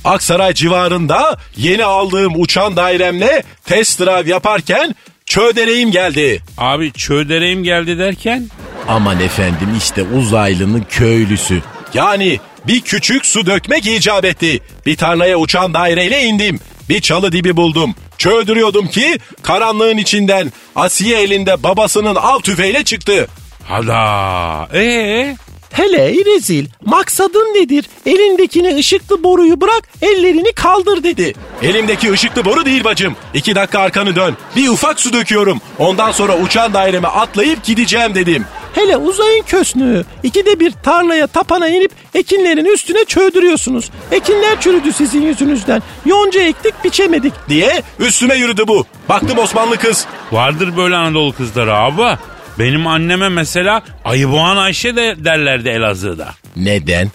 Aksaray 0.04 0.54
civarında 0.54 1.38
yeni 1.58 1.86
aldığım 1.86 2.42
uçan 2.42 2.76
dairemle 2.76 3.44
test 3.66 4.00
drive 4.00 4.30
yaparken 4.30 4.96
çödereğim 5.26 5.92
geldi. 5.92 6.42
Abi 6.58 6.92
çödereğim 6.92 7.64
geldi 7.64 7.98
derken? 8.00 8.48
Aman 8.88 9.20
efendim 9.20 9.70
işte 9.78 10.04
uzaylının 10.04 10.86
köylüsü. 10.90 11.62
Yani 11.94 12.40
bir 12.68 12.82
küçük 12.82 13.26
su 13.26 13.46
dökmek 13.46 13.88
icap 13.88 14.26
etti. 14.26 14.60
Bir 14.86 14.96
tarlaya 14.96 15.38
uçan 15.38 15.74
daireyle 15.74 16.24
indim. 16.24 16.60
Bir 16.90 17.02
çalı 17.02 17.32
dibi 17.32 17.58
buldum. 17.58 17.96
Çöldürüyordum 18.18 18.88
ki 18.88 19.20
karanlığın 19.42 19.98
içinden 19.98 20.52
Asiye 20.76 21.22
elinde 21.22 21.64
babasının 21.64 22.16
av 22.16 22.40
tüfeğiyle 22.40 22.84
çıktı. 22.84 23.28
Hada. 23.68 24.68
Ee? 24.74 25.36
Hele 25.72 26.12
rezil 26.26 26.66
maksadın 26.86 27.54
nedir? 27.56 27.86
Elindekini 28.06 28.76
ışıklı 28.76 29.24
boruyu 29.24 29.62
bırak 29.62 29.84
ellerini 30.02 30.52
kaldır 30.54 31.04
dedi. 31.04 31.34
Elimdeki 31.62 32.12
ışıklı 32.12 32.46
boru 32.46 32.66
değil 32.66 32.84
bacım. 32.84 33.16
İki 33.34 33.56
dakika 33.56 33.80
arkanı 33.80 34.16
dön. 34.16 34.38
Bir 34.56 34.68
ufak 34.70 35.00
su 35.00 35.14
döküyorum. 35.14 35.62
Ondan 35.80 36.12
sonra 36.12 36.38
uçan 36.38 36.74
daireme 36.74 37.08
atlayıp 37.08 37.64
gideceğim 37.64 38.16
dedim. 38.16 38.46
Hele 38.76 38.98
uzayın 38.98 39.44
kösnüğü. 39.44 40.06
İkide 40.24 40.60
bir 40.60 40.72
tarlaya 40.84 41.28
tapana 41.28 41.68
inip 41.68 41.92
ekinlerin 42.16 42.66
üstüne 42.66 43.06
çöldürüyorsunuz. 43.06 43.90
Ekinler 44.12 44.62
çürüdü 44.62 44.94
sizin 44.94 45.22
yüzünüzden. 45.22 45.84
Yonca 46.06 46.42
ektik 46.42 46.84
biçemedik. 46.84 47.34
Diye 47.50 47.82
üstüme 48.00 48.36
yürüdü 48.36 48.68
bu. 48.68 48.86
Baktım 49.10 49.38
Osmanlı 49.38 49.78
kız. 49.78 50.06
Vardır 50.32 50.78
böyle 50.78 50.96
Anadolu 50.96 51.34
kızları 51.34 51.76
abi. 51.76 52.18
Benim 52.60 52.88
anneme 52.88 53.30
mesela 53.30 53.84
Ayıboğan 54.06 54.58
Ayşe 54.58 54.96
de 54.96 55.16
derlerdi 55.18 55.70
Elazığ'da. 55.70 56.36
Neden? 56.56 57.12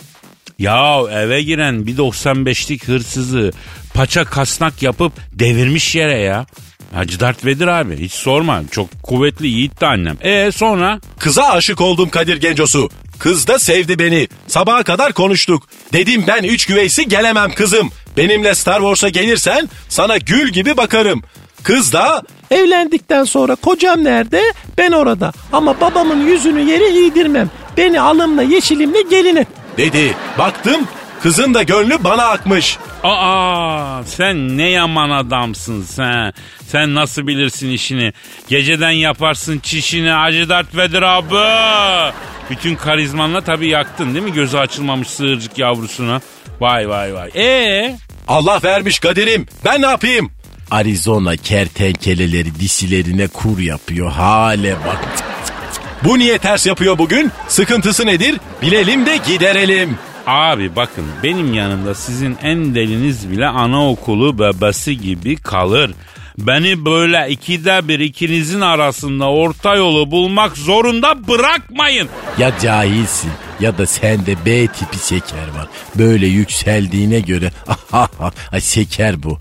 Ya 0.59 1.01
eve 1.11 1.43
giren 1.43 1.87
bir 1.87 1.97
95'lik 1.97 2.89
hırsızı 2.89 3.53
paça 3.95 4.25
kasnak 4.25 4.83
yapıp 4.83 5.13
devirmiş 5.33 5.95
yere 5.95 6.19
ya. 6.19 6.47
Hacı 6.95 7.21
Dert 7.21 7.45
Vedir 7.45 7.67
abi 7.67 7.97
hiç 7.97 8.13
sorma 8.13 8.63
çok 8.71 9.03
kuvvetli 9.03 9.47
yiğitti 9.47 9.87
annem. 9.87 10.17
E 10.21 10.53
sonra? 10.53 11.01
Kıza 11.19 11.45
aşık 11.45 11.81
oldum 11.81 12.09
Kadir 12.09 12.37
Gencosu. 12.37 12.91
Kız 13.19 13.47
da 13.47 13.59
sevdi 13.59 13.99
beni. 13.99 14.29
Sabaha 14.47 14.83
kadar 14.83 15.13
konuştuk. 15.13 15.69
Dedim 15.93 16.25
ben 16.27 16.43
üç 16.43 16.67
güveysi 16.67 17.09
gelemem 17.09 17.55
kızım. 17.55 17.91
Benimle 18.17 18.55
Star 18.55 18.79
Wars'a 18.79 19.09
gelirsen 19.09 19.69
sana 19.89 20.17
gül 20.17 20.49
gibi 20.49 20.77
bakarım. 20.77 21.23
Kız 21.63 21.93
da 21.93 22.23
Evlendikten 22.55 23.25
sonra 23.25 23.55
kocam 23.55 24.05
nerede? 24.05 24.43
Ben 24.79 24.93
orada. 24.93 25.33
Ama 25.53 25.81
babamın 25.81 26.27
yüzünü 26.27 26.61
yere 26.71 27.07
eğdirmem. 27.07 27.51
Beni 27.77 28.01
alımla 28.01 28.43
yeşilimle 28.43 29.03
gelin 29.03 29.37
et. 29.37 29.49
dedi. 29.79 30.15
Baktım 30.39 30.89
kızın 31.23 31.55
da 31.55 31.63
gönlü 31.63 32.05
bana 32.05 32.23
akmış. 32.25 32.79
Aa 33.03 34.03
sen 34.07 34.59
ne 34.59 34.69
yaman 34.71 35.11
adamsın 35.11 35.83
sen. 35.83 36.33
Sen 36.67 36.95
nasıl 36.95 37.27
bilirsin 37.27 37.71
işini. 37.71 38.13
Geceden 38.49 38.91
yaparsın 38.91 39.59
çişini 39.59 40.11
Hacı 40.11 40.49
Dert 40.49 40.77
Vedir 40.77 41.03
abi. 41.03 42.13
Bütün 42.51 42.75
karizmanla 42.77 43.41
tabii 43.41 43.69
yaktın 43.69 44.15
değil 44.15 44.25
mi? 44.25 44.33
Gözü 44.33 44.57
açılmamış 44.57 45.09
sığırcık 45.09 45.59
yavrusuna. 45.59 46.21
Vay 46.61 46.89
vay 46.89 47.15
vay. 47.15 47.31
Ee? 47.37 47.97
Allah 48.29 48.61
vermiş 48.65 48.99
Kadir'im. 48.99 49.47
Ben 49.65 49.83
ne 49.83 49.87
yapayım? 49.87 50.31
Arizona 50.71 51.37
kertenkeleleri 51.37 52.61
dişilerine 52.61 53.29
kur 53.29 53.59
yapıyor. 53.59 54.11
Hale 54.11 54.77
bak. 54.87 54.99
Bu 56.05 56.19
niye 56.19 56.39
ters 56.39 56.67
yapıyor 56.67 56.99
bugün? 56.99 57.33
Sıkıntısı 57.49 58.07
nedir? 58.07 58.41
Bilelim 58.63 59.07
de 59.07 59.17
giderelim. 59.29 59.99
Abi 60.27 60.77
bakın 60.77 61.05
benim 61.23 61.55
yanımda 61.55 61.95
sizin 61.95 62.37
en 62.43 62.75
deliniz 62.75 63.31
bile 63.31 63.47
anaokulu 63.47 64.39
bebesi 64.39 64.99
gibi 64.99 65.37
kalır. 65.37 65.91
Beni 66.39 66.85
böyle 66.85 67.27
ikide 67.31 67.89
bir 67.89 68.01
ikinizin 68.01 68.61
arasında 68.61 69.31
orta 69.31 69.75
yolu 69.75 70.11
bulmak 70.11 70.57
zorunda 70.57 71.29
bırakmayın. 71.29 72.09
Ya 72.39 72.59
cahilsin 72.63 73.31
ya 73.61 73.79
da 73.79 73.87
sende 73.87 74.37
B 74.47 74.67
tipi 74.67 74.99
şeker 75.09 75.49
var. 75.59 75.69
Böyle 75.95 76.27
yükseldiğine 76.27 77.21
göre 77.21 77.51
ay 78.53 78.61
şeker 78.61 79.23
bu. 79.23 79.39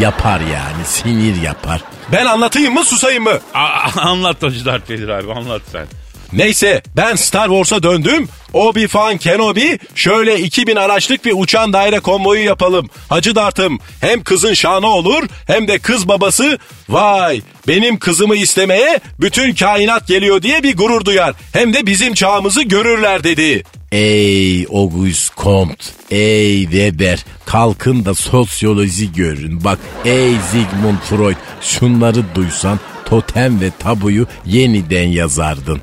Yapar 0.00 0.40
yani 0.40 0.84
sinir 0.84 1.42
yapar. 1.42 1.80
Ben 2.12 2.26
anlatayım 2.26 2.74
mı 2.74 2.84
susayım 2.84 3.24
mı? 3.24 3.38
A- 3.54 4.00
anlat 4.00 4.42
Hacı 4.42 4.66
Vedir 4.66 5.08
abi 5.08 5.32
anlat 5.32 5.62
sen. 5.72 5.86
Neyse 6.32 6.82
ben 6.96 7.14
Star 7.14 7.48
Wars'a 7.48 7.82
döndüm. 7.82 8.28
Obi-Wan 8.54 9.18
Kenobi 9.18 9.78
şöyle 9.94 10.40
2000 10.40 10.76
araçlık 10.76 11.24
bir 11.24 11.32
uçan 11.36 11.72
daire 11.72 12.00
konvoyu 12.00 12.44
yapalım. 12.44 12.88
Hacı 13.08 13.34
Dart'ım 13.34 13.78
hem 14.00 14.22
kızın 14.24 14.54
şanı 14.54 14.86
olur 14.86 15.22
hem 15.46 15.68
de 15.68 15.78
kız 15.78 16.08
babası 16.08 16.58
vay 16.88 17.40
benim 17.68 17.98
kızımı 17.98 18.36
istemeye 18.36 19.00
bütün 19.20 19.54
kainat 19.54 20.06
geliyor 20.08 20.42
diye 20.42 20.62
bir 20.62 20.76
gurur 20.76 21.04
duyar. 21.04 21.34
Hem 21.52 21.74
de 21.74 21.86
bizim 21.86 22.14
çağımızı 22.14 22.62
görürler 22.62 23.24
dedi. 23.24 23.62
Ey 23.92 24.66
Auguste 24.66 25.34
Comte, 25.36 25.84
ey 26.10 26.62
Weber, 26.62 27.24
kalkın 27.46 28.04
da 28.04 28.14
sosyoloji 28.14 29.12
görün. 29.12 29.64
Bak 29.64 29.78
ey 30.04 30.32
Sigmund 30.50 30.98
Freud, 30.98 31.36
şunları 31.60 32.34
duysan 32.34 32.80
totem 33.04 33.60
ve 33.60 33.70
tabuyu 33.78 34.26
yeniden 34.46 35.08
yazardın. 35.08 35.80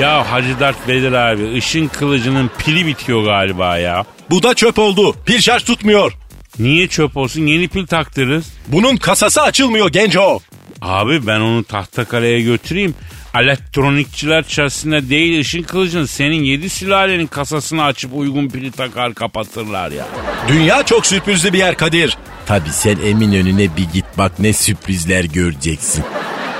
Ya 0.00 0.32
Hacı 0.32 0.60
Dert 0.60 0.88
Vedir 0.88 1.12
abi 1.12 1.54
ışın 1.56 1.88
kılıcının 1.88 2.50
pili 2.58 2.86
bitiyor 2.86 3.24
galiba 3.24 3.78
ya. 3.78 4.04
Bu 4.30 4.42
da 4.42 4.54
çöp 4.54 4.78
oldu. 4.78 5.14
Pil 5.26 5.40
şarj 5.40 5.62
tutmuyor. 5.62 6.12
Niye 6.58 6.88
çöp 6.88 7.16
olsun 7.16 7.46
yeni 7.46 7.68
pil 7.68 7.86
taktırırız. 7.86 8.46
Bunun 8.68 8.96
kasası 8.96 9.42
açılmıyor 9.42 9.88
genco. 9.92 10.40
Abi 10.82 11.26
ben 11.26 11.40
onu 11.40 11.64
Tahtakale'ye 11.64 12.40
götüreyim. 12.40 12.94
Elektronikçiler 13.34 14.48
çarşısında 14.48 15.08
değil 15.08 15.40
ışın 15.40 15.62
kılıcın 15.62 16.04
senin 16.04 16.42
yedi 16.42 16.70
sülalenin 16.70 17.26
kasasını 17.26 17.84
açıp 17.84 18.10
uygun 18.14 18.48
pili 18.48 18.70
takar 18.70 19.14
kapatırlar 19.14 19.90
ya. 19.90 20.06
Dünya 20.48 20.82
çok 20.82 21.06
sürprizli 21.06 21.52
bir 21.52 21.58
yer 21.58 21.76
Kadir. 21.76 22.18
Tabi 22.46 22.68
sen 22.70 22.96
emin 23.04 23.32
önüne 23.32 23.76
bir 23.76 23.88
git 23.92 24.04
bak 24.18 24.32
ne 24.38 24.52
sürprizler 24.52 25.24
göreceksin. 25.24 26.04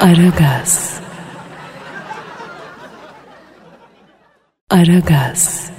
Aragaz. 0.01 0.95
Aragaz. 4.71 5.71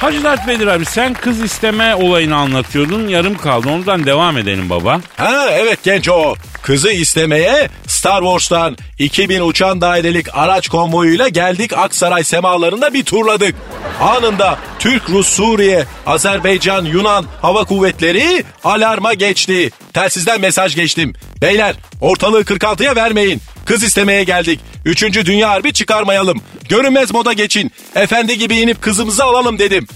Hacı 0.00 0.24
Dert 0.24 0.48
Vedir 0.48 0.66
abi 0.66 0.84
sen 0.84 1.14
kız 1.14 1.42
isteme 1.42 1.94
olayını 1.94 2.36
anlatıyordun 2.36 3.08
yarım 3.08 3.36
kaldı 3.36 3.68
ondan 3.68 4.06
devam 4.06 4.38
edelim 4.38 4.70
baba. 4.70 5.00
Ha 5.16 5.50
evet 5.50 5.82
genco. 5.82 6.34
Kızı 6.62 6.90
istemeye 6.90 7.68
Star 7.86 8.20
Wars'tan 8.20 8.76
2000 8.98 9.40
uçan 9.40 9.80
dairelik 9.80 10.26
araç 10.32 10.68
konvoyuyla 10.68 11.28
geldik 11.28 11.72
Aksaray 11.72 12.24
semalarında 12.24 12.94
bir 12.94 13.04
turladık. 13.04 13.54
Anında 14.00 14.58
Türk, 14.78 15.10
Rus, 15.10 15.28
Suriye, 15.28 15.84
Azerbaycan, 16.06 16.84
Yunan 16.84 17.26
hava 17.42 17.64
kuvvetleri 17.64 18.44
alarma 18.64 19.14
geçti. 19.14 19.70
Telsizden 19.92 20.40
mesaj 20.40 20.76
geçtim. 20.76 21.14
Beyler 21.42 21.74
ortalığı 22.00 22.42
46'ya 22.42 22.96
vermeyin. 22.96 23.40
Kız 23.64 23.82
istemeye 23.82 24.24
geldik. 24.24 24.60
Üçüncü 24.84 25.26
Dünya 25.26 25.50
Harbi 25.50 25.72
çıkarmayalım. 25.72 26.40
Görünmez 26.68 27.12
moda 27.12 27.32
geçin. 27.32 27.72
Efendi 27.94 28.38
gibi 28.38 28.56
inip 28.56 28.82
kızımızı 28.82 29.24
alalım 29.24 29.58
dedim. 29.58 29.86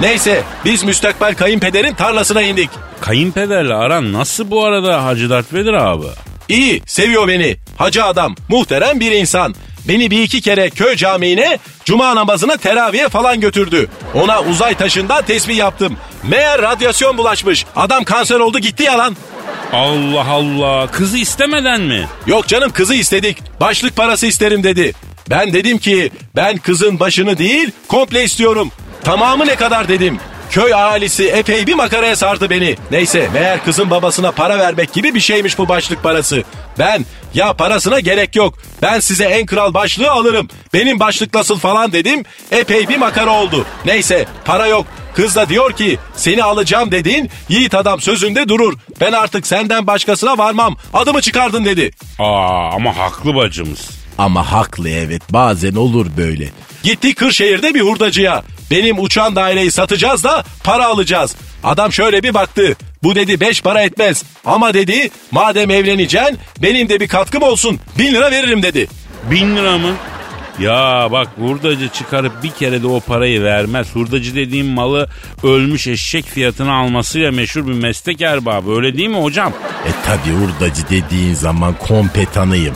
Neyse 0.00 0.42
biz 0.64 0.84
müstakbel 0.84 1.34
kayınpederin 1.34 1.94
tarlasına 1.94 2.42
indik. 2.42 2.70
Kayınpederle 3.00 3.74
aran 3.74 4.12
nasıl 4.12 4.50
bu 4.50 4.64
arada 4.64 5.04
Hacı 5.04 5.30
Dert 5.30 5.52
Vedir 5.52 5.72
abi? 5.72 6.06
İyi, 6.48 6.82
seviyor 6.86 7.28
beni. 7.28 7.56
Hacı 7.76 8.04
adam, 8.04 8.36
muhterem 8.48 9.00
bir 9.00 9.12
insan. 9.12 9.54
Beni 9.88 10.10
bir 10.10 10.22
iki 10.22 10.40
kere 10.40 10.70
köy 10.70 10.96
camiine, 10.96 11.58
cuma 11.84 12.16
namazına 12.16 12.56
teraviye 12.56 13.08
falan 13.08 13.40
götürdü. 13.40 13.88
Ona 14.14 14.42
uzay 14.42 14.74
taşından 14.74 15.24
tesbih 15.24 15.56
yaptım. 15.56 15.96
Meğer 16.22 16.62
radyasyon 16.62 17.18
bulaşmış. 17.18 17.64
Adam 17.76 18.04
kanser 18.04 18.40
oldu 18.40 18.58
gitti 18.58 18.82
yalan. 18.82 19.16
Allah 19.72 20.26
Allah 20.30 20.86
kızı 20.92 21.18
istemeden 21.18 21.80
mi? 21.80 22.08
Yok 22.26 22.48
canım 22.48 22.70
kızı 22.72 22.94
istedik. 22.94 23.38
Başlık 23.60 23.96
parası 23.96 24.26
isterim 24.26 24.62
dedi. 24.62 24.92
Ben 25.30 25.52
dedim 25.52 25.78
ki 25.78 26.10
ben 26.36 26.56
kızın 26.56 27.00
başını 27.00 27.38
değil 27.38 27.70
komple 27.88 28.24
istiyorum. 28.24 28.70
Tamamı 29.04 29.46
ne 29.46 29.54
kadar 29.54 29.88
dedim. 29.88 30.18
Köy 30.54 30.74
ahalisi 30.74 31.28
epey 31.28 31.66
bir 31.66 31.74
makaraya 31.74 32.16
sardı 32.16 32.50
beni. 32.50 32.76
Neyse 32.90 33.30
meğer 33.32 33.64
kızın 33.64 33.90
babasına 33.90 34.30
para 34.30 34.58
vermek 34.58 34.92
gibi 34.92 35.14
bir 35.14 35.20
şeymiş 35.20 35.58
bu 35.58 35.68
başlık 35.68 36.02
parası. 36.02 36.42
Ben 36.78 37.04
ya 37.34 37.52
parasına 37.52 38.00
gerek 38.00 38.36
yok. 38.36 38.58
Ben 38.82 39.00
size 39.00 39.24
en 39.24 39.46
kral 39.46 39.74
başlığı 39.74 40.10
alırım. 40.10 40.48
Benim 40.74 41.00
başlık 41.00 41.34
nasıl 41.34 41.58
falan 41.58 41.92
dedim. 41.92 42.24
Epey 42.50 42.88
bir 42.88 42.96
makara 42.96 43.30
oldu. 43.30 43.66
Neyse 43.84 44.26
para 44.44 44.66
yok. 44.66 44.86
Kız 45.14 45.36
da 45.36 45.48
diyor 45.48 45.72
ki 45.72 45.98
seni 46.16 46.44
alacağım 46.44 46.90
dedin 46.90 47.30
yiğit 47.48 47.74
adam 47.74 48.00
sözünde 48.00 48.48
durur. 48.48 48.74
Ben 49.00 49.12
artık 49.12 49.46
senden 49.46 49.86
başkasına 49.86 50.38
varmam. 50.38 50.76
Adımı 50.92 51.20
çıkardın 51.20 51.64
dedi. 51.64 51.90
Aa 52.18 52.70
ama 52.74 52.96
haklı 52.96 53.34
bacımız. 53.34 53.90
Ama 54.18 54.52
haklı 54.52 54.88
evet 54.88 55.22
bazen 55.30 55.74
olur 55.74 56.06
böyle. 56.16 56.48
Gitti 56.82 57.14
Kırşehir'de 57.14 57.74
bir 57.74 57.80
hurdacıya. 57.80 58.42
Benim 58.70 58.98
uçan 58.98 59.36
daireyi 59.36 59.70
satacağız 59.70 60.24
da 60.24 60.44
para 60.64 60.86
alacağız. 60.86 61.36
Adam 61.64 61.92
şöyle 61.92 62.22
bir 62.22 62.34
baktı. 62.34 62.76
Bu 63.02 63.14
dedi 63.14 63.40
beş 63.40 63.62
para 63.62 63.82
etmez. 63.82 64.24
Ama 64.44 64.74
dedi 64.74 65.10
madem 65.30 65.70
evleneceksin 65.70 66.38
benim 66.62 66.88
de 66.88 67.00
bir 67.00 67.08
katkım 67.08 67.42
olsun. 67.42 67.80
Bin 67.98 68.14
lira 68.14 68.30
veririm 68.30 68.62
dedi. 68.62 68.88
Bin 69.30 69.56
lira 69.56 69.78
mı? 69.78 69.90
Ya 70.58 71.08
bak 71.12 71.28
hurdacı 71.38 71.88
çıkarıp 71.88 72.42
bir 72.42 72.50
kere 72.50 72.82
de 72.82 72.86
o 72.86 73.00
parayı 73.00 73.42
vermez. 73.42 73.94
Hurdacı 73.94 74.34
dediğim 74.34 74.66
malı 74.66 75.08
ölmüş 75.42 75.86
eşek 75.86 76.24
fiyatına 76.26 76.74
almasıyla 76.74 77.30
meşhur 77.32 77.66
bir 77.66 77.72
meslek 77.72 78.20
erbabı. 78.20 78.76
Öyle 78.76 78.96
değil 78.96 79.08
mi 79.08 79.22
hocam? 79.22 79.52
E 79.86 79.90
tabi 80.06 80.34
hurdacı 80.34 80.82
dediğin 80.90 81.34
zaman 81.34 81.74
kompetanıyım. 81.78 82.74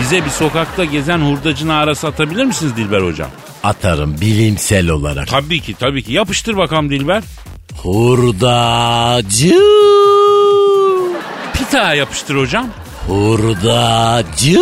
Bize 0.00 0.24
bir 0.24 0.30
sokakta 0.30 0.84
gezen 0.84 1.18
hurdacının 1.18 1.74
arası 1.74 2.06
atabilir 2.06 2.44
misiniz 2.44 2.76
Dilber 2.76 3.00
hocam? 3.00 3.28
Atarım 3.64 4.20
bilimsel 4.20 4.88
olarak. 4.90 5.28
Tabii 5.28 5.60
ki 5.60 5.74
tabii 5.80 6.02
ki. 6.02 6.12
Yapıştır 6.12 6.56
bakalım 6.56 6.90
Dilber. 6.90 7.22
Hurdacı. 7.82 9.54
Daha 11.72 11.94
yapıştır 11.94 12.36
hocam. 12.36 12.66
Hurdacı. 13.06 14.60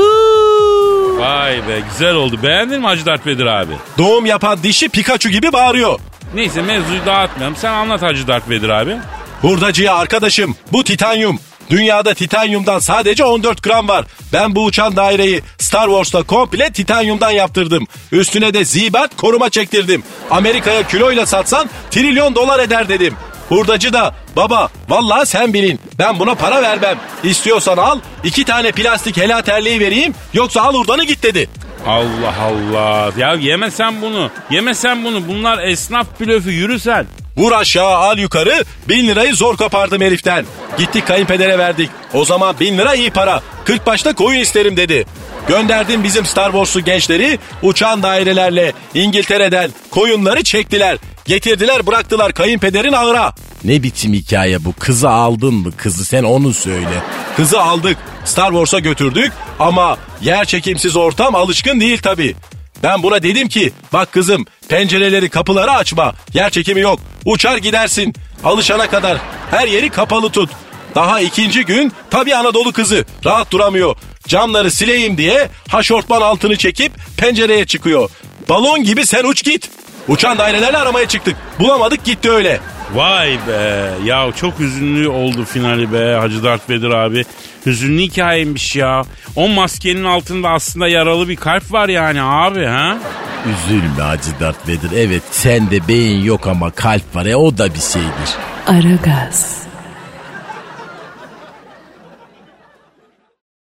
Vay 1.19 1.69
be 1.69 1.83
güzel 1.91 2.15
oldu. 2.15 2.39
Beğendin 2.43 2.81
mi 2.81 2.87
Hacı 2.87 3.07
Dert 3.07 3.27
Vedir 3.27 3.47
abi? 3.47 3.73
Doğum 3.99 4.27
yapan 4.27 4.59
dişi 4.63 4.89
Pikachu 4.89 5.29
gibi 5.29 5.53
bağırıyor. 5.53 6.01
Neyse 6.35 6.63
mevzuyu 6.63 7.07
dağıtmayalım. 7.07 7.57
Sen 7.57 7.73
anlat 7.73 8.03
Hacı 8.03 8.27
Dert 8.27 8.51
Vedir 8.51 8.69
abi. 8.69 8.97
Hurdacıya 9.43 9.95
arkadaşım 9.95 10.57
bu 10.73 10.85
titanyum. 10.85 11.39
Dünyada 11.71 12.15
titanyumdan 12.15 12.79
sadece 12.79 13.25
14 13.25 13.63
gram 13.63 13.89
var. 13.89 14.05
Ben 14.33 14.55
bu 14.55 14.65
uçan 14.65 14.97
daireyi 14.97 15.43
Star 15.59 15.87
Wars'ta 15.87 16.23
komple 16.23 16.73
titanyumdan 16.73 17.31
yaptırdım. 17.31 17.87
Üstüne 18.13 18.55
de 18.55 18.65
zibat 18.65 19.17
koruma 19.17 19.51
çektirdim. 19.51 20.03
Amerika'ya 20.31 20.83
kiloyla 20.89 21.27
satsan 21.27 21.71
trilyon 21.91 22.35
dolar 22.35 22.61
eder 22.61 22.89
dedim. 22.89 23.15
Hurdacı 23.49 23.93
da 23.93 24.15
baba 24.37 24.69
vallahi 24.89 25.27
sen 25.27 25.53
bilin 25.53 25.81
ben 25.99 26.19
buna 26.19 26.35
para 26.35 26.63
vermem. 26.63 26.99
İstiyorsan 27.25 27.77
al 27.77 28.01
iki 28.25 28.45
tane 28.45 28.73
plastik 28.73 29.17
helal 29.17 29.41
terliği 29.41 29.81
vereyim 29.81 30.15
yoksa 30.35 30.63
al 30.63 30.75
hurdanı 30.75 31.05
git 31.05 31.23
dedi. 31.23 31.49
Allah 31.87 32.35
Allah. 32.43 33.13
Ya 33.19 33.35
yeme 33.35 33.71
sen 33.71 34.03
bunu. 34.03 34.31
Yeme 34.51 34.75
sen 34.75 35.05
bunu. 35.05 35.29
Bunlar 35.29 35.59
esnaf 35.69 36.07
blöfü 36.21 36.51
yürü 36.51 36.81
sen. 36.81 37.07
Vur 37.37 37.53
aşağı 37.53 37.97
al 37.97 38.19
yukarı 38.19 38.65
bin 38.89 39.09
lirayı 39.09 39.35
zor 39.35 39.57
kopardım 39.57 40.03
heriften. 40.03 40.47
Gittik 40.79 41.07
kayınpedere 41.07 41.59
verdik. 41.59 41.91
O 42.15 42.25
zaman 42.25 42.61
bin 42.61 42.79
lira 42.79 42.95
iyi 42.95 43.11
para. 43.11 43.43
40 43.65 43.87
başta 43.87 44.15
koyun 44.15 44.41
isterim 44.41 44.77
dedi. 44.77 45.07
Gönderdim 45.49 46.05
bizim 46.05 46.27
Star 46.27 46.53
Wars'lu 46.53 46.81
gençleri 46.81 47.39
uçan 47.63 48.03
dairelerle 48.03 48.73
İngiltere'den 48.95 49.71
koyunları 49.91 50.43
çektiler. 50.45 50.99
Getirdiler 51.25 51.87
bıraktılar 51.87 52.33
kayınpederin 52.33 52.93
ağıra. 52.93 53.33
Ne 53.65 53.83
biçim 53.83 54.13
hikaye 54.13 54.65
bu? 54.65 54.73
Kızı 54.79 55.11
aldın 55.11 55.55
mı? 55.55 55.73
Kızı 55.77 56.05
sen 56.05 56.23
onu 56.23 56.55
söyle. 56.55 57.03
Kızı 57.37 57.63
aldık 57.63 57.97
Star 58.25 58.51
Wars'a 58.51 58.79
götürdük 58.79 59.33
ama 59.59 59.97
yer 60.23 60.45
çekimsiz 60.45 60.97
ortam 60.97 61.35
alışkın 61.35 61.81
değil 61.81 61.99
tabi. 61.99 62.37
Ben 62.83 63.03
buna 63.03 63.23
dedim 63.23 63.49
ki 63.49 63.73
bak 63.93 64.13
kızım 64.13 64.47
pencereleri 64.69 65.29
kapıları 65.29 65.73
açma 65.73 66.15
yer 66.35 66.51
çekimi 66.51 66.81
yok 66.81 67.01
uçar 67.25 67.57
gidersin 67.57 68.15
alışana 68.45 68.91
kadar 68.91 69.19
her 69.51 69.69
yeri 69.69 69.91
kapalı 69.91 70.31
tut. 70.31 70.51
Daha 70.95 71.21
ikinci 71.21 71.65
gün 71.65 71.93
tabi 72.11 72.37
Anadolu 72.37 72.73
kızı 72.73 73.05
rahat 73.25 73.51
duramıyor. 73.51 73.97
Camları 74.29 74.71
sileyim 74.71 75.17
diye 75.19 75.49
haşortman 75.69 76.21
altını 76.21 76.57
çekip 76.57 76.93
pencereye 77.17 77.67
çıkıyor. 77.67 78.11
Balon 78.49 78.83
gibi 78.85 79.07
sen 79.07 79.25
uç 79.25 79.45
git. 79.45 79.71
Uçan 80.09 80.39
dairelerle 80.39 80.79
aramaya 80.79 81.09
çıktık. 81.09 81.37
Bulamadık 81.61 82.05
gitti 82.05 82.31
öyle. 82.31 82.61
Vay 82.95 83.39
be. 83.49 83.91
Ya 84.05 84.29
çok 84.41 84.59
hüzünlü 84.59 85.09
oldu 85.09 85.45
finali 85.45 85.93
be 85.93 86.15
Hacı 86.21 86.43
Dert 86.45 86.71
Vedir 86.71 86.91
abi. 86.91 87.25
Hüzünlü 87.67 88.03
hikayeymiş 88.03 88.77
ya. 88.77 89.03
O 89.37 89.49
maskenin 89.49 90.05
altında 90.05 90.49
aslında 90.51 90.89
yaralı 90.89 91.29
bir 91.29 91.37
kalp 91.37 91.73
var 91.73 91.89
yani 91.89 92.23
abi 92.23 92.65
ha? 92.65 92.99
Üzülme 93.47 94.03
Hacı 94.03 94.41
Dert 94.41 94.69
Vedir. 94.69 94.91
Evet 94.97 95.23
sende 95.31 95.89
beyin 95.89 96.25
yok 96.25 96.47
ama 96.47 96.71
kalp 96.71 97.17
var. 97.17 97.27
E 97.27 97.37
o 97.37 97.59
da 97.59 97.75
bir 97.75 97.81
şeydir. 97.81 98.31
Aragaz. 98.67 99.57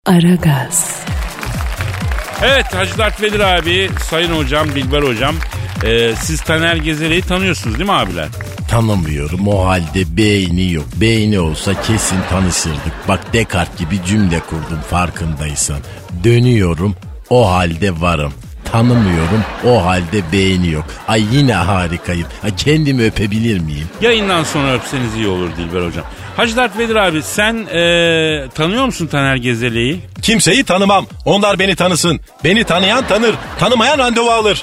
Aragaz. 0.07 1.05
Evet 2.43 2.75
Hacı 2.75 2.99
Dert 2.99 3.23
Vedir 3.23 3.40
abi, 3.40 3.90
Sayın 4.11 4.31
Hocam, 4.37 4.69
Dilber 4.75 5.03
Hocam. 5.03 5.35
e, 5.85 6.14
siz 6.17 6.40
Taner 6.40 6.77
Gezeli'yi 6.77 7.23
tanıyorsunuz 7.23 7.79
değil 7.79 7.90
mi 7.90 7.97
abiler? 7.97 8.29
Tanımıyorum 8.75 9.49
o 9.49 9.67
halde 9.67 10.17
beyni 10.17 10.73
yok. 10.73 10.85
Beyni 10.97 11.41
olsa 11.41 11.83
kesin 11.83 12.17
tanışırdık. 12.31 13.09
Bak 13.09 13.33
Descartes 13.33 13.79
gibi 13.79 14.05
cümle 14.07 14.41
kurdum 14.41 14.81
farkındaysan. 14.91 15.77
Dönüyorum 16.25 16.97
o 17.31 17.51
halde 17.51 18.01
varım. 18.01 18.33
Tanımıyorum 18.73 19.45
o 19.67 19.85
halde 19.85 20.33
beyni 20.33 20.71
yok. 20.71 20.85
Ay 21.09 21.25
yine 21.33 21.55
harikayım. 21.55 22.27
Ay 22.45 22.57
kendimi 22.57 23.05
öpebilir 23.05 23.61
miyim? 23.61 23.89
Yayından 24.01 24.45
sonra 24.45 24.73
öpseniz 24.73 25.15
iyi 25.17 25.27
olur 25.27 25.49
Dilber 25.57 25.87
Hocam. 25.87 26.05
Hacı 26.37 26.57
Dert 26.57 26.79
Vedir 26.79 26.97
abi 26.97 27.23
sen 27.23 27.55
e, 27.55 28.49
tanıyor 28.55 28.85
musun 28.87 29.07
Taner 29.07 29.37
Gezeli'yi? 29.37 30.01
Kimseyi 30.23 30.65
tanımam. 30.65 31.07
Onlar 31.25 31.59
beni 31.59 31.77
tanısın. 31.77 32.21
Beni 32.45 32.65
tanıyan 32.65 33.07
tanır. 33.07 33.35
Tanımayan 33.59 33.99
randevu 33.99 34.31
alır. 34.31 34.63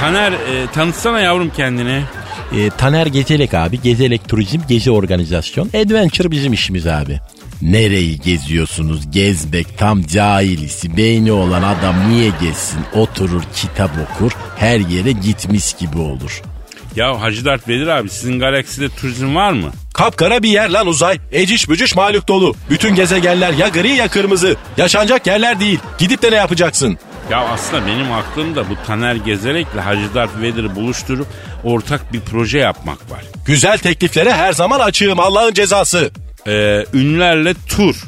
Taner 0.00 0.32
e, 0.32 0.66
tanıtsana 0.74 1.20
yavrum 1.20 1.50
kendini. 1.56 2.02
E, 2.52 2.70
Taner 2.70 3.06
Gezelek 3.06 3.54
abi. 3.54 3.80
Gezelek 3.82 4.28
Turizm 4.28 4.60
Gezi 4.68 4.90
Organizasyon. 4.90 5.66
Adventure 5.68 6.30
bizim 6.30 6.52
işimiz 6.52 6.86
abi. 6.86 7.20
Nereyi 7.62 8.20
geziyorsunuz? 8.20 9.10
Gezmek 9.10 9.78
tam 9.78 10.02
cahilisi. 10.02 10.96
Beyni 10.96 11.32
olan 11.32 11.62
adam 11.62 11.94
niye 12.10 12.30
gezsin? 12.40 12.80
Oturur 12.94 13.42
kitap 13.56 13.90
okur 14.10 14.32
her 14.56 14.80
yere 14.80 15.12
gitmiş 15.12 15.72
gibi 15.72 15.98
olur. 15.98 16.42
Ya 16.96 17.20
Hacı 17.20 17.44
Dert 17.44 17.68
Vedir 17.68 17.86
abi 17.86 18.08
sizin 18.10 18.38
galakside 18.38 18.88
turizm 18.88 19.34
var 19.34 19.52
mı? 19.52 19.70
Kapkara 19.94 20.42
bir 20.42 20.48
yer 20.48 20.70
lan 20.70 20.86
uzay. 20.86 21.18
Eciş 21.32 21.68
bücüş 21.68 21.94
mahluk 21.96 22.28
dolu. 22.28 22.54
Bütün 22.70 22.94
gezegenler 22.94 23.52
ya 23.52 23.68
gri 23.68 23.88
ya 23.90 24.08
kırmızı. 24.08 24.56
Yaşanacak 24.76 25.26
yerler 25.26 25.60
değil. 25.60 25.78
Gidip 25.98 26.22
de 26.22 26.30
ne 26.30 26.34
yapacaksın? 26.36 26.98
Ya 27.30 27.38
aslında 27.38 27.86
benim 27.86 28.12
aklımda 28.12 28.70
bu 28.70 28.76
Taner 28.86 29.14
Gezerek'le 29.14 29.80
Hacı 29.80 30.14
Dert 30.14 30.40
Vedir'i 30.40 30.74
buluşturup 30.74 31.26
ortak 31.64 32.12
bir 32.12 32.20
proje 32.20 32.58
yapmak 32.58 33.10
var. 33.10 33.24
Güzel 33.46 33.78
tekliflere 33.78 34.32
her 34.32 34.52
zaman 34.52 34.80
açığım 34.80 35.20
Allah'ın 35.20 35.52
cezası. 35.52 36.10
Ee, 36.46 36.84
ünlülerle 36.94 37.54
tur. 37.68 38.04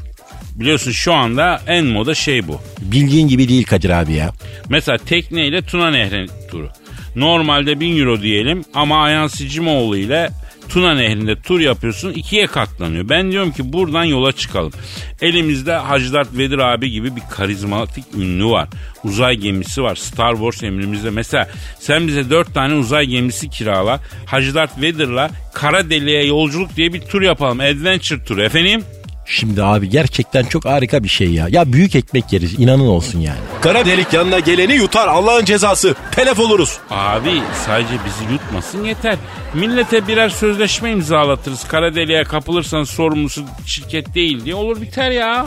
Biliyorsun 0.55 0.91
şu 0.93 1.13
anda 1.13 1.61
en 1.67 1.87
moda 1.87 2.15
şey 2.15 2.49
bu. 2.49 2.61
Bildiğin 2.81 3.29
gibi 3.29 3.49
değil 3.49 3.65
Kadir 3.65 3.91
abi 3.91 4.13
ya. 4.13 4.31
Mesela 4.69 4.99
tekneyle 4.99 5.63
Tuna 5.63 5.91
Nehri 5.91 6.27
turu. 6.51 6.69
Normalde 7.17 7.81
1000 7.81 7.99
euro 8.01 8.23
diyelim 8.23 8.65
ama 8.75 9.03
Ayhan 9.03 9.27
Sicimoğlu 9.27 9.97
ile 9.97 10.31
Tuna 10.69 10.95
Nehri'nde 10.95 11.41
tur 11.41 11.61
yapıyorsun 11.61 12.13
ikiye 12.13 12.47
katlanıyor. 12.47 13.09
Ben 13.09 13.33
diyorum 13.33 13.53
ki 13.53 13.73
buradan 13.73 14.05
yola 14.05 14.33
çıkalım. 14.33 14.73
Elimizde 15.21 15.73
Hacı 15.73 16.13
Dert 16.13 16.29
Vedir 16.39 16.59
abi 16.59 16.91
gibi 16.91 17.17
bir 17.17 17.23
karizmatik 17.31 18.05
ünlü 18.17 18.47
var. 18.47 18.69
Uzay 19.05 19.37
gemisi 19.37 19.83
var. 19.83 19.97
Star 19.97 20.33
Wars 20.33 20.63
emrimizde. 20.63 21.11
Mesela 21.11 21.49
sen 21.81 22.07
bize 22.07 22.31
dört 22.31 22.55
tane 22.55 22.75
uzay 22.75 23.07
gemisi 23.07 23.51
kirala. 23.51 24.01
Hacı 24.27 24.55
Dert 24.55 24.81
Vedir'la 24.81 25.31
kara 25.55 25.91
deliğe 25.91 26.25
yolculuk 26.27 26.77
diye 26.77 26.93
bir 26.93 27.01
tur 27.01 27.23
yapalım. 27.23 27.61
Adventure 27.61 28.25
turu 28.25 28.43
efendim. 28.43 28.83
Şimdi 29.27 29.63
abi 29.63 29.91
gerçekten 29.91 30.45
çok 30.45 30.65
harika 30.65 31.05
bir 31.05 31.09
şey 31.09 31.31
ya. 31.31 31.47
Ya 31.51 31.73
büyük 31.73 31.95
ekmek 31.97 32.33
yeriz 32.33 32.61
inanın 32.61 32.87
olsun 32.87 33.21
yani. 33.21 33.39
Kara 33.61 33.87
delik 33.87 34.13
yanına 34.13 34.39
geleni 34.39 34.73
yutar 34.75 35.09
Allah'ın 35.09 35.45
cezası. 35.45 35.95
Telef 36.13 36.39
oluruz. 36.41 36.79
Abi 36.91 37.43
sadece 37.67 37.95
bizi 38.07 38.33
yutmasın 38.33 38.85
yeter. 38.85 39.17
Millete 39.55 40.09
birer 40.09 40.29
sözleşme 40.29 40.91
imzalatırız. 40.91 41.65
Kara 41.69 41.95
deliğe 41.95 42.25
kapılırsanız 42.25 42.91
sorumlusu 42.91 43.43
şirket 43.67 44.15
değil 44.15 44.45
diye 44.45 44.55
olur 44.55 44.81
biter 44.81 45.11
ya. 45.11 45.47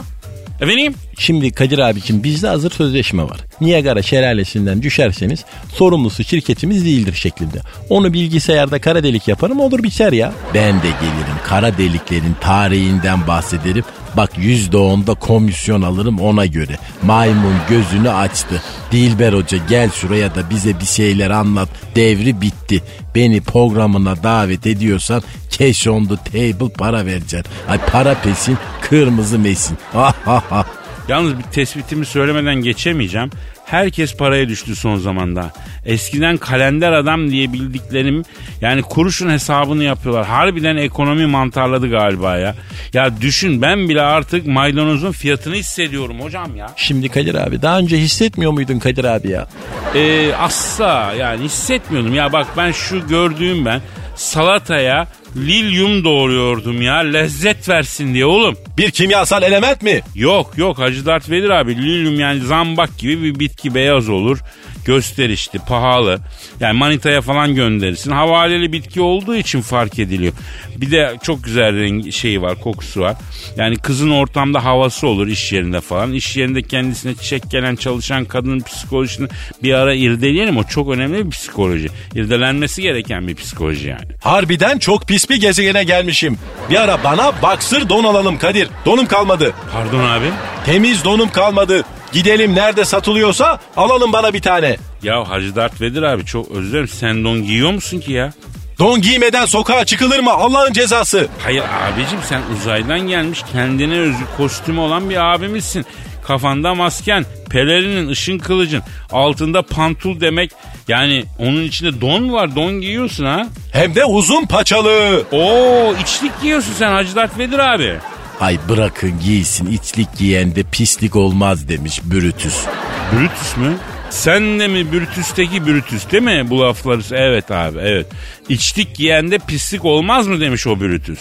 Efendim? 0.60 0.94
Şimdi 1.18 1.52
Kadir 1.52 1.78
abicim 1.78 2.22
bizde 2.22 2.48
hazır 2.48 2.70
sözleşme 2.70 3.22
var. 3.22 3.40
Niagara 3.60 4.02
şelalesinden 4.02 4.82
düşerseniz 4.82 5.44
sorumlusu 5.74 6.24
şirketimiz 6.24 6.84
değildir 6.84 7.14
şeklinde. 7.14 7.60
Onu 7.88 8.12
bilgisayarda 8.12 8.80
kara 8.80 9.02
delik 9.02 9.28
yaparım 9.28 9.60
olur 9.60 9.82
biter 9.82 10.12
ya. 10.12 10.32
Ben 10.54 10.76
de 10.76 10.88
gelirim 10.88 11.38
kara 11.44 11.78
deliklerin 11.78 12.36
tarihinden 12.40 13.26
bahsederim. 13.26 13.84
Bak 14.16 14.30
yüzde 14.38 14.76
onda 14.76 15.14
komisyon 15.14 15.82
alırım 15.82 16.18
ona 16.20 16.46
göre. 16.46 16.78
Maymun 17.02 17.54
gözünü 17.68 18.10
açtı. 18.10 18.62
Dilber 18.92 19.32
Hoca 19.32 19.58
gel 19.68 19.90
şuraya 19.90 20.34
da 20.34 20.50
bize 20.50 20.80
bir 20.80 20.86
şeyler 20.86 21.30
anlat. 21.30 21.68
Devri 21.96 22.40
bitti. 22.40 22.82
Beni 23.14 23.40
programına 23.40 24.22
davet 24.22 24.66
ediyorsan 24.66 25.22
cash 25.58 25.86
on 25.86 26.04
the 26.04 26.16
table 26.16 26.72
para 26.72 27.06
vereceksin. 27.06 27.52
Ay 27.68 27.78
para 27.78 28.14
pesin 28.14 28.58
kırmızı 28.90 29.38
mesin. 29.38 29.78
Yalnız 31.08 31.38
bir 31.38 31.42
tespitimi 31.42 32.06
söylemeden 32.06 32.54
geçemeyeceğim. 32.54 33.30
Herkes 33.64 34.16
paraya 34.16 34.48
düştü 34.48 34.76
son 34.76 34.96
zamanda. 34.96 35.50
Eskiden 35.86 36.36
kalender 36.36 36.92
adam 36.92 37.30
diye 37.30 37.52
bildiklerim 37.52 38.22
yani 38.60 38.82
kuruşun 38.82 39.30
hesabını 39.30 39.84
yapıyorlar. 39.84 40.26
Harbiden 40.26 40.76
ekonomi 40.76 41.26
mantarladı 41.26 41.90
galiba 41.90 42.36
ya. 42.36 42.54
Ya 42.92 43.20
düşün 43.20 43.62
ben 43.62 43.88
bile 43.88 44.02
artık 44.02 44.46
maydanozun 44.46 45.12
fiyatını 45.12 45.54
hissediyorum 45.54 46.20
hocam 46.20 46.56
ya. 46.56 46.72
Şimdi 46.76 47.08
Kadir 47.08 47.34
abi 47.34 47.62
daha 47.62 47.78
önce 47.78 47.98
hissetmiyor 47.98 48.52
muydun 48.52 48.78
Kadir 48.78 49.04
abi 49.04 49.30
ya? 49.30 49.48
Ee, 49.94 50.32
asla 50.34 51.12
yani 51.18 51.44
hissetmiyordum. 51.44 52.14
Ya 52.14 52.32
bak 52.32 52.46
ben 52.56 52.72
şu 52.72 53.08
gördüğüm 53.08 53.64
ben 53.64 53.80
salataya 54.16 55.06
lilyum 55.36 56.04
doğruyordum 56.04 56.82
ya 56.82 56.96
lezzet 56.96 57.68
versin 57.68 58.14
diye 58.14 58.26
oğlum. 58.26 58.56
Bir 58.78 58.90
kimyasal 58.90 59.42
element 59.42 59.82
mi? 59.82 60.00
Yok 60.14 60.52
yok 60.56 60.78
Hacı 60.78 61.06
Dert 61.06 61.30
Vedir 61.30 61.50
abi 61.50 61.76
lilyum 61.76 62.20
yani 62.20 62.40
zambak 62.40 62.98
gibi 62.98 63.22
bir 63.22 63.40
bitki 63.40 63.74
beyaz 63.74 64.08
olur. 64.08 64.38
Gösterişli, 64.84 65.58
pahalı. 65.58 66.20
Yani 66.60 66.78
manitaya 66.78 67.20
falan 67.20 67.54
gönderirsin. 67.54 68.10
Havaleli 68.10 68.72
bitki 68.72 69.00
olduğu 69.00 69.36
için 69.36 69.60
fark 69.60 69.98
ediliyor. 69.98 70.32
Bir 70.76 70.90
de 70.90 71.16
çok 71.22 71.44
güzel 71.44 71.76
rengi 71.76 72.12
şeyi 72.12 72.42
var, 72.42 72.60
kokusu 72.60 73.00
var. 73.00 73.16
Yani 73.56 73.76
kızın 73.76 74.10
ortamda 74.10 74.64
havası 74.64 75.06
olur 75.06 75.26
iş 75.26 75.52
yerinde 75.52 75.80
falan. 75.80 76.12
İş 76.12 76.36
yerinde 76.36 76.62
kendisine 76.62 77.14
çiçek 77.14 77.50
gelen 77.50 77.76
çalışan 77.76 78.24
kadının 78.24 78.60
psikolojisini 78.60 79.28
bir 79.62 79.74
ara 79.74 79.94
irdeleyelim. 79.94 80.56
O 80.56 80.64
çok 80.64 80.90
önemli 80.90 81.26
bir 81.26 81.30
psikoloji. 81.30 81.88
İrdelenmesi 82.14 82.82
gereken 82.82 83.28
bir 83.28 83.34
psikoloji 83.34 83.88
yani. 83.88 84.06
Harbiden 84.20 84.78
çok 84.78 85.08
pis 85.08 85.30
bir 85.30 85.40
gezegene 85.40 85.84
gelmişim. 85.84 86.38
Bir 86.70 86.80
ara 86.80 87.04
bana 87.04 87.42
baksır 87.42 87.88
don 87.88 88.04
alalım 88.04 88.38
Kadir. 88.38 88.68
Donum 88.86 89.06
kalmadı. 89.06 89.52
Pardon 89.72 90.00
abi. 90.00 90.26
Temiz 90.66 91.04
donum 91.04 91.30
kalmadı. 91.30 91.84
Gidelim 92.12 92.54
nerede 92.54 92.84
satılıyorsa 92.84 93.58
alalım 93.76 94.12
bana 94.12 94.34
bir 94.34 94.42
tane. 94.42 94.76
Ya 95.02 95.28
Hacı 95.28 95.56
Dert 95.56 95.80
Vedir 95.80 96.02
abi 96.02 96.24
çok 96.24 96.50
özür 96.50 96.70
dilerim. 96.70 96.88
Sen 96.88 97.24
don 97.24 97.42
giyiyor 97.42 97.72
musun 97.72 98.00
ki 98.00 98.12
ya? 98.12 98.32
Don 98.78 99.00
giymeden 99.02 99.46
sokağa 99.46 99.84
çıkılır 99.84 100.18
mı 100.18 100.30
Allah'ın 100.30 100.72
cezası? 100.72 101.28
Hayır 101.44 101.62
abicim 101.62 102.18
sen 102.28 102.42
uzaydan 102.56 103.00
gelmiş 103.00 103.42
kendine 103.52 103.98
özgü 103.98 104.24
kostümü 104.36 104.80
olan 104.80 105.10
bir 105.10 105.34
abimizsin. 105.34 105.86
Kafanda 106.26 106.74
masken, 106.74 107.24
pelerinin, 107.50 108.08
ışın 108.08 108.38
kılıcın, 108.38 108.82
altında 109.12 109.62
pantul 109.62 110.20
demek. 110.20 110.50
Yani 110.88 111.24
onun 111.38 111.62
içinde 111.62 112.00
don 112.00 112.22
mu 112.22 112.32
var? 112.32 112.56
Don 112.56 112.72
giyiyorsun 112.72 113.24
ha? 113.24 113.46
Hem 113.72 113.94
de 113.94 114.04
uzun 114.04 114.46
paçalı. 114.46 115.22
Oo 115.32 115.94
içlik 116.02 116.40
giyiyorsun 116.40 116.72
sen 116.78 116.92
Hacı 116.92 117.16
Dert 117.16 117.38
Vedir 117.38 117.58
abi. 117.58 117.96
Ay 118.40 118.58
bırakın 118.68 119.20
giysin 119.24 119.66
içlik 119.66 120.18
giyende 120.18 120.62
pislik 120.62 121.16
olmaz 121.16 121.68
demiş 121.68 122.00
Brutus. 122.04 122.64
Brutus 123.12 123.56
mü? 123.56 123.76
Sen 124.10 124.60
de 124.60 124.68
mi 124.68 124.92
Brutus'teki 124.92 125.66
Brutus 125.66 126.10
değil 126.10 126.22
mi 126.22 126.50
bu 126.50 126.60
lafları? 126.60 127.00
Evet 127.12 127.50
abi 127.50 127.78
evet. 127.78 128.06
İçlik 128.48 128.96
giyende 128.96 129.38
pislik 129.38 129.84
olmaz 129.84 130.26
mı 130.26 130.40
demiş 130.40 130.66
o 130.66 130.80
Brutus. 130.80 131.18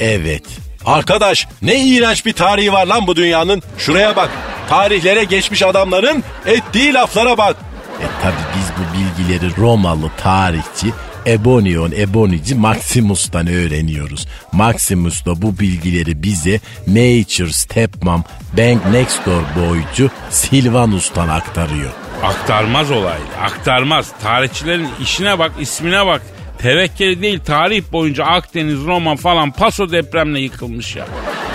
Evet. 0.00 0.44
Arkadaş 0.86 1.46
ne 1.62 1.84
iğrenç 1.84 2.26
bir 2.26 2.32
tarihi 2.32 2.72
var 2.72 2.86
lan 2.86 3.06
bu 3.06 3.16
dünyanın. 3.16 3.62
Şuraya 3.78 4.16
bak. 4.16 4.30
Tarihlere 4.68 5.24
geçmiş 5.24 5.62
adamların 5.62 6.24
ettiği 6.46 6.94
laflara 6.94 7.38
bak. 7.38 7.56
E 8.00 8.06
tabi 8.22 8.34
biz 8.56 8.66
bu 8.78 8.98
bilgileri 8.98 9.56
Romalı 9.56 10.10
tarihçi 10.22 10.92
Ebonion 11.26 11.92
Ebonici 11.92 12.54
Maximus'tan 12.54 13.46
öğreniyoruz. 13.46 14.28
Maximus 14.52 15.26
da 15.26 15.42
bu 15.42 15.58
bilgileri 15.58 16.22
bize 16.22 16.60
Nature 16.86 17.52
Stepmom 17.52 18.24
Bank 18.58 18.86
Next 18.92 19.26
Door 19.26 19.42
boycu 19.56 20.10
Silvanus'tan 20.30 21.28
aktarıyor. 21.28 21.90
Aktarmaz 22.22 22.90
olaydı. 22.90 23.22
Aktarmaz. 23.42 24.12
Tarihçilerin 24.22 24.88
işine 25.02 25.38
bak, 25.38 25.52
ismine 25.60 26.06
bak. 26.06 26.22
Tevekkeli 26.58 27.22
değil 27.22 27.40
tarih 27.46 27.82
boyunca 27.92 28.24
Akdeniz, 28.24 28.84
Roma 28.84 29.16
falan 29.16 29.50
Paso 29.50 29.90
depremle 29.90 30.40
yıkılmış 30.40 30.96
ya. 30.96 31.06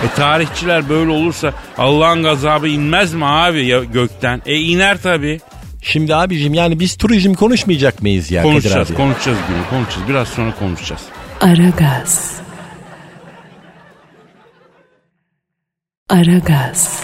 E 0.04 0.16
tarihçiler 0.16 0.88
böyle 0.88 1.10
olursa 1.10 1.52
Allah'ın 1.78 2.22
gazabı 2.22 2.68
inmez 2.68 3.14
mi 3.14 3.26
abi 3.26 3.66
ya 3.66 3.84
gökten? 3.84 4.42
E 4.46 4.56
iner 4.56 5.02
tabi. 5.02 5.40
Şimdi 5.82 6.14
abicim 6.14 6.54
yani 6.54 6.80
biz 6.80 6.96
turizm 6.96 7.34
konuşmayacak 7.34 8.02
mıyız 8.02 8.30
ya 8.30 8.42
Konuşacağız, 8.42 8.88
Kadir 8.88 8.90
abi? 8.90 8.96
konuşacağız 9.02 9.38
gibi 9.48 9.68
konuşacağız. 9.70 10.08
Biraz 10.08 10.28
sonra 10.28 10.54
konuşacağız. 10.58 11.02
Aragaz. 11.40 12.32
Aragaz. 16.08 17.02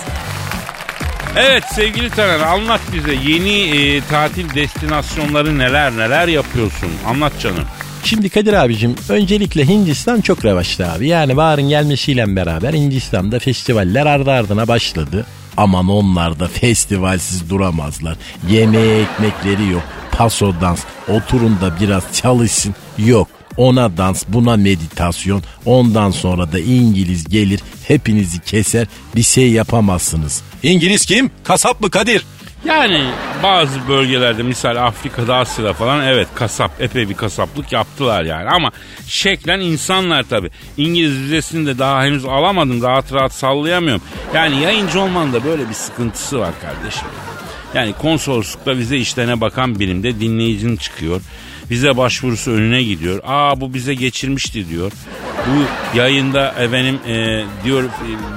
Evet 1.37 1.65
sevgili 1.75 2.11
Taner 2.11 2.41
anlat 2.41 2.81
bize 2.95 3.15
yeni 3.15 3.61
e, 3.61 4.01
tatil 4.01 4.55
destinasyonları 4.55 5.59
neler 5.59 5.93
neler 5.93 6.29
yapıyorsun? 6.29 6.91
Anlat 7.07 7.33
canım. 7.41 7.65
Şimdi 8.05 8.29
Kadir 8.29 8.53
abicim 8.53 8.95
öncelikle 9.09 9.69
Hindistan 9.69 10.21
çok 10.21 10.45
revaçta 10.45 10.93
abi. 10.93 11.09
Yani 11.09 11.37
baharın 11.37 11.69
gelmesiyle 11.69 12.37
beraber 12.37 12.73
Hindistan'da 12.75 13.39
festivaller 13.39 14.07
ardı 14.07 14.31
ardına 14.31 14.69
başladı. 14.69 15.27
Aman 15.57 15.89
onlar 15.89 16.41
da 16.41 16.49
festivalsiz 16.49 17.51
duramazlar. 17.51 18.17
Yemeğe 18.51 19.03
ekmekleri 19.03 19.69
yok. 19.71 19.83
Paso 20.13 20.55
dans. 20.61 20.81
Oturun 21.09 21.59
da 21.61 21.81
biraz 21.81 22.03
çalışsın. 22.13 22.75
Yok. 22.99 23.29
Ona 23.57 23.97
dans, 23.97 24.25
buna 24.29 24.57
meditasyon. 24.57 25.43
Ondan 25.65 26.11
sonra 26.11 26.53
da 26.53 26.59
İngiliz 26.59 27.25
gelir, 27.25 27.61
hepinizi 27.89 28.41
keser, 28.41 28.87
bir 29.17 29.23
şey 29.23 29.53
yapamazsınız. 29.53 30.43
İngiliz 30.63 31.07
kim? 31.07 31.31
Kasap 31.45 31.81
mı 31.81 31.91
Kadir? 31.91 32.27
Yani 32.67 33.05
bazı 33.43 33.89
bölgelerde 33.89 34.43
misal 34.43 34.77
Afrika'da 34.77 35.37
Asya'da 35.37 35.73
falan 35.73 36.07
evet 36.07 36.29
kasap 36.35 36.71
epey 36.81 37.09
bir 37.09 37.15
kasaplık 37.15 37.73
yaptılar 37.73 38.25
yani 38.25 38.51
ama 38.51 38.71
şeklen 39.07 39.61
insanlar 39.61 40.23
tabi. 40.23 40.51
İngiliz 40.77 41.23
vizesini 41.23 41.67
de 41.67 41.79
daha 41.79 42.03
henüz 42.03 42.25
alamadım 42.25 42.83
rahat 42.83 43.13
rahat 43.13 43.33
sallayamıyorum. 43.33 44.03
Yani 44.35 44.63
yayıncı 44.63 45.01
olmanın 45.01 45.33
da 45.33 45.45
böyle 45.45 45.69
bir 45.69 45.75
sıkıntısı 45.75 46.39
var 46.39 46.53
kardeşim. 46.63 47.09
Yani 47.75 47.93
konsoloslukta 47.93 48.77
vize 48.77 48.97
işlerine 48.97 49.41
bakan 49.41 49.79
birimde 49.79 50.21
dinleyicinin 50.21 50.77
çıkıyor. 50.77 51.21
Vize 51.71 51.97
başvurusu 51.97 52.51
önüne 52.51 52.83
gidiyor. 52.83 53.21
Aa 53.25 53.61
bu 53.61 53.75
bize 53.75 53.95
geçirmişti 53.95 54.69
diyor. 54.69 54.93
Bu 55.47 55.99
yayında 55.99 56.55
efendim 56.59 56.99
e, 57.07 57.45
diyor 57.65 57.85
e, 57.85 57.89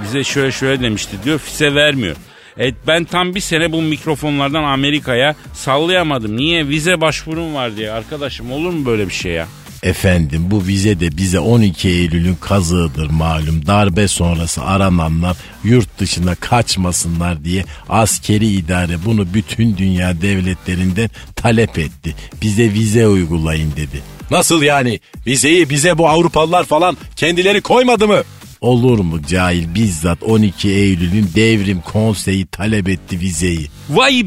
bize 0.03 0.23
şöyle 0.23 0.51
şöyle 0.51 0.81
demişti 0.81 1.17
diyor. 1.23 1.39
Fise 1.39 1.75
vermiyor. 1.75 2.15
Evet 2.59 2.75
ben 2.87 3.03
tam 3.05 3.35
bir 3.35 3.39
sene 3.39 3.71
bu 3.71 3.81
mikrofonlardan 3.81 4.63
Amerika'ya 4.63 5.35
sallayamadım. 5.53 6.37
Niye? 6.37 6.67
Vize 6.67 7.01
başvurum 7.01 7.55
var 7.55 7.77
diye. 7.77 7.91
Arkadaşım 7.91 8.51
olur 8.51 8.69
mu 8.69 8.85
böyle 8.85 9.07
bir 9.07 9.13
şey 9.13 9.31
ya? 9.31 9.47
Efendim 9.83 10.45
bu 10.51 10.67
vize 10.67 10.99
de 10.99 11.17
bize 11.17 11.39
12 11.39 11.89
Eylül'ün 11.89 12.35
kazığıdır 12.35 13.09
malum. 13.09 13.65
Darbe 13.67 14.07
sonrası 14.07 14.61
arananlar 14.63 15.37
yurt 15.63 15.99
dışına 15.99 16.35
kaçmasınlar 16.35 17.43
diye 17.43 17.65
askeri 17.89 18.47
idare 18.47 19.05
bunu 19.05 19.33
bütün 19.33 19.77
dünya 19.77 20.21
devletlerinden 20.21 21.09
talep 21.35 21.79
etti. 21.79 22.15
Bize 22.41 22.73
vize 22.73 23.07
uygulayın 23.07 23.71
dedi. 23.71 24.01
Nasıl 24.31 24.61
yani? 24.61 24.99
Vizeyi 25.27 25.69
bize 25.69 25.97
bu 25.97 26.09
Avrupalılar 26.09 26.65
falan 26.65 26.97
kendileri 27.15 27.61
koymadı 27.61 28.07
mı? 28.07 28.23
Olur 28.61 28.99
mu 28.99 29.21
cahil 29.29 29.75
bizzat 29.75 30.23
12 30.23 30.69
Eylül'ün 30.69 31.29
devrim 31.35 31.81
konseyi 31.81 32.45
talep 32.47 32.89
etti 32.89 33.19
vizeyi. 33.19 33.67
Vay 33.89 34.19
e, 34.19 34.25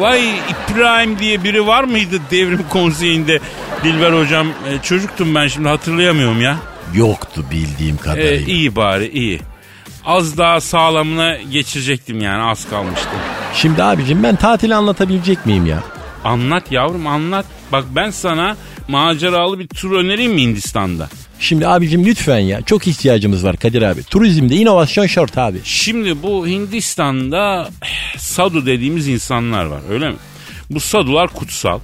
vay 0.00 0.22
İbrahim 0.70 1.18
diye 1.18 1.44
biri 1.44 1.66
var 1.66 1.84
mıydı 1.84 2.20
devrim 2.30 2.64
konseyinde? 2.70 3.40
Dilber 3.84 4.12
hocam 4.12 4.46
e, 4.48 4.82
çocuktum 4.82 5.34
ben 5.34 5.48
şimdi 5.48 5.68
hatırlayamıyorum 5.68 6.40
ya. 6.42 6.56
Yoktu 6.94 7.44
bildiğim 7.50 7.94
E, 7.94 7.98
kadarıyla. 7.98 8.52
iyi 8.54 8.76
bari 8.76 9.08
iyi. 9.08 9.40
Az 10.04 10.38
daha 10.38 10.60
sağlamına 10.60 11.36
geçecektim 11.36 12.20
yani 12.20 12.42
az 12.42 12.68
kalmıştı. 12.70 13.08
Şimdi 13.54 13.82
abicim 13.82 14.22
ben 14.22 14.36
tatili 14.36 14.74
anlatabilecek 14.74 15.46
miyim 15.46 15.66
ya? 15.66 15.82
Anlat 16.24 16.72
yavrum 16.72 17.06
anlat. 17.06 17.46
Bak 17.72 17.84
ben 17.96 18.10
sana 18.10 18.56
maceralı 18.88 19.58
bir 19.58 19.68
tur 19.68 19.92
önereyim 19.92 20.32
mi 20.32 20.42
Hindistan'da? 20.42 21.08
Şimdi 21.40 21.66
abicim 21.66 22.04
lütfen 22.06 22.38
ya 22.38 22.62
çok 22.62 22.86
ihtiyacımız 22.86 23.44
var 23.44 23.56
Kadir 23.56 23.82
abi. 23.82 24.02
Turizmde 24.02 24.56
inovasyon 24.56 25.06
şart 25.06 25.38
abi. 25.38 25.58
Şimdi 25.64 26.22
bu 26.22 26.46
Hindistan'da 26.46 27.68
sadu 28.18 28.66
dediğimiz 28.66 29.08
insanlar 29.08 29.64
var 29.64 29.80
öyle 29.90 30.08
mi? 30.10 30.16
Bu 30.70 30.80
sadular 30.80 31.28
kutsal. 31.28 31.80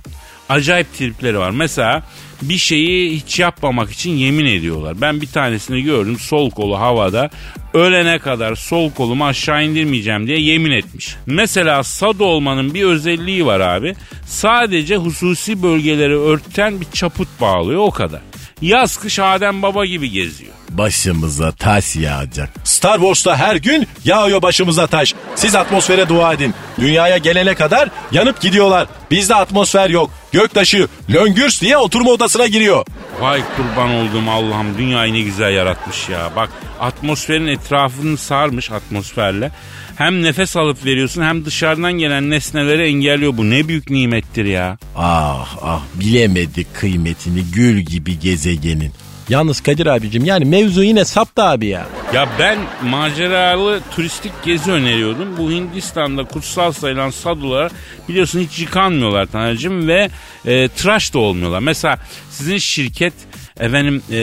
Acayip 0.48 0.94
tripleri 0.94 1.38
var. 1.38 1.50
Mesela 1.50 2.02
bir 2.42 2.56
şeyi 2.58 3.16
hiç 3.16 3.38
yapmamak 3.38 3.90
için 3.90 4.10
yemin 4.10 4.46
ediyorlar. 4.46 5.00
Ben 5.00 5.20
bir 5.20 5.26
tanesini 5.26 5.82
gördüm 5.82 6.18
sol 6.18 6.50
kolu 6.50 6.80
havada 6.80 7.30
ölene 7.74 8.18
kadar 8.18 8.54
sol 8.54 8.90
kolumu 8.90 9.26
aşağı 9.26 9.64
indirmeyeceğim 9.64 10.26
diye 10.26 10.40
yemin 10.40 10.70
etmiş. 10.70 11.16
Mesela 11.26 11.82
sadu 11.82 12.24
olmanın 12.24 12.74
bir 12.74 12.84
özelliği 12.84 13.46
var 13.46 13.60
abi. 13.60 13.94
Sadece 14.26 14.96
hususi 14.96 15.62
bölgeleri 15.62 16.18
örten 16.18 16.80
bir 16.80 16.86
çaput 16.92 17.28
bağlıyor 17.40 17.80
o 17.80 17.90
kadar. 17.90 18.20
Yaz 18.60 18.96
kış 18.96 19.18
Adem 19.18 19.62
Baba 19.62 19.86
gibi 19.86 20.10
geziyor. 20.10 20.52
Başımıza 20.70 21.52
taş 21.52 21.96
yağacak. 21.96 22.50
Star 22.64 22.98
Wars'ta 22.98 23.36
her 23.36 23.56
gün 23.56 23.88
yağıyor 24.04 24.42
başımıza 24.42 24.86
taş. 24.86 25.14
Siz 25.34 25.54
atmosfere 25.54 26.08
dua 26.08 26.32
edin. 26.32 26.54
Dünyaya 26.80 27.18
gelene 27.18 27.54
kadar 27.54 27.88
yanıp 28.12 28.40
gidiyorlar. 28.40 28.86
Bizde 29.10 29.34
atmosfer 29.34 29.90
yok. 29.90 30.10
Göktaşı 30.32 30.88
löngürs 31.10 31.60
diye 31.60 31.76
oturma 31.76 32.10
odasına 32.10 32.46
giriyor. 32.46 32.86
Vay 33.20 33.42
kurban 33.56 33.90
olduğum 33.90 34.30
Allah'ım 34.30 34.78
dünyayı 34.78 35.12
ne 35.12 35.20
güzel 35.20 35.52
yaratmış 35.52 36.08
ya. 36.08 36.30
Bak 36.36 36.50
atmosferin 36.80 37.46
etrafını 37.46 38.16
sarmış 38.18 38.70
atmosferle. 38.70 39.50
Hem 40.02 40.22
nefes 40.22 40.56
alıp 40.56 40.84
veriyorsun 40.84 41.22
hem 41.22 41.44
dışarıdan 41.44 41.92
gelen 41.92 42.30
nesneleri 42.30 42.82
engelliyor. 42.82 43.36
Bu 43.36 43.50
ne 43.50 43.68
büyük 43.68 43.90
nimettir 43.90 44.44
ya. 44.44 44.78
Ah 44.96 45.56
ah 45.62 45.82
bilemedik 45.94 46.74
kıymetini 46.74 47.42
gül 47.54 47.78
gibi 47.78 48.18
gezegenin. 48.18 48.92
Yalnız 49.28 49.60
Kadir 49.60 49.86
abicim 49.86 50.24
yani 50.24 50.44
mevzu 50.44 50.82
yine 50.82 51.04
saptı 51.04 51.42
abi 51.42 51.66
ya. 51.66 51.86
Ya 52.14 52.28
ben 52.38 52.58
maceralı 52.84 53.80
turistik 53.96 54.32
gezi 54.44 54.72
öneriyordum. 54.72 55.36
Bu 55.38 55.50
Hindistan'da 55.50 56.24
kutsal 56.24 56.72
sayılan 56.72 57.10
sadular 57.10 57.72
biliyorsun 58.08 58.40
hiç 58.40 58.58
yıkanmıyorlar 58.58 59.26
Tanrıcığım 59.26 59.88
ve 59.88 60.10
e, 60.46 60.68
tıraş 60.68 61.14
da 61.14 61.18
olmuyorlar. 61.18 61.60
Mesela 61.60 61.98
sizin 62.30 62.58
şirket 62.58 63.14
efendim 63.60 64.02
e, 64.10 64.20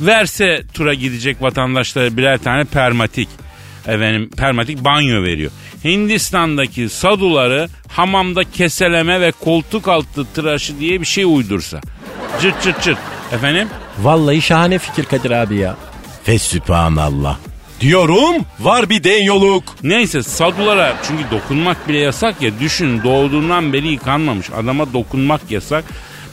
verse 0.00 0.62
tura 0.74 0.94
gidecek 0.94 1.42
vatandaşlara 1.42 2.16
birer 2.16 2.38
tane 2.38 2.64
permatik 2.64 3.28
efendim 3.86 4.30
permatik 4.36 4.84
banyo 4.84 5.22
veriyor. 5.22 5.50
Hindistan'daki 5.84 6.88
saduları 6.88 7.68
hamamda 7.88 8.44
keseleme 8.44 9.20
ve 9.20 9.32
koltuk 9.32 9.88
altı 9.88 10.24
tıraşı 10.34 10.80
diye 10.80 11.00
bir 11.00 11.06
şey 11.06 11.24
uydursa. 11.24 11.80
Cırt 12.42 12.62
cırt 12.62 12.82
cırt. 12.82 12.98
Efendim? 13.32 13.68
Vallahi 13.98 14.42
şahane 14.42 14.78
fikir 14.78 15.04
Kadir 15.04 15.30
abi 15.30 15.56
ya. 15.56 15.76
Fesübhanallah. 16.24 17.38
Diyorum 17.80 18.34
var 18.60 18.90
bir 18.90 19.04
den 19.04 19.22
yoluk. 19.22 19.64
Neyse 19.82 20.22
sadulara 20.22 20.96
çünkü 21.08 21.22
dokunmak 21.30 21.88
bile 21.88 21.98
yasak 21.98 22.42
ya 22.42 22.50
düşün 22.60 23.02
doğduğundan 23.04 23.72
beri 23.72 23.88
yıkanmamış 23.88 24.50
adama 24.50 24.92
dokunmak 24.92 25.50
yasak. 25.50 25.84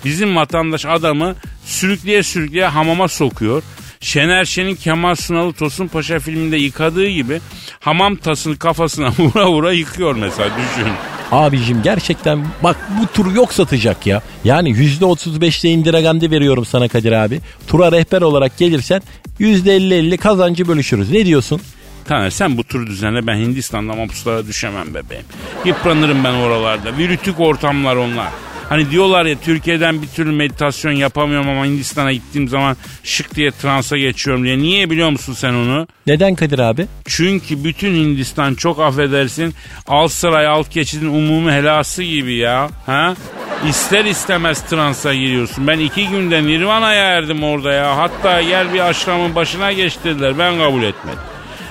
Bizim 0.05 0.35
vatandaş 0.35 0.85
adamı 0.85 1.35
sürükleye 1.65 2.23
sürükleye 2.23 2.67
hamama 2.67 3.07
sokuyor. 3.07 3.63
Şener 4.05 4.45
Şen'in 4.45 4.75
Kemal 4.75 5.15
Sunal'ı 5.15 5.53
Tosun 5.53 5.87
Paşa 5.87 6.19
filminde 6.19 6.57
yıkadığı 6.57 7.07
gibi 7.07 7.41
hamam 7.79 8.15
tasını 8.15 8.57
kafasına 8.57 9.11
vura 9.19 9.51
vura 9.51 9.71
yıkıyor 9.71 10.15
mesela 10.15 10.49
düşün. 10.49 10.91
Abicim 11.31 11.81
gerçekten 11.83 12.45
bak 12.63 12.77
bu 13.01 13.07
tur 13.07 13.35
yok 13.35 13.53
satacak 13.53 14.07
ya. 14.07 14.21
Yani 14.43 14.69
%35'te 14.69 15.69
Indira 15.69 16.01
Gandhi 16.01 16.31
veriyorum 16.31 16.65
sana 16.65 16.87
Kadir 16.87 17.11
abi. 17.11 17.41
Tura 17.67 17.91
rehber 17.91 18.21
olarak 18.21 18.57
gelirsen 18.57 19.01
%50-50 19.39 20.17
kazancı 20.17 20.67
bölüşürüz. 20.67 21.11
Ne 21.11 21.25
diyorsun? 21.25 21.61
Taner 22.07 22.29
sen 22.29 22.57
bu 22.57 22.63
turu 22.63 22.87
düzenle 22.87 23.27
ben 23.27 23.35
Hindistan'da 23.35 23.95
mapuslara 23.95 24.47
düşemem 24.47 24.93
bebeğim. 24.93 25.25
Yıpranırım 25.65 26.23
ben 26.23 26.33
oralarda. 26.33 26.97
Virütük 26.97 27.39
ortamlar 27.39 27.95
onlar. 27.95 28.29
Hani 28.70 28.91
diyorlar 28.91 29.26
ya 29.26 29.36
Türkiye'den 29.43 30.01
bir 30.01 30.07
türlü 30.07 30.32
meditasyon 30.32 30.91
yapamıyorum 30.91 31.49
ama 31.49 31.66
Hindistan'a 31.66 32.13
gittiğim 32.13 32.47
zaman 32.47 32.78
şık 33.03 33.36
diye 33.36 33.51
transa 33.51 33.97
geçiyorum 33.97 34.43
diye. 34.43 34.57
Niye 34.57 34.89
biliyor 34.89 35.09
musun 35.09 35.34
sen 35.34 35.53
onu? 35.53 35.88
Neden 36.07 36.36
Kadir 36.36 36.59
abi? 36.59 36.88
Çünkü 37.05 37.63
bütün 37.63 37.95
Hindistan 37.95 38.55
çok 38.55 38.80
affedersin 38.80 39.53
alt 39.88 40.11
saray 40.11 40.47
alt 40.47 40.72
geçidin 40.72 41.07
umumi 41.07 41.51
helası 41.51 42.03
gibi 42.03 42.36
ya. 42.36 42.70
Ha? 42.86 43.16
İster 43.70 44.05
istemez 44.05 44.61
transa 44.61 45.13
giriyorsun. 45.13 45.68
Ben 45.68 45.80
iki 45.80 46.07
günde 46.07 46.43
Nirvana'ya 46.43 47.03
erdim 47.03 47.43
orada 47.43 47.72
ya. 47.74 47.97
Hatta 47.97 48.39
yer 48.39 48.74
bir 48.74 48.80
aşramın 48.80 49.36
başına 49.36 49.72
geçtirdiler. 49.72 50.39
Ben 50.39 50.57
kabul 50.57 50.84
etmedim. 50.84 51.20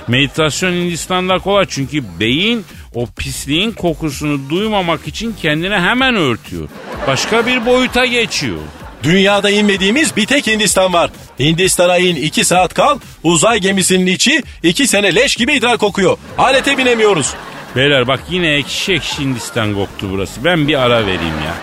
Meditasyon 0.07 0.71
Hindistan'da 0.71 1.39
kolay 1.39 1.65
çünkü 1.69 2.03
beyin 2.19 2.65
o 2.93 3.05
pisliğin 3.05 3.71
kokusunu 3.71 4.49
duymamak 4.49 5.07
için 5.07 5.35
kendini 5.41 5.75
hemen 5.75 6.15
örtüyor. 6.15 6.69
Başka 7.07 7.45
bir 7.45 7.65
boyuta 7.65 8.05
geçiyor. 8.05 8.57
Dünyada 9.03 9.49
inmediğimiz 9.49 10.15
bir 10.15 10.25
tek 10.25 10.47
Hindistan 10.47 10.93
var. 10.93 11.09
Hindistan'a 11.39 11.97
in 11.97 12.15
2 12.15 12.45
saat 12.45 12.73
kal. 12.73 12.99
Uzay 13.23 13.59
gemisinin 13.59 14.07
içi 14.07 14.43
2 14.63 14.87
sene 14.87 15.15
leş 15.15 15.35
gibi 15.35 15.53
idrar 15.53 15.77
kokuyor. 15.77 16.17
Alete 16.37 16.77
binemiyoruz. 16.77 17.33
Beyler 17.75 18.07
bak 18.07 18.19
yine 18.29 18.47
ekşi 18.53 18.93
ekşi 18.93 19.19
Hindistan 19.19 19.73
koktu 19.73 20.07
burası. 20.11 20.43
Ben 20.43 20.67
bir 20.67 20.81
ara 20.81 21.01
vereyim 21.01 21.41
ya. 21.45 21.53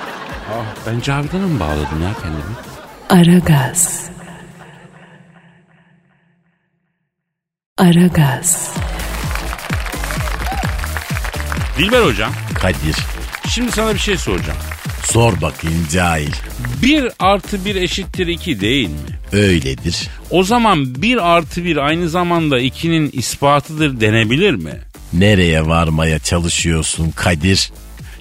Ah, 0.52 0.64
ben 0.86 1.00
Cavidan'a 1.00 1.46
mı 1.46 1.60
bağladım 1.60 2.02
ya 2.02 2.10
kendimi? 2.22 3.32
Aragaz. 3.32 4.10
Aragaz. 7.78 8.74
Dilber 11.78 12.02
hocam 12.02 12.32
Kadir 12.54 12.96
şimdi 13.48 13.72
sana 13.72 13.94
bir 13.94 13.98
şey 13.98 14.16
soracağım. 14.16 14.58
Sor 15.04 15.40
bakayım 15.40 15.86
cahil. 15.92 16.32
1 16.82 17.08
artı 17.18 17.64
1 17.64 17.74
eşittir 17.76 18.26
2 18.26 18.60
değil 18.60 18.88
mi? 18.88 18.96
Öyledir. 19.32 20.08
O 20.30 20.42
zaman 20.42 21.02
1 21.02 21.32
artı 21.36 21.64
1 21.64 21.76
aynı 21.76 22.08
zamanda 22.08 22.60
2'nin 22.60 23.10
ispatıdır 23.12 24.00
denebilir 24.00 24.54
mi? 24.54 24.80
Nereye 25.12 25.66
varmaya 25.66 26.18
çalışıyorsun 26.18 27.10
Kadir? 27.10 27.72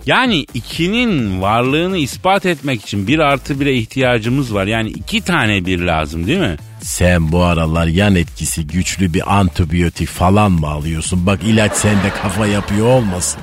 Yani 0.06 0.46
2'nin 0.56 1.42
varlığını 1.42 1.98
ispat 1.98 2.46
etmek 2.46 2.82
için 2.84 3.08
1 3.08 3.20
artı 3.20 3.54
1'e 3.54 3.74
ihtiyacımız 3.74 4.54
var. 4.54 4.66
Yani 4.68 4.90
2 4.90 5.22
tane 5.22 5.66
1 5.66 5.80
lazım 5.80 6.28
değil 6.28 6.40
mi? 6.40 6.58
Sen 6.82 7.32
bu 7.32 7.44
aralar 7.44 7.88
yan 7.88 8.16
etkisi 8.16 8.68
güçlü 8.68 9.14
bir 9.14 9.40
antibiyotik 9.40 10.08
falan 10.08 10.52
mı 10.52 10.68
alıyorsun? 10.68 11.26
Bak 11.26 11.40
ilaç 11.44 11.74
sende 11.74 12.10
kafa 12.22 12.48
yapıyor 12.48 12.86
olmasın. 12.88 13.42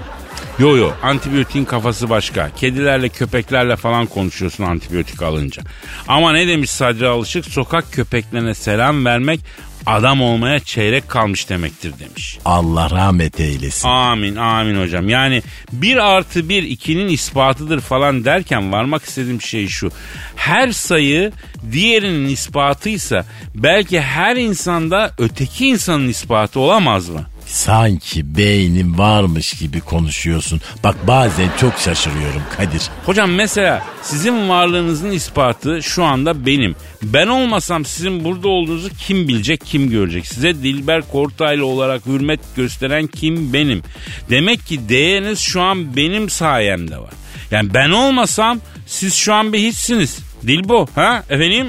Yo 0.59 0.77
yo 0.77 0.91
antibiyotiğin 1.03 1.65
kafası 1.65 2.11
başka. 2.11 2.51
Kedilerle 2.57 3.09
köpeklerle 3.09 3.77
falan 3.77 4.07
konuşuyorsun 4.07 4.65
antibiyotik 4.65 5.23
alınca. 5.23 5.63
Ama 6.09 6.33
ne 6.33 6.49
demiş 6.49 6.71
Sadri 6.71 7.07
Alışık? 7.07 7.45
Sokak 7.45 7.93
köpeklerine 7.93 8.55
selam 8.55 9.05
vermek 9.05 9.41
adam 9.87 10.23
olmaya 10.23 10.61
çeyrek 10.61 11.09
kalmış 11.09 11.49
demektir 11.49 11.93
demiş. 11.99 12.39
Allah 12.45 12.91
rahmet 12.91 13.41
eylesin. 13.41 13.89
Amin 13.89 14.37
amin 14.37 14.81
hocam. 14.81 15.09
Yani 15.09 15.43
bir 15.73 15.97
artı 15.97 16.49
bir 16.49 16.63
ikinin 16.63 17.09
ispatıdır 17.09 17.81
falan 17.81 18.25
derken 18.25 18.73
varmak 18.73 19.05
istediğim 19.05 19.43
şey 19.43 19.69
şu. 19.69 19.91
Her 20.37 20.73
sayı 20.73 21.33
diğerinin 21.73 22.29
ispatıysa 22.29 23.25
belki 23.55 24.01
her 24.01 24.37
insanda 24.37 25.15
öteki 25.19 25.67
insanın 25.67 26.09
ispatı 26.09 26.61
olamaz 26.61 27.09
mı? 27.09 27.25
Sanki 27.49 28.37
beynin 28.37 28.99
varmış 28.99 29.55
gibi 29.55 29.81
konuşuyorsun. 29.81 30.61
Bak 30.85 30.97
bazen 31.07 31.49
çok 31.61 31.79
şaşırıyorum 31.79 32.43
Kadir. 32.57 32.83
Hocam 33.07 33.31
mesela 33.31 33.83
sizin 34.03 34.49
varlığınızın 34.49 35.11
ispatı 35.11 35.83
şu 35.83 36.05
anda 36.05 36.47
benim. 36.47 36.77
Ben 37.03 37.27
olmasam 37.27 37.85
sizin 37.85 38.25
burada 38.25 38.49
olduğunuzu 38.49 38.89
kim 39.07 39.29
bilecek, 39.29 39.61
kim 39.65 39.91
görecek? 39.91 40.27
Size 40.27 40.55
Dilber 40.55 41.03
Kortaylı 41.09 41.67
olarak 41.67 42.07
hürmet 42.07 42.41
gösteren 42.57 43.07
kim 43.07 43.53
benim? 43.53 43.83
Demek 44.31 44.67
ki 44.67 44.89
değeriniz 44.89 45.39
şu 45.39 45.61
an 45.61 45.97
benim 45.97 46.31
sayemde 46.31 46.99
var. 46.99 47.13
Yani 47.51 47.75
ben 47.75 47.91
olmasam 47.91 48.61
siz 48.87 49.15
şu 49.15 49.35
an 49.35 49.53
bir 49.53 49.59
hiçsiniz. 49.59 50.19
Dilbo 50.47 50.87
ha 50.95 51.23
efendim? 51.31 51.67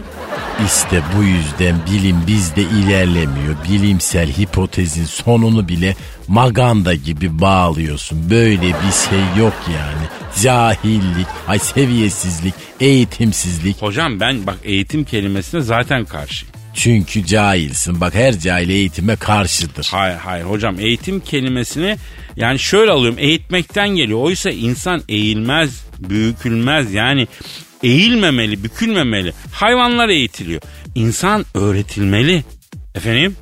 İşte 0.66 1.02
bu 1.18 1.24
yüzden 1.24 1.76
bilim 1.92 2.18
bizde 2.28 2.62
ilerlemiyor. 2.62 3.56
Bilimsel 3.70 4.30
hipotezin 4.32 5.06
sonunu 5.06 5.68
bile 5.68 5.96
maganda 6.28 6.94
gibi 6.94 7.42
bağlıyorsun. 7.42 8.30
Böyle 8.30 8.68
bir 8.68 9.10
şey 9.10 9.44
yok 9.44 9.54
yani. 9.68 10.08
Cahillik, 10.42 11.28
ay 11.48 11.60
seviyesizlik, 11.60 12.54
eğitimsizlik. 12.80 13.82
Hocam 13.82 14.20
ben 14.20 14.48
bak 14.48 14.58
eğitim 14.64 15.04
kelimesine 15.04 15.62
zaten 15.62 16.06
karşıyım. 16.06 16.54
Çünkü 16.74 17.26
cahilsin. 17.26 18.02
Bak 18.02 18.16
her 18.16 18.40
cahil 18.40 18.70
eğitime 18.70 19.16
karşıdır. 19.16 19.88
Hayır 19.92 20.18
hayır 20.18 20.46
hocam 20.46 20.80
eğitim 20.80 21.20
kelimesini 21.20 21.98
yani 22.36 22.60
şöyle 22.60 22.92
alıyorum 22.92 23.20
eğitmekten 23.20 23.90
geliyor. 23.90 24.20
Oysa 24.20 24.50
insan 24.50 25.02
eğilmez, 25.10 25.86
büyükülmez 26.00 26.94
yani 26.94 27.28
eğilmemeli, 27.84 28.64
bükülmemeli. 28.64 29.34
Hayvanlar 29.52 30.10
eğitiliyor. 30.10 30.62
İnsan 30.96 31.46
öğretilmeli. 31.54 32.44
Efendim? 32.96 33.36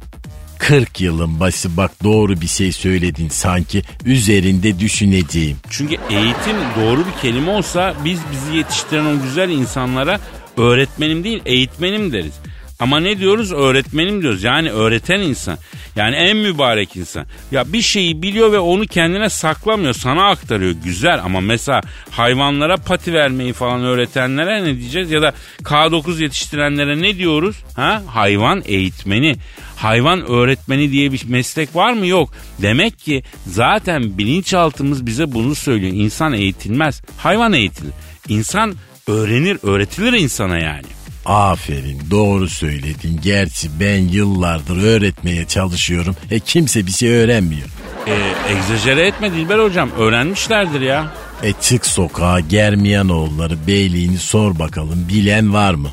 40 0.60 1.02
yılın 1.02 1.40
başı 1.40 1.78
bak 1.78 1.92
doğru 2.04 2.42
bir 2.42 2.48
şey 2.48 2.72
söyledin 2.72 3.30
sanki 3.30 3.82
üzerinde 4.06 4.80
düşüneceğim. 4.80 5.58
Çünkü 5.70 5.96
eğitim 6.10 6.56
doğru 6.82 7.00
bir 7.00 7.22
kelime 7.22 7.52
olsa 7.52 7.96
biz 8.06 8.20
bizi 8.32 8.58
yetiştiren 8.58 9.06
o 9.06 9.24
güzel 9.24 9.50
insanlara 9.50 10.20
öğretmenim 10.58 11.24
değil 11.24 11.42
eğitmenim 11.46 12.12
deriz. 12.14 12.34
Ama 12.80 13.00
ne 13.00 13.20
diyoruz? 13.20 13.54
Öğretmenim 13.54 14.22
diyoruz. 14.22 14.44
Yani 14.44 14.72
öğreten 14.72 15.20
insan. 15.20 15.58
Yani 15.96 16.16
en 16.16 16.38
mübarek 16.38 16.96
insan. 16.96 17.26
Ya 17.52 17.74
bir 17.74 17.82
şeyi 17.82 18.22
biliyor 18.22 18.52
ve 18.52 18.60
onu 18.60 18.86
kendine 18.88 19.30
saklamıyor. 19.30 19.94
Sana 19.94 20.28
aktarıyor. 20.28 20.76
Güzel 20.84 21.24
ama 21.24 21.42
mesela 21.42 21.82
hayvanlara 22.12 22.78
pati 22.78 23.14
vermeyi 23.14 23.54
falan 23.54 23.84
öğretenlere 23.84 24.64
ne 24.64 24.78
diyeceğiz? 24.78 25.12
Ya 25.12 25.22
da 25.22 25.34
K9 25.64 26.22
yetiştirenlere 26.22 27.02
ne 27.02 27.18
diyoruz? 27.18 27.56
Ha? 27.76 28.02
Hayvan 28.08 28.64
eğitmeni. 28.66 29.36
Hayvan 29.76 30.26
öğretmeni 30.26 30.92
diye 30.92 31.12
bir 31.12 31.22
meslek 31.28 31.76
var 31.76 31.94
mı? 31.94 32.08
Yok. 32.08 32.34
Demek 32.62 33.00
ki 33.00 33.24
zaten 33.48 34.18
bilinçaltımız 34.18 35.06
bize 35.06 35.34
bunu 35.34 35.56
söylüyor. 35.56 35.94
İnsan 35.94 36.34
eğitilmez. 36.34 37.02
Hayvan 37.18 37.54
eğitilir. 37.54 37.94
İnsan 38.28 38.76
öğrenir, 39.08 39.58
öğretilir 39.64 40.14
insana 40.14 40.58
yani. 40.58 40.86
Aferin 41.28 42.02
doğru 42.12 42.50
söyledin. 42.50 43.20
Gerçi 43.24 43.80
ben 43.80 43.98
yıllardır 44.00 44.84
öğretmeye 44.84 45.46
çalışıyorum. 45.46 46.16
E 46.32 46.40
kimse 46.40 46.86
bir 46.88 46.92
şey 46.92 47.10
öğrenmiyor. 47.10 47.68
E, 48.08 48.14
egzajere 48.52 49.08
etme 49.08 49.32
Dilber 49.32 49.60
hocam. 49.60 49.90
Öğrenmişlerdir 49.98 50.82
ya. 50.82 51.14
E 51.44 51.54
çık 51.62 51.86
sokağa 51.86 52.40
Germiyanoğulları 52.40 53.68
beyliğini 53.68 54.18
sor 54.18 54.60
bakalım 54.60 55.06
bilen 55.10 55.54
var 55.54 55.74
mı? 55.74 55.90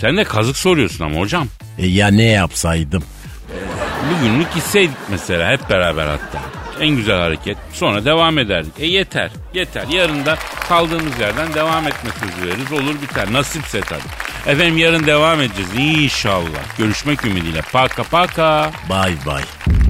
Sen 0.00 0.16
de 0.16 0.24
kazık 0.24 0.56
soruyorsun 0.56 1.04
ama 1.04 1.20
hocam. 1.20 1.48
E 1.78 1.86
ya 1.86 2.08
ne 2.08 2.24
yapsaydım? 2.24 3.02
Bir 4.10 4.28
günlük 4.28 4.54
gitseydik 4.54 4.96
mesela 5.10 5.50
hep 5.50 5.70
beraber 5.70 6.06
hatta. 6.06 6.42
En 6.80 6.88
güzel 6.96 7.18
hareket. 7.18 7.56
Sonra 7.72 8.04
devam 8.04 8.38
ederdik. 8.38 8.72
E 8.78 8.86
yeter. 8.86 9.30
Yeter. 9.54 9.84
Yarın 9.90 10.26
da 10.26 10.38
kaldığımız 10.68 11.18
yerden 11.20 11.54
devam 11.54 11.86
etme 11.86 12.10
sözü 12.20 12.48
veririz. 12.48 12.72
Olur 12.72 12.94
biter. 13.02 13.32
Nasipse 13.32 13.80
tabii. 13.80 14.00
Efendim 14.46 14.78
yarın 14.78 15.06
devam 15.06 15.40
edeceğiz 15.40 15.70
inşallah. 15.76 16.76
Görüşmek 16.78 17.24
ümidiyle. 17.24 17.60
Paka 17.72 18.02
paka. 18.02 18.70
Bay 18.88 19.12
bay. 19.26 19.42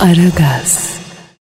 Aragaz. 0.00 0.87